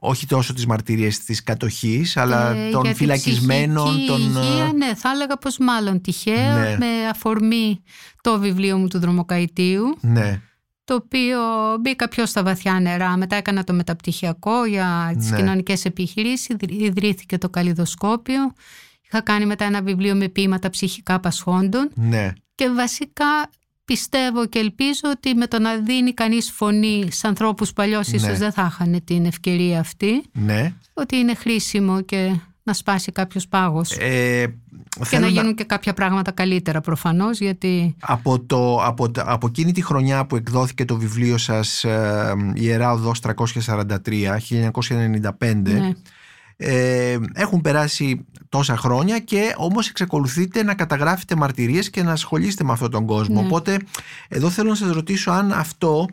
όχι 0.00 0.26
τόσο 0.26 0.52
τις 0.52 0.66
μαρτυρίες 0.66 1.18
της 1.18 1.42
κατοχής 1.42 2.16
αλλά 2.16 2.50
ε, 2.50 2.70
των 2.70 2.94
φυλακισμένων 2.94 4.06
των... 4.06 4.20
Υγεία, 4.20 4.72
ναι 4.76 4.94
θα 4.94 5.10
έλεγα 5.10 5.36
πως 5.36 5.58
μάλλον 5.58 6.00
τυχαία 6.00 6.54
ναι. 6.54 6.76
με 6.78 7.08
αφορμή 7.10 7.82
το 8.20 8.38
βιβλίο 8.38 8.78
μου 8.78 8.88
του 8.88 8.98
Δρομοκαϊτίου 8.98 9.98
ναι. 10.00 10.40
το 10.84 10.94
οποίο 10.94 11.38
μπήκα 11.80 12.08
πιο 12.08 12.26
στα 12.26 12.42
βαθιά 12.42 12.80
νερά 12.80 13.16
μετά 13.16 13.36
έκανα 13.36 13.64
το 13.64 13.72
μεταπτυχιακό 13.72 14.64
για 14.64 15.14
τις 15.18 15.30
ναι. 15.30 15.36
κοινωνικές 15.36 15.84
επιχειρήσεις 15.84 16.56
ιδρύθηκε 16.68 17.38
το 17.38 17.48
καλλιδοσκόπιο 17.48 18.52
είχα 19.02 19.20
κάνει 19.20 19.46
μετά 19.46 19.64
ένα 19.64 19.82
βιβλίο 19.82 20.14
με 20.14 20.28
ποίηματα 20.28 20.70
ψυχικά 20.70 21.20
πασχόντων 21.20 21.90
ναι. 21.94 22.32
και 22.54 22.70
βασικά 22.70 23.50
πιστεύω 23.88 24.46
και 24.46 24.58
ελπίζω 24.58 25.00
ότι 25.16 25.34
με 25.34 25.46
το 25.46 25.58
να 25.58 25.76
δίνει 25.76 26.14
κανείς 26.14 26.50
φωνή 26.50 27.08
σε 27.10 27.26
ανθρώπους 27.26 27.72
που 27.72 27.82
αλλιώς 27.82 28.08
ίσως 28.08 28.28
ναι. 28.28 28.36
δεν 28.36 28.52
θα 28.52 28.68
είχαν 28.70 29.00
την 29.04 29.24
ευκαιρία 29.24 29.80
αυτή 29.80 30.22
ναι. 30.32 30.72
ότι 30.92 31.16
είναι 31.16 31.34
χρήσιμο 31.34 32.00
και 32.00 32.30
να 32.62 32.72
σπάσει 32.72 33.12
κάποιος 33.12 33.48
πάγος 33.48 33.90
ε, 33.98 34.46
και 35.10 35.18
να 35.18 35.26
γίνουν 35.26 35.54
και 35.54 35.64
κάποια 35.64 35.92
πράγματα 35.92 36.30
καλύτερα 36.30 36.80
προφανώς 36.80 37.38
γιατί... 37.38 37.96
Από, 38.00 38.40
το, 38.40 38.76
από, 38.84 39.10
από 39.16 39.46
εκείνη 39.46 39.72
τη 39.72 39.82
χρονιά 39.82 40.26
που 40.26 40.36
εκδόθηκε 40.36 40.84
το 40.84 40.96
βιβλίο 40.96 41.38
σας 41.38 41.84
ε, 41.84 42.34
Ιερά 42.54 42.92
Οδός 42.92 43.20
343 43.22 43.96
1995 45.38 45.62
ναι. 45.62 45.92
Ε, 46.56 47.18
έχουν 47.32 47.60
περάσει 47.60 48.26
τόσα 48.48 48.76
χρόνια 48.76 49.18
και 49.18 49.54
όμως 49.56 49.88
εξακολουθείτε 49.88 50.62
να 50.62 50.74
καταγράφετε 50.74 51.36
μαρτυρίες 51.36 51.90
και 51.90 52.02
να 52.02 52.12
ασχολείστε 52.12 52.64
με 52.64 52.72
αυτόν 52.72 52.90
τον 52.90 53.06
κόσμο. 53.06 53.40
Ναι. 53.40 53.46
Οπότε 53.46 53.78
εδώ 54.28 54.50
θέλω 54.50 54.68
να 54.68 54.74
σας 54.74 54.90
ρωτήσω 54.90 55.30
αν 55.30 55.52
αυτό 55.52 56.06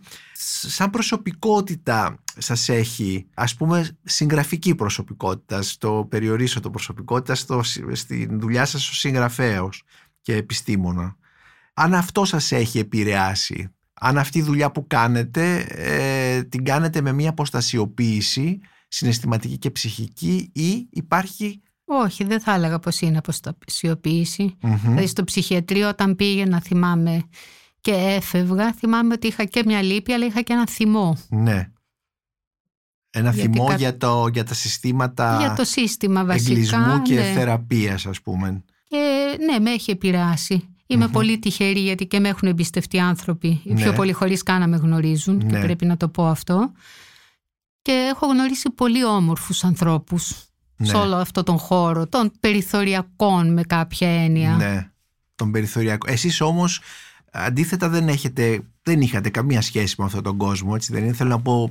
σαν 0.67 0.89
προσωπικότητα 0.89 2.17
σας 2.37 2.69
έχει 2.69 3.25
ας 3.33 3.55
πούμε 3.55 3.97
συγγραφική 4.03 4.75
προσωπικότητα 4.75 5.61
στο 5.61 6.07
περιορίσω 6.09 6.59
το 6.59 6.69
προσωπικότητα 6.69 7.35
στο, 7.35 7.61
στη 7.91 8.29
δουλειά 8.31 8.65
σας 8.65 8.89
ως 8.89 8.99
συγγραφέος 8.99 9.83
και 10.21 10.35
επιστήμονα. 10.35 11.15
Αν 11.73 11.93
αυτό 11.93 12.25
σας 12.25 12.51
έχει 12.51 12.79
επηρεάσει, 12.79 13.69
αν 13.93 14.17
αυτή 14.17 14.37
η 14.37 14.41
δουλειά 14.41 14.71
που 14.71 14.87
κάνετε 14.87 15.65
ε, 15.69 16.43
την 16.43 16.63
κάνετε 16.63 17.01
με 17.01 17.11
μια 17.11 17.29
αποστασιοποίηση 17.29 18.59
συναισθηματική 18.87 19.57
και 19.57 19.71
ψυχική 19.71 20.49
ή 20.53 20.87
υπάρχει... 20.89 21.61
Όχι, 21.85 22.23
δεν 22.23 22.39
θα 22.39 22.53
έλεγα 22.53 22.79
πως 22.79 23.01
είναι 23.01 23.17
αποστασιοποίηση. 23.17 24.57
Δηλαδή 24.61 25.07
στο 25.07 25.23
ψυχιατρίο 25.23 25.89
όταν 25.89 26.15
πήγαινα 26.15 26.61
θυμάμαι 26.61 27.23
και 27.81 27.91
έφευγα, 27.91 28.73
θυμάμαι 28.73 29.13
ότι 29.13 29.27
είχα 29.27 29.45
και 29.45 29.63
μια 29.65 29.81
λύπη 29.81 30.11
αλλά 30.11 30.25
είχα 30.25 30.41
και 30.41 30.53
ένα 30.53 30.67
θυμό. 30.67 31.17
Ναι. 31.29 31.69
Ένα 33.09 33.31
θυμό 33.31 33.73
για, 33.77 33.97
το, 33.97 34.27
για 34.33 34.43
τα 34.43 34.53
συστήματα 34.53 35.37
για 35.39 35.53
το 35.53 35.63
σύστημα 35.63 36.25
βασικά, 36.25 36.51
εγκλισμού 36.51 37.01
και 37.01 37.15
ναι. 37.15 37.31
θεραπείας 37.35 38.05
ας 38.05 38.21
πούμε. 38.21 38.63
Και 38.87 39.37
ναι, 39.45 39.59
με 39.59 39.71
έχει 39.71 39.91
επηρεάσει. 39.91 40.69
πολύ 41.11 41.39
τυχερή 41.39 41.79
γιατί 41.79 42.05
και 42.05 42.19
με 42.19 42.29
έχουν 42.29 42.47
εμπιστευτεί 42.47 42.99
άνθρωποι. 42.99 43.61
Οι 43.63 43.73
πιο 43.73 43.89
ναι. 43.89 43.95
πολλοί 43.95 44.11
χωρίς 44.11 44.43
καν 44.43 44.59
να 44.59 44.67
με 44.67 44.77
γνωρίζουν 44.77 45.39
και 45.39 45.45
ναι. 45.45 45.61
πρέπει 45.61 45.85
να 45.85 45.97
το 45.97 46.09
πω 46.09 46.27
αυτό 46.27 46.71
και 47.81 48.09
έχω 48.13 48.25
γνωρίσει 48.25 48.69
πολύ 48.69 49.05
όμορφους 49.05 49.63
ανθρώπους 49.63 50.47
ναι. 50.77 50.87
σε 50.87 50.95
όλο 50.95 51.15
αυτό 51.15 51.43
τον 51.43 51.57
χώρο, 51.57 52.07
των 52.07 52.31
περιθωριακών 52.39 53.53
με 53.53 53.63
κάποια 53.63 54.23
έννοια. 54.23 54.55
Ναι, 54.55 54.89
των 55.35 55.51
περιθωριακών. 55.51 56.13
Εσείς 56.13 56.41
όμως 56.41 56.81
αντίθετα 57.31 57.89
δεν, 57.89 58.07
έχετε, 58.07 58.61
δεν 58.83 59.01
είχατε 59.01 59.29
καμία 59.29 59.61
σχέση 59.61 59.95
με 59.97 60.05
αυτόν 60.05 60.23
τον 60.23 60.37
κόσμο, 60.37 60.71
έτσι 60.75 60.93
δεν 60.93 61.03
είναι; 61.03 61.13
Θέλω 61.13 61.29
να 61.29 61.41
πω, 61.41 61.69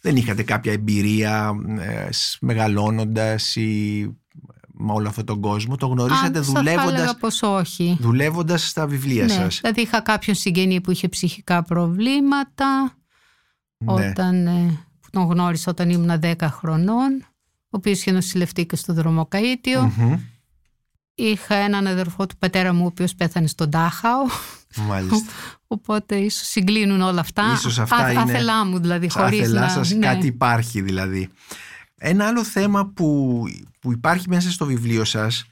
δεν 0.00 0.16
είχατε 0.16 0.42
κάποια 0.42 0.72
εμπειρία 0.72 1.54
ε, 1.78 2.08
μεγαλώνοντας 2.40 3.56
ή 3.56 4.02
με 4.80 4.92
όλο 4.92 5.08
αυτόν 5.08 5.24
τον 5.24 5.40
κόσμο. 5.40 5.76
Το 5.76 5.86
γνωρίσατε 5.86 6.40
δουλεύοντας, 6.40 7.16
πως 7.16 7.42
όχι. 7.42 7.96
δουλεύοντας 8.00 8.68
στα 8.68 8.86
βιβλία 8.86 9.24
ναι, 9.24 9.32
σας. 9.32 9.58
Δηλαδή 9.60 9.80
είχα 9.80 10.00
κάποιον 10.00 10.36
συγγενή 10.36 10.80
που 10.80 10.90
είχε 10.90 11.08
ψυχικά 11.08 11.62
προβλήματα 11.62 12.96
ναι. 13.78 13.92
όταν... 13.92 14.46
Ε, 14.46 14.82
τον 15.10 15.24
γνώρισα 15.24 15.70
όταν 15.70 15.90
ήμουν 15.90 16.20
10 16.22 16.34
χρονών, 16.40 17.26
ο 17.70 17.76
οποίος 17.76 17.98
είχε 17.98 18.10
νοσηλευτεί 18.10 18.66
και 18.66 18.76
στο 18.76 18.92
δρομοκαίτιο. 18.92 19.92
Είχα 21.14 21.54
έναν 21.54 21.86
αδερφό 21.86 22.26
του 22.26 22.36
πατέρα 22.36 22.72
μου, 22.72 22.84
ο 22.84 22.86
οποίος 22.86 23.14
πέθανε 23.14 23.46
στον 23.46 23.70
Τάχαο. 23.70 24.26
Μάλιστα. 24.76 25.32
Οπότε 25.66 26.16
ίσως 26.16 26.46
συγκλίνουν 26.46 27.00
όλα 27.00 27.20
αυτά. 27.20 27.52
Ίσως 27.54 27.78
αυτά 27.78 27.96
Α, 27.96 28.10
είναι... 28.10 28.20
Άθελά 28.20 28.64
μου 28.64 28.78
δηλαδή, 28.78 29.08
χωρίς 29.08 29.50
να... 29.50 29.68
σας 29.68 29.90
ναι. 29.90 30.06
κάτι 30.06 30.26
υπάρχει 30.26 30.80
δηλαδή. 30.80 31.28
Ένα 31.98 32.26
άλλο 32.26 32.44
θέμα 32.44 32.86
που, 32.86 33.42
που 33.80 33.92
υπάρχει 33.92 34.28
μέσα 34.28 34.50
στο 34.50 34.66
βιβλίο 34.66 35.04
σας 35.04 35.44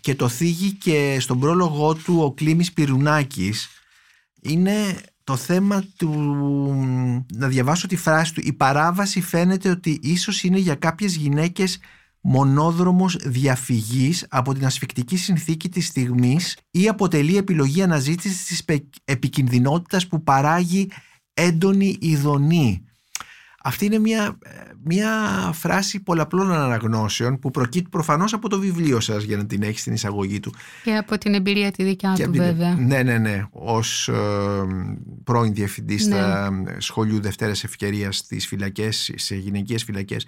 και 0.00 0.14
το 0.14 0.28
θίγει 0.28 0.72
και 0.72 1.16
στον 1.20 1.40
πρόλογό 1.40 1.94
του 1.94 2.20
ο 2.22 2.32
Κλήμης 2.32 2.72
Πυρουνάκης 2.72 3.68
είναι 4.40 5.00
το 5.30 5.36
θέμα 5.36 5.84
του, 5.96 6.12
να 7.34 7.48
διαβάσω 7.48 7.86
τη 7.86 7.96
φράση 7.96 8.34
του, 8.34 8.40
η 8.44 8.52
παράβαση 8.52 9.20
φαίνεται 9.20 9.70
ότι 9.70 9.98
ίσως 10.02 10.42
είναι 10.42 10.58
για 10.58 10.74
κάποιες 10.74 11.16
γυναίκες 11.16 11.78
μονόδρομος 12.20 13.16
διαφυγής 13.16 14.26
από 14.28 14.54
την 14.54 14.66
ασφικτική 14.66 15.16
συνθήκη 15.16 15.68
της 15.68 15.86
στιγμής 15.86 16.56
ή 16.70 16.88
αποτελεί 16.88 17.36
επιλογή 17.36 17.82
αναζήτησης 17.82 18.44
της 18.44 18.82
επικινδυνότητας 19.04 20.06
που 20.06 20.22
παράγει 20.22 20.90
έντονη 21.34 21.96
ειδονή. 22.00 22.84
Αυτή 23.62 23.84
είναι 23.84 23.98
μια, 23.98 24.38
μια 24.84 25.10
φράση 25.52 26.00
πολλαπλών 26.00 26.52
αναγνώσεων 26.52 27.38
που 27.38 27.50
προκύπτει 27.50 27.90
προφανώς 27.90 28.32
από 28.32 28.48
το 28.48 28.58
βιβλίο 28.58 29.00
σας 29.00 29.22
για 29.22 29.36
να 29.36 29.46
την 29.46 29.62
έχεις 29.62 29.80
στην 29.80 29.92
εισαγωγή 29.92 30.40
του. 30.40 30.54
Και 30.84 30.96
από 30.96 31.18
την 31.18 31.34
εμπειρία 31.34 31.70
τη 31.70 31.84
δικιά 31.84 32.14
του 32.14 32.30
βέβαια. 32.32 32.74
Ναι, 32.74 33.02
ναι, 33.02 33.18
ναι. 33.18 33.44
Ως 33.50 34.08
ε, 34.08 34.14
πρώην 35.24 35.54
διευθυντής 35.54 36.06
ναι. 36.06 36.14
στα 36.14 36.52
σχολείου 36.78 37.20
Δευτέρας 37.20 37.64
Ευκαιρίας 37.64 38.16
στις 38.16 38.46
φυλακές, 38.46 39.12
σε 39.14 39.34
γυναικείες 39.34 39.84
φυλακές. 39.84 40.26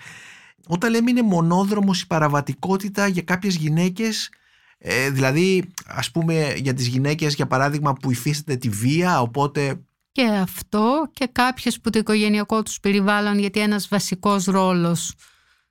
Όταν 0.66 0.90
λέμε 0.90 1.10
είναι 1.10 1.22
μονόδρομος 1.22 2.00
η 2.00 2.06
παραβατικότητα 2.06 3.06
για 3.06 3.22
κάποιες 3.22 3.56
γυναίκες 3.56 4.30
ε, 4.84 5.10
δηλαδή 5.10 5.64
ας 5.86 6.10
πούμε 6.10 6.54
για 6.56 6.74
τις 6.74 6.86
γυναίκες 6.86 7.34
για 7.34 7.46
παράδειγμα 7.46 7.92
που 7.92 8.10
υφίσταται 8.10 8.56
τη 8.56 8.68
βία 8.68 9.20
οπότε 9.20 9.80
και 10.12 10.22
αυτό 10.22 11.10
και 11.12 11.28
κάποιες 11.32 11.80
που 11.80 11.90
το 11.90 11.98
οικογενειακό 11.98 12.62
τους 12.62 12.80
περιβάλλον 12.80 13.38
γιατί 13.38 13.60
ένας 13.60 13.88
βασικός 13.88 14.44
ρόλος 14.44 15.14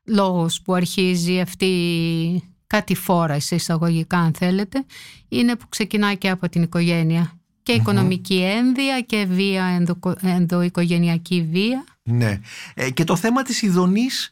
λόγος 0.06 0.62
που 0.62 0.74
αρχίζει 0.74 1.40
αυτή 1.40 2.54
κάτι 2.68 2.96
φόρα 2.96 3.40
σε 3.40 3.56
εισαγωγικά 3.56 4.18
αν 4.18 4.34
θέλετε 4.34 4.86
είναι 5.28 5.56
που 5.56 5.70
ξεκινάει 5.70 6.18
και 6.18 6.30
από 6.30 6.50
την 6.50 6.62
οικογένεια. 6.62 7.36
Και 7.64 7.72
οικονομική 7.72 8.42
ένδυα 8.42 9.02
και 9.02 9.26
βία 9.30 9.66
ενδο, 9.66 10.00
ενδοοικογενειακή 10.22 11.48
βία. 11.52 11.84
Ναι. 12.04 12.40
Ε, 12.74 12.90
και 12.90 13.04
το 13.04 13.16
θέμα 13.16 13.42
της 13.42 13.62
ειδονής 13.62 14.32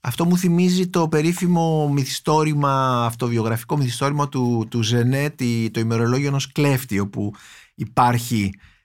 αυτό 0.00 0.24
μου 0.24 0.36
θυμίζει 0.36 0.88
το 0.88 1.08
περίφημο 1.08 1.88
μυθιστόρημα, 1.88 3.04
αυτοβιογραφικό 3.04 3.76
μυθιστόρημα 3.76 4.28
του, 4.28 4.66
του 4.70 4.82
Ζενέ, 4.82 5.34
το 5.70 5.80
ημερολόγιο 5.80 6.28
ενός 6.28 6.52
κλέφτη, 6.52 6.98
όπου 6.98 7.32
υπάρχει 7.74 8.50
ε, 8.54 8.75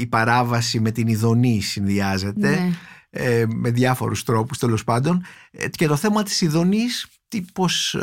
η 0.00 0.06
παράβαση 0.06 0.80
με 0.80 0.90
την 0.90 1.06
ειδονή 1.06 1.60
συνδυάζεται 1.60 2.48
ναι. 2.50 2.70
ε, 3.10 3.44
με 3.46 3.70
διάφορους 3.70 4.24
τρόπους 4.24 4.58
τέλος 4.58 4.84
πάντων 4.84 5.24
ε, 5.50 5.68
και 5.68 5.86
το 5.86 5.96
θέμα 5.96 6.22
της 6.22 6.40
ειδονής 6.40 7.06
τι 7.28 7.40
πώς 7.52 7.96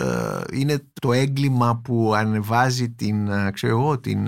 είναι 0.53 0.91
το 1.01 1.13
έγκλημα 1.13 1.77
που 1.83 2.13
ανεβάζει 2.15 2.89
την, 2.89 3.29
ξέρω 3.53 3.79
εγώ, 3.79 3.99
την, 3.99 4.27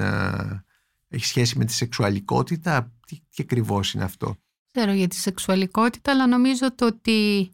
έχει 1.07 1.25
σχέση 1.25 1.57
με 1.57 1.65
τη 1.65 1.73
σεξουαλικότητα; 1.73 2.91
Τι, 3.07 3.15
τι 3.15 3.43
ακριβώς 3.43 3.93
είναι 3.93 4.03
αυτό; 4.03 4.36
Ξέρω 4.71 4.91
για 4.91 5.07
τη 5.07 5.15
σεξουαλικότητα 5.15 6.11
αλλά 6.11 6.27
νομίζω 6.27 6.75
το 6.75 6.86
ότι 6.86 7.51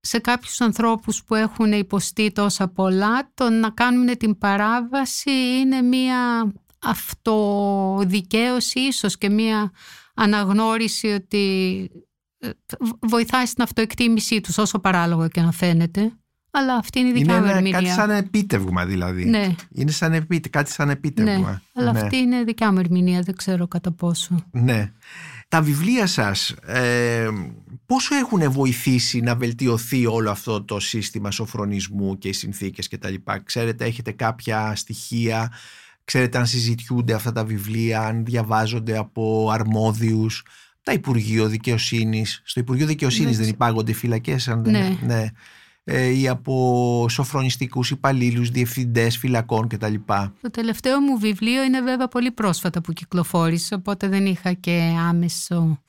σε 0.00 0.18
κάποιους 0.18 0.60
ανθρώπους 0.60 1.24
που 1.24 1.34
έχουν 1.34 1.72
υποστεί 1.72 2.32
τόσα 2.32 2.68
πολλά 2.68 3.30
το 3.34 3.50
να 3.50 3.70
κάνουν 3.70 4.16
την 4.16 4.38
παράβαση 4.38 5.30
είναι 5.30 5.82
μία 5.82 6.52
αυτοδικαίωση 6.78 8.80
ίσως 8.80 9.18
και 9.18 9.28
μία 9.28 9.72
αναγνώριση 10.14 11.06
ότι 11.06 11.90
ε, 12.38 12.50
βοηθάει 13.00 13.46
στην 13.46 13.62
αυτοεκτίμησή 13.62 14.40
τους 14.40 14.58
όσο 14.58 14.78
παράλογο 14.78 15.28
και 15.28 15.40
να 15.40 15.52
φαίνεται. 15.52 16.12
Αλλά 16.50 16.74
αυτή 16.74 16.98
είναι 16.98 17.08
η 17.08 17.12
δικιά 17.12 17.40
μου 17.40 17.46
ερμηνεία. 17.46 17.78
Είναι 17.78 17.88
κάτι 17.88 18.00
σαν 18.00 18.10
επίτευγμα 18.10 18.86
δηλαδή. 18.86 19.24
Ναι. 19.24 19.54
Είναι 19.72 19.90
σαν 19.90 20.12
επίτε, 20.12 20.48
κάτι 20.48 20.70
σαν 20.70 20.90
επίτευγμα. 20.90 21.50
Ναι, 21.50 21.60
αλλά 21.74 21.92
ναι. 21.92 22.00
αυτή 22.00 22.16
είναι 22.16 22.44
δικιά 22.44 22.72
μου 22.72 22.78
ερμηνεία, 22.78 23.20
δεν 23.20 23.36
ξέρω 23.36 23.68
κατά 23.68 23.92
πόσο. 23.92 24.44
Ναι. 24.50 24.92
Τα 25.48 25.62
βιβλία 25.62 26.06
σας 26.06 26.50
ε, 26.50 27.28
πόσο 27.86 28.14
έχουν 28.14 28.52
βοηθήσει 28.52 29.20
να 29.20 29.36
βελτιωθεί 29.36 30.06
όλο 30.06 30.30
αυτό 30.30 30.64
το 30.64 30.80
σύστημα 30.80 31.30
σοφρονισμού 31.30 32.18
και 32.18 32.28
οι 32.28 32.32
συνθήκες 32.32 32.88
κτλ. 32.88 33.14
Ξέρετε, 33.44 33.84
έχετε 33.84 34.12
κάποια 34.12 34.74
στοιχεία, 34.74 35.52
ξέρετε 36.08 36.38
αν 36.38 36.46
συζητιούνται 36.46 37.12
αυτά 37.12 37.32
τα 37.32 37.44
βιβλία, 37.44 38.00
αν 38.00 38.24
διαβάζονται 38.24 38.98
από 38.98 39.50
αρμόδιους, 39.52 40.44
τα 40.82 40.92
Υπουργείο 40.92 41.48
Δικαιοσύνης. 41.48 42.42
Στο 42.44 42.60
Υπουργείο 42.60 42.86
Δικαιοσύνης 42.86 43.36
ναι. 43.36 43.42
δεν 43.42 43.52
υπάγονται 43.52 43.92
φυλακές, 43.92 44.48
αν 44.48 44.62
δεν 44.62 44.72
ναι. 44.72 44.98
ναι. 45.02 45.30
Ε, 45.84 46.06
ή 46.06 46.28
από 46.28 47.06
σοφρονιστικούς 47.10 47.90
υπαλλήλους, 47.90 48.50
διευθυντές 48.50 49.16
φυλακών 49.16 49.68
κτλ. 49.68 49.94
Το 50.40 50.50
τελευταίο 50.50 51.00
μου 51.00 51.18
βιβλίο 51.18 51.62
είναι 51.62 51.80
βέβαια 51.80 52.08
πολύ 52.08 52.30
πρόσφατα 52.30 52.80
που 52.80 52.92
κυκλοφόρησε, 52.92 53.74
οπότε 53.74 54.08
δεν 54.08 54.26
είχα 54.26 54.52
και 54.52 54.94
άμεσο 55.08 55.82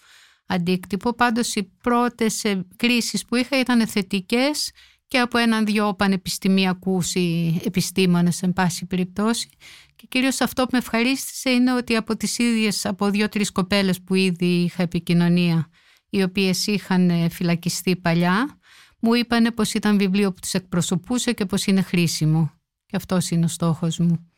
αντίκτυπο. 0.45 1.13
Πάντως 1.13 1.55
οι 1.55 1.71
πρώτες 1.81 2.43
ε, 2.43 2.65
κρίσεις 2.75 3.25
που 3.25 3.35
είχα 3.35 3.59
ήταν 3.59 3.87
θετικές 3.87 4.71
και 5.09 5.19
από 5.19 5.37
έναν-δυο 5.37 5.93
πανεπιστημιακούς 5.93 7.15
ή 7.15 7.61
επιστήμονες 7.65 8.41
εν 8.41 8.53
πάση 8.53 8.85
περιπτώσει. 8.85 9.49
Και 9.95 10.05
κυρίως 10.09 10.41
αυτό 10.41 10.63
που 10.63 10.69
με 10.71 10.77
ευχαρίστησε 10.77 11.49
είναι 11.49 11.73
ότι 11.73 11.95
από 11.95 12.17
τις 12.17 12.37
ίδιες, 12.37 12.85
από 12.85 13.09
δύο-τρεις 13.09 13.51
κοπέλες 13.51 14.01
που 14.01 14.15
ήδη 14.15 14.45
είχα 14.45 14.83
επικοινωνία, 14.83 15.69
οι 16.09 16.23
οποίες 16.23 16.67
είχαν 16.67 17.09
ε, 17.09 17.29
φυλακιστεί 17.29 17.95
παλιά, 17.95 18.59
μου 18.99 19.13
είπαν 19.13 19.53
πως 19.55 19.73
ήταν 19.73 19.97
βιβλίο 19.97 20.33
που 20.33 20.39
τους 20.41 20.53
εκπροσωπούσε 20.53 21.33
και 21.33 21.45
πως 21.45 21.65
είναι 21.65 21.81
χρήσιμο. 21.81 22.51
Και 22.85 22.95
αυτός 22.95 23.29
είναι 23.29 23.45
ο 23.45 23.47
στόχος 23.47 23.97
μου. 23.97 24.31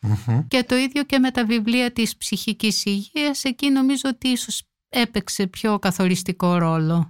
Και 0.48 0.64
το 0.64 0.76
ίδιο 0.76 1.04
και 1.04 1.20
με 1.20 1.32
τα 1.32 1.46
βιβλία 1.46 1.92
της 1.92 2.18
ψυχικής 2.18 2.86
υγείας, 2.86 3.44
εκεί 3.44 3.70
νομίζω 3.70 4.02
ότι 4.06 4.28
ίσως 4.28 4.64
έπαιξε 4.90 5.48
πιο 5.48 5.80
καθοριστικό 5.80 6.58
ρόλο. 6.58 7.10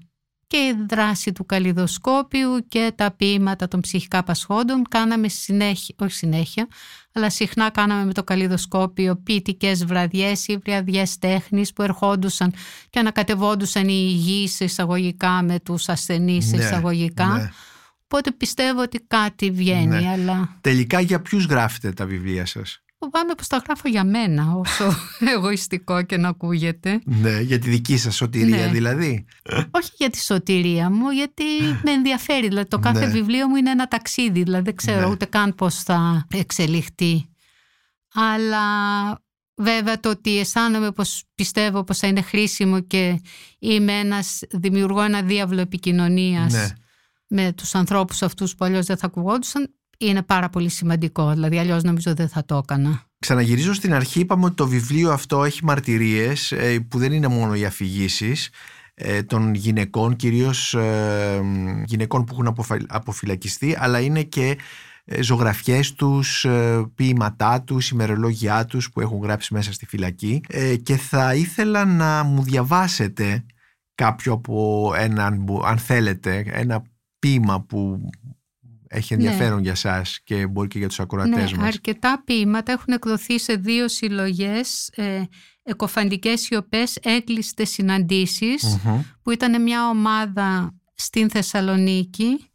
Και 0.51 0.57
η 0.57 0.85
δράση 0.89 1.31
του 1.31 1.45
καλλιδοσκόπιου 1.45 2.65
και 2.67 2.91
τα 2.95 3.11
ποίηματα 3.11 3.67
των 3.67 3.79
ψυχικά 3.79 4.23
πασχόντων 4.23 4.83
κάναμε 4.89 5.27
συνέχεια, 5.27 5.95
όχι 5.99 6.13
συνέχεια, 6.13 6.67
αλλά 7.13 7.29
συχνά 7.29 7.69
κάναμε 7.69 8.05
με 8.05 8.13
το 8.13 8.23
καλλιδοσκόπιο 8.23 9.15
ποιητικές 9.15 9.85
βραδιές 9.85 10.47
ή 10.47 10.57
βραδιές 10.65 11.17
τέχνης 11.17 11.73
που 11.73 11.81
ερχόντουσαν 11.81 12.53
και 12.89 12.99
ανακατευόντουσαν 12.99 13.87
οι 13.87 14.07
υγιείς 14.09 14.59
εισαγωγικά 14.59 15.41
με 15.43 15.59
τους 15.59 15.89
ασθενείς 15.89 16.51
ναι, 16.51 16.63
εισαγωγικά. 16.63 17.27
Ναι. 17.27 17.49
Οπότε 18.03 18.31
πιστεύω 18.31 18.81
ότι 18.81 18.99
κάτι 19.07 19.51
βγαίνει. 19.51 20.01
Ναι. 20.01 20.09
Αλλά... 20.09 20.57
Τελικά 20.61 20.99
για 20.99 21.21
ποιους 21.21 21.45
γράφετε 21.45 21.91
τα 21.91 22.05
βιβλία 22.05 22.45
σας; 22.45 22.83
Φοβάμαι 23.03 23.33
πως 23.35 23.47
τα 23.47 23.57
γράφω 23.57 23.87
για 23.87 24.03
μένα 24.03 24.53
όσο 24.53 24.95
εγωιστικό 25.35 26.01
και 26.01 26.17
να 26.17 26.27
ακούγεται. 26.27 27.01
Ναι, 27.05 27.39
για 27.39 27.59
τη 27.59 27.69
δική 27.69 27.97
σας 27.97 28.15
σωτηρία 28.15 28.65
ναι. 28.65 28.71
δηλαδή. 28.71 29.25
Όχι 29.71 29.91
για 29.97 30.09
τη 30.09 30.21
σωτηρία 30.21 30.89
μου, 30.89 31.09
γιατί 31.09 31.43
με 31.83 31.91
ενδιαφέρει. 31.91 32.47
Δηλαδή, 32.47 32.67
το 32.67 32.79
κάθε 32.79 33.05
ναι. 33.05 33.11
βιβλίο 33.11 33.47
μου 33.47 33.55
είναι 33.55 33.69
ένα 33.69 33.87
ταξίδι, 33.87 34.43
δηλαδή 34.43 34.63
δεν 34.63 34.75
ξέρω 34.75 34.99
ναι. 34.99 35.05
ούτε 35.05 35.25
καν 35.25 35.55
πώς 35.55 35.83
θα 35.83 36.27
εξελιχθεί. 36.31 37.29
Αλλά 38.13 38.63
βέβαια 39.55 39.99
το 39.99 40.09
ότι 40.09 40.39
αισθάνομαι 40.39 40.91
πως 40.91 41.23
πιστεύω 41.35 41.83
πως 41.83 41.97
θα 41.97 42.07
είναι 42.07 42.21
χρήσιμο 42.21 42.79
και 42.79 43.21
είμαι 43.59 43.93
ένας, 43.93 44.39
δημιουργώ 44.51 45.01
ένα 45.01 45.21
διάβλο 45.21 45.61
επικοινωνίας 45.61 46.53
ναι. 46.53 46.67
με 47.27 47.53
τους 47.53 47.75
ανθρώπους 47.75 48.21
αυτούς 48.21 48.55
που 48.55 48.65
αλλιώς 48.65 48.85
δεν 48.85 48.97
θα 48.97 49.05
ακουγόντουσαν 49.05 49.75
είναι 50.05 50.21
πάρα 50.21 50.49
πολύ 50.49 50.69
σημαντικό. 50.69 51.31
Δηλαδή, 51.31 51.59
αλλιώς 51.59 51.83
νομίζω 51.83 52.13
δεν 52.13 52.29
θα 52.29 52.45
το 52.45 52.55
έκανα. 52.55 53.03
Ξαναγυρίζω 53.19 53.73
στην 53.73 53.93
αρχή, 53.93 54.19
είπαμε 54.19 54.45
ότι 54.45 54.55
το 54.55 54.67
βιβλίο 54.67 55.11
αυτό 55.11 55.43
έχει 55.43 55.63
μαρτυρίες 55.63 56.51
ε, 56.51 56.79
που 56.79 56.97
δεν 56.97 57.11
είναι 57.11 57.27
μόνο 57.27 57.53
οι 57.53 57.65
αφηγήσεις 57.65 58.49
ε, 58.93 59.23
των 59.23 59.53
γυναικών, 59.53 60.15
κυρίως 60.15 60.73
ε, 60.73 61.41
γυναικών 61.85 62.23
που 62.23 62.33
έχουν 62.33 62.55
αποφυλακιστεί, 62.87 63.75
αλλά 63.79 63.99
είναι 63.99 64.23
και 64.23 64.57
ζωγραφιές 65.19 65.93
τους, 65.93 66.45
ποίηματά 66.95 67.61
τους, 67.61 67.89
ημερολόγια 67.89 68.65
τους 68.65 68.91
που 68.91 69.01
έχουν 69.01 69.21
γράψει 69.21 69.53
μέσα 69.53 69.73
στη 69.73 69.85
φυλακή 69.85 70.41
και 70.83 70.95
θα 70.95 71.35
ήθελα 71.35 71.85
να 71.85 72.23
μου 72.23 72.43
διαβάσετε 72.43 73.45
κάποιο 73.95 74.33
από 74.33 74.91
έναν, 74.97 75.45
αν 75.63 75.77
θέλετε, 75.77 76.43
ένα 76.47 76.83
ποίημα 77.19 77.61
που 77.61 78.09
έχει 78.93 79.15
ναι. 79.15 79.23
ενδιαφέρον 79.23 79.61
για 79.61 79.75
σας 79.75 80.19
και 80.23 80.47
μπορεί 80.47 80.67
και 80.67 80.77
για 80.77 80.87
τους 80.87 80.99
ακροατές 80.99 81.51
ναι, 81.51 81.57
μας. 81.57 81.67
Αρκετά 81.67 82.21
ποίηματα 82.25 82.71
έχουν 82.71 82.93
εκδοθεί 82.93 83.39
σε 83.39 83.55
δύο 83.55 83.87
συλλογές 83.87 84.89
ε, 84.95 85.23
εκοφαντικές 85.63 86.41
σιωπές 86.41 86.97
έκλειστες 87.01 87.79
που 89.21 89.31
ήταν 89.31 89.61
μια 89.61 89.89
ομάδα 89.89 90.75
στην 90.95 91.29
Θεσσαλονίκη 91.29 92.51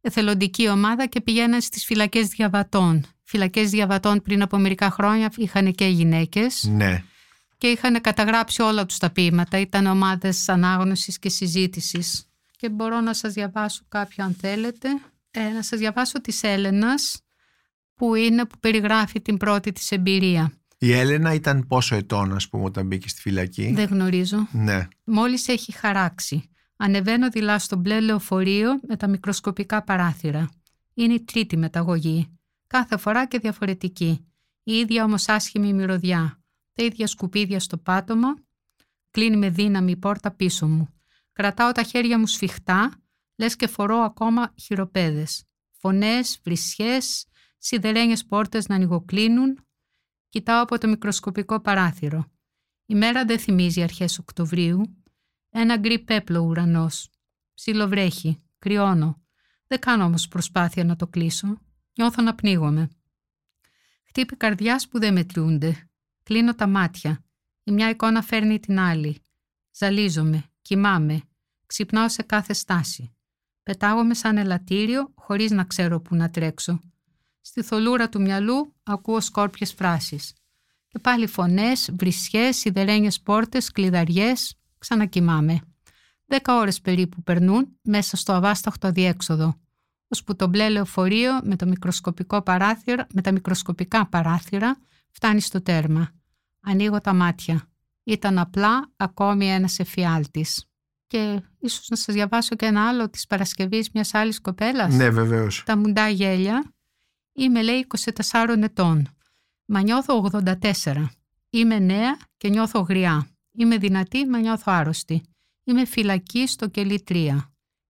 εθελοντική 0.00 0.68
ομάδα 0.68 1.06
και 1.06 1.20
πηγαίναν 1.20 1.60
στις 1.60 1.84
φυλακές 1.84 2.28
διαβατών. 2.28 3.04
Φυλακές 3.24 3.70
διαβατών 3.70 4.22
πριν 4.22 4.42
από 4.42 4.58
μερικά 4.58 4.90
χρόνια 4.90 5.32
είχαν 5.36 5.72
και 5.72 5.86
γυναίκες. 5.86 6.64
Ναι. 6.68 7.02
Και 7.58 7.66
είχαν 7.66 8.00
καταγράψει 8.00 8.62
όλα 8.62 8.86
τους 8.86 8.98
τα 8.98 9.10
ποίηματα. 9.10 9.58
Ήταν 9.58 9.86
ομάδες 9.86 10.48
ανάγνωσης 10.48 11.18
και 11.18 11.28
συζήτησης. 11.28 12.24
Και 12.56 12.68
μπορώ 12.68 13.00
να 13.00 13.14
σας 13.14 13.32
διαβάσω 13.32 13.84
κάποιο 13.88 14.24
αν 14.24 14.36
θέλετε. 14.40 14.88
Ε, 15.30 15.48
να 15.48 15.62
σας 15.62 15.78
διαβάσω 15.78 16.20
της 16.20 16.42
Έλενας 16.42 17.22
που 17.94 18.14
είναι 18.14 18.46
που 18.46 18.58
περιγράφει 18.60 19.20
την 19.20 19.36
πρώτη 19.36 19.72
της 19.72 19.90
εμπειρία. 19.90 20.52
Η 20.78 20.92
Έλενα 20.92 21.34
ήταν 21.34 21.66
πόσο 21.66 21.96
ετών 21.96 22.32
ας 22.32 22.48
πούμε 22.48 22.64
όταν 22.64 22.86
μπήκε 22.86 23.08
στη 23.08 23.20
φυλακή; 23.20 23.72
Δεν 23.74 23.88
γνωρίζω. 23.88 24.48
Ναι. 24.52 24.88
Μόλις 25.04 25.48
έχει 25.48 25.72
χαράξει. 25.72 26.50
Ανεβαίνω 26.76 27.30
δειλά 27.30 27.58
στο 27.58 27.76
μπλε 27.76 28.00
λεωφορείο 28.00 28.80
με 28.88 28.96
τα 28.96 29.08
μικροσκοπικά 29.08 29.82
παράθυρα. 29.82 30.48
Είναι 30.94 31.14
η 31.14 31.24
τρίτη 31.24 31.56
μεταγωγή. 31.56 32.38
Κάθε 32.66 32.96
φορά 32.96 33.26
και 33.26 33.38
διαφορετική. 33.38 34.24
Η 34.62 34.72
ίδια 34.72 35.04
όμως 35.04 35.28
άσχημη 35.28 35.72
μυρωδιά. 35.72 36.40
Τα 36.72 36.84
ίδια 36.84 37.06
σκουπίδια 37.06 37.60
στο 37.60 37.76
πάτωμα. 37.78 38.34
Κλείνει 39.10 39.36
με 39.36 39.50
δύναμη 39.50 39.90
η 39.90 39.96
πόρτα 39.96 40.30
πίσω 40.30 40.68
μου. 40.68 40.88
Κρατάω 41.32 41.72
τα 41.72 41.82
χέρια 41.82 42.18
μου 42.18 42.26
σφιχτά, 42.26 42.99
λες 43.40 43.56
και 43.56 43.66
φορώ 43.66 43.96
ακόμα 43.96 44.54
χειροπέδες. 44.60 45.44
Φωνές, 45.70 46.40
βρισιές, 46.44 47.26
σιδερένιες 47.58 48.24
πόρτες 48.24 48.66
να 48.66 48.74
ανοιγοκλίνουν. 48.74 49.66
Κοιτάω 50.28 50.62
από 50.62 50.78
το 50.78 50.88
μικροσκοπικό 50.88 51.60
παράθυρο. 51.60 52.30
Η 52.86 52.94
μέρα 52.94 53.24
δεν 53.24 53.38
θυμίζει 53.38 53.82
αρχές 53.82 54.18
Οκτωβρίου. 54.18 55.04
Ένα 55.50 55.76
γκρι 55.76 55.98
πέπλο 55.98 56.40
ουρανός. 56.40 57.10
Ψιλοβρέχει. 57.54 58.42
Κρυώνω. 58.58 59.22
Δεν 59.66 59.78
κάνω 59.78 60.04
όμως 60.04 60.28
προσπάθεια 60.28 60.84
να 60.84 60.96
το 60.96 61.06
κλείσω. 61.06 61.60
Νιώθω 61.96 62.22
να 62.22 62.34
πνίγομαι. 62.34 62.88
Χτύπη 64.08 64.36
καρδιάς 64.36 64.88
που 64.88 64.98
δεν 64.98 65.12
μετριούνται. 65.12 65.88
Κλείνω 66.22 66.54
τα 66.54 66.66
μάτια. 66.66 67.24
Η 67.62 67.72
μια 67.72 67.90
εικόνα 67.90 68.22
φέρνει 68.22 68.60
την 68.60 68.78
άλλη. 68.78 69.22
Ζαλίζομαι. 69.70 70.44
Κοιμάμαι. 70.62 71.22
Ξυπνάω 71.66 72.08
σε 72.08 72.22
κάθε 72.22 72.52
στάση. 72.52 73.14
Πετάγομαι 73.62 74.14
σαν 74.14 74.36
ελαττήριο 74.36 75.12
χωρίς 75.14 75.50
να 75.50 75.64
ξέρω 75.64 76.00
που 76.00 76.14
να 76.14 76.30
τρέξω. 76.30 76.80
Στη 77.40 77.62
θολούρα 77.62 78.08
του 78.08 78.20
μυαλού 78.20 78.74
ακούω 78.82 79.20
σκόρπιες 79.20 79.72
φράσεις. 79.72 80.34
Και 80.88 80.98
πάλι 80.98 81.26
φωνές, 81.26 81.90
βρισιές, 81.98 82.56
σιδερένιες 82.56 83.20
πόρτες, 83.20 83.70
κλειδαριές. 83.70 84.54
Ξανακοιμάμαι. 84.78 85.60
Δέκα 86.26 86.56
ώρες 86.56 86.80
περίπου 86.80 87.22
περνούν 87.22 87.78
μέσα 87.82 88.16
στο 88.16 88.32
αβάσταχτο 88.32 88.86
αδιέξοδο, 88.86 89.60
ώσπου 90.08 90.36
το 90.36 90.46
μπλε 90.46 90.68
λεωφορείο 90.68 91.40
με, 91.42 91.56
το 91.56 91.66
μικροσκοπικό 91.66 92.42
παράθυρα, 92.42 93.06
με 93.14 93.20
τα 93.20 93.32
μικροσκοπικά 93.32 94.06
παράθυρα 94.06 94.78
φτάνει 95.10 95.40
στο 95.40 95.62
τέρμα. 95.62 96.10
Ανοίγω 96.60 97.00
τα 97.00 97.14
μάτια. 97.14 97.68
Ήταν 98.04 98.38
απλά 98.38 98.90
ακόμη 98.96 99.46
ένας 99.46 99.78
εφιάλτης. 99.78 100.69
Και 101.10 101.42
ίσως 101.58 101.88
να 101.88 101.96
σας 101.96 102.14
διαβάσω 102.14 102.56
και 102.56 102.66
ένα 102.66 102.88
άλλο 102.88 103.10
της 103.10 103.26
Παρασκευής 103.26 103.90
μιας 103.90 104.14
άλλης 104.14 104.40
κοπέλας. 104.40 104.94
Ναι, 104.94 105.10
βεβαίως. 105.10 105.62
Τα 105.66 105.76
μουντά 105.76 106.08
γέλια. 106.08 106.74
Είμαι 107.32 107.62
λέει 107.62 107.86
24 108.24 108.62
ετών. 108.62 109.08
Μα 109.64 109.80
νιώθω 109.80 110.16
84. 110.16 111.06
Είμαι 111.50 111.78
νέα 111.78 112.18
και 112.36 112.48
νιώθω 112.48 112.80
γριά. 112.80 113.28
Είμαι 113.52 113.78
δυνατή, 113.78 114.26
μα 114.26 114.38
νιώθω 114.38 114.72
άρρωστη. 114.72 115.22
Είμαι 115.64 115.84
φυλακή 115.84 116.46
στο 116.46 116.68
κελί 116.68 117.02
3. 117.08 117.36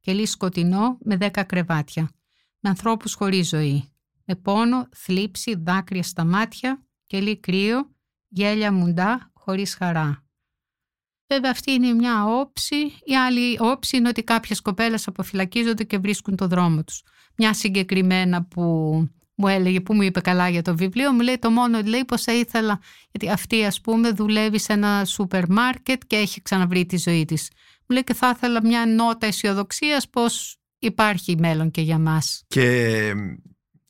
Κελί 0.00 0.26
σκοτεινό 0.26 0.98
με 1.00 1.16
10 1.20 1.42
κρεβάτια. 1.46 2.10
Με 2.60 2.68
ανθρώπους 2.68 3.14
χωρίς 3.14 3.48
ζωή. 3.48 3.92
Με 4.24 4.34
πόνο, 4.34 4.88
θλίψη, 4.94 5.54
δάκρυα 5.58 6.02
στα 6.02 6.24
μάτια, 6.24 6.82
κελί 7.06 7.40
κρύο, 7.40 7.90
γέλια 8.28 8.72
μουντά 8.72 9.30
χωρίς 9.34 9.74
χαρά. 9.74 10.24
Βέβαια 11.32 11.50
αυτή 11.50 11.72
είναι 11.72 11.92
μια 11.92 12.24
όψη. 12.24 12.76
Η 13.04 13.16
άλλη 13.26 13.56
όψη 13.60 13.96
είναι 13.96 14.08
ότι 14.08 14.22
κάποιες 14.22 14.60
κοπέλες 14.60 15.06
αποφυλακίζονται 15.06 15.84
και 15.84 15.98
βρίσκουν 15.98 16.36
το 16.36 16.46
δρόμο 16.46 16.84
τους. 16.84 17.02
Μια 17.36 17.54
συγκεκριμένα 17.54 18.44
που 18.44 18.62
μου 19.34 19.48
έλεγε, 19.48 19.80
που 19.80 19.94
μου 19.94 20.02
είπε 20.02 20.20
καλά 20.20 20.48
για 20.48 20.62
το 20.62 20.76
βιβλίο, 20.76 21.12
μου 21.12 21.20
λέει 21.20 21.38
το 21.38 21.50
μόνο, 21.50 21.80
λέει 21.82 22.04
πως 22.04 22.22
θα 22.22 22.32
ήθελα, 22.32 22.80
γιατί 23.10 23.32
αυτή 23.32 23.64
ας 23.64 23.80
πούμε 23.80 24.10
δουλεύει 24.10 24.58
σε 24.58 24.72
ένα 24.72 25.04
σούπερ 25.04 25.48
μάρκετ 25.48 26.02
και 26.06 26.16
έχει 26.16 26.42
ξαναβρει 26.42 26.86
τη 26.86 26.96
ζωή 26.96 27.24
της. 27.24 27.50
Μου 27.78 27.86
λέει 27.94 28.04
και 28.04 28.14
θα 28.14 28.32
ήθελα 28.36 28.60
μια 28.62 28.86
νότα 28.86 29.26
αισιοδοξίας 29.26 30.08
πως 30.08 30.56
υπάρχει 30.78 31.36
μέλλον 31.38 31.70
και 31.70 31.80
για 31.80 31.98
μας. 31.98 32.42
Και 32.46 33.12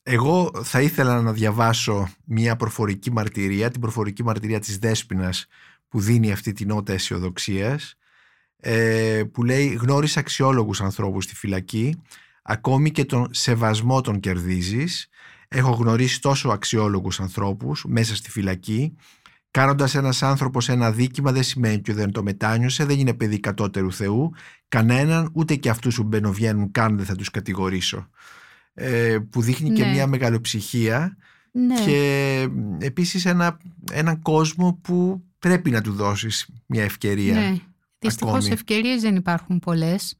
εγώ 0.02 0.50
θα 0.62 0.80
ήθελα 0.80 1.20
να 1.20 1.32
διαβάσω 1.32 2.08
μια 2.24 2.56
προφορική 2.56 3.12
μαρτυρία, 3.12 3.70
την 3.70 3.80
προφορική 3.80 4.24
μαρτυρία 4.24 4.58
της 4.58 4.78
Δέσποινας 4.78 5.46
που 5.90 6.00
δίνει 6.00 6.32
αυτή 6.32 6.52
την 6.52 6.68
νότα 6.68 6.92
αισιοδοξίας, 6.92 7.94
ε, 8.56 9.22
που 9.32 9.44
λέει 9.44 9.66
γνώρισα 9.80 10.20
αξιόλογους 10.20 10.80
ανθρώπους 10.80 11.24
στη 11.24 11.34
φυλακή, 11.34 12.00
ακόμη 12.42 12.90
και 12.90 13.04
τον 13.04 13.28
σεβασμό 13.30 14.00
τον 14.00 14.20
κερδίζεις. 14.20 15.08
Έχω 15.48 15.70
γνωρίσει 15.70 16.20
τόσο 16.20 16.48
αξιόλογους 16.48 17.20
ανθρώπους 17.20 17.84
μέσα 17.88 18.16
στη 18.16 18.30
φυλακή. 18.30 18.96
Κάνοντας 19.50 19.94
ένας 19.94 20.22
άνθρωπος 20.22 20.68
ένα 20.68 20.92
δίκημα 20.92 21.32
δεν 21.32 21.42
σημαίνει 21.42 21.74
ότι 21.74 21.92
δεν 21.92 22.12
το 22.12 22.22
μετάνιωσε, 22.22 22.84
δεν 22.84 22.98
είναι 22.98 23.14
παιδί 23.14 23.40
κατώτερου 23.40 23.92
Θεού. 23.92 24.30
Κανέναν, 24.68 25.30
ούτε 25.32 25.54
και 25.54 25.68
αυτούς 25.70 25.96
που 25.96 26.02
μπαινοβγαίνουν 26.02 26.70
καν 26.70 26.96
δεν 26.96 27.06
θα 27.06 27.14
τους 27.14 27.30
κατηγορήσω. 27.30 28.08
Ε, 28.74 29.18
που 29.30 29.40
δείχνει 29.42 29.70
και 29.70 29.84
Ναι. 29.84 29.90
μια 29.90 30.06
μεγαλοψυχία 30.06 31.16
Ναι. 31.52 31.84
και 31.84 32.48
επίσης 32.78 33.24
ένα, 33.24 33.58
έναν 33.92 34.22
κόσμο 34.22 34.78
που 34.82 35.24
πρέπει 35.40 35.70
να 35.70 35.80
του 35.80 35.92
δώσεις 35.92 36.46
μια 36.66 36.84
ευκαιρία. 36.84 37.34
Ναι. 37.34 37.56
Δυστυχώς 37.98 38.34
ακόμη. 38.34 38.52
ευκαιρίες 38.52 39.00
δεν 39.00 39.16
υπάρχουν 39.16 39.58
πολλές. 39.58 40.14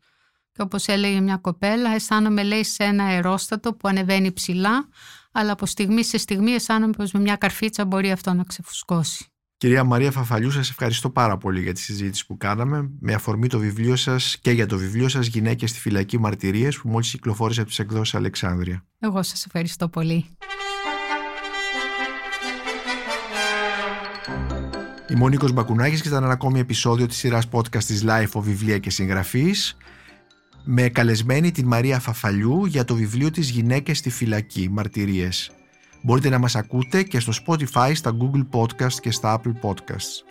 Και 0.52 0.62
όπως 0.62 0.86
έλεγε 0.86 1.20
μια 1.20 1.36
κοπέλα, 1.36 1.90
αισθάνομαι 1.90 2.42
λέει 2.42 2.64
σε 2.64 2.84
ένα 2.84 3.04
αερόστατο 3.04 3.74
που 3.74 3.88
ανεβαίνει 3.88 4.32
ψηλά, 4.32 4.88
αλλά 5.32 5.52
από 5.52 5.66
στιγμή 5.66 6.04
σε 6.04 6.18
στιγμή 6.18 6.50
αισθάνομαι 6.50 6.92
πως 6.92 7.12
με 7.12 7.20
μια 7.20 7.36
καρφίτσα 7.36 7.84
μπορεί 7.84 8.10
αυτό 8.10 8.32
να 8.32 8.44
ξεφουσκώσει. 8.44 9.24
Κυρία 9.56 9.84
Μαρία 9.84 10.10
Φαφαλιού, 10.10 10.50
σας 10.50 10.70
ευχαριστώ 10.70 11.10
πάρα 11.10 11.36
πολύ 11.36 11.62
για 11.62 11.72
τη 11.72 11.80
συζήτηση 11.80 12.26
που 12.26 12.36
κάναμε 12.36 12.90
με 13.00 13.14
αφορμή 13.14 13.48
το 13.48 13.58
βιβλίο 13.58 13.96
σας 13.96 14.38
και 14.40 14.50
για 14.50 14.66
το 14.66 14.78
βιβλίο 14.78 15.08
σας 15.08 15.26
«Γυναίκες 15.26 15.70
στη 15.70 15.78
φυλακή 15.78 16.18
μαρτυρίες» 16.18 16.78
που 16.78 16.88
μόλις 16.88 17.10
κυκλοφόρησε 17.10 17.60
από 17.60 17.68
τις 17.68 17.78
εκδόσεις 17.78 18.14
Αλεξάνδρεια. 18.14 18.84
Εγώ 18.98 19.22
σας 19.22 19.44
ευχαριστώ 19.44 19.88
πολύ. 19.88 20.26
Είμαι 25.11 25.24
ο 25.24 25.28
Νίκος 25.28 25.52
Μπακουνάκης 25.52 26.02
και 26.02 26.08
ήταν 26.08 26.22
ένα 26.22 26.32
ακόμη 26.32 26.58
επεισόδιο 26.61 27.06
της 27.06 27.16
σειράς 27.16 27.48
podcast 27.52 27.84
της 27.84 28.04
Life 28.06 28.32
of 28.32 28.40
Βιβλία 28.40 28.78
και 28.78 28.90
Συγγραφής 28.90 29.76
με 30.64 30.88
καλεσμένη 30.88 31.50
την 31.50 31.66
Μαρία 31.66 31.98
Φαφαλιού 32.00 32.64
για 32.64 32.84
το 32.84 32.94
βιβλίο 32.94 33.30
της 33.30 33.50
«Γυναίκες 33.50 33.98
στη 33.98 34.11
φυλακή 34.11 34.68
μαρτυρίες». 34.70 35.50
Μπορείτε 36.02 36.28
να 36.28 36.38
μας 36.38 36.56
ακούτε 36.56 37.02
και 37.02 37.20
στο 37.20 37.32
Spotify, 37.46 37.90
στα 37.94 38.16
Google 38.20 38.46
Podcast 38.61 38.92
και 38.92 39.11
στα 39.11 39.40
Apple 39.40 39.68
Podcasts. 39.68 40.24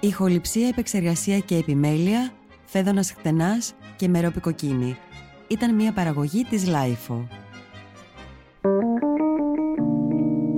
Ηχοληψία, 0.00 0.68
επεξεργασία 0.68 1.38
και 1.38 1.56
επιμέλεια, 1.56 2.32
Φαίδωνας 2.64 3.12
Κτενάς 3.12 3.72
και 3.96 4.08
Μερόπη 4.08 4.46
Κοκκίνη. 4.46 4.96
Ήταν 5.48 5.74
μια 5.74 5.92
παραγωγή 5.92 6.44
της 6.44 6.66
LiFO. 6.66 7.43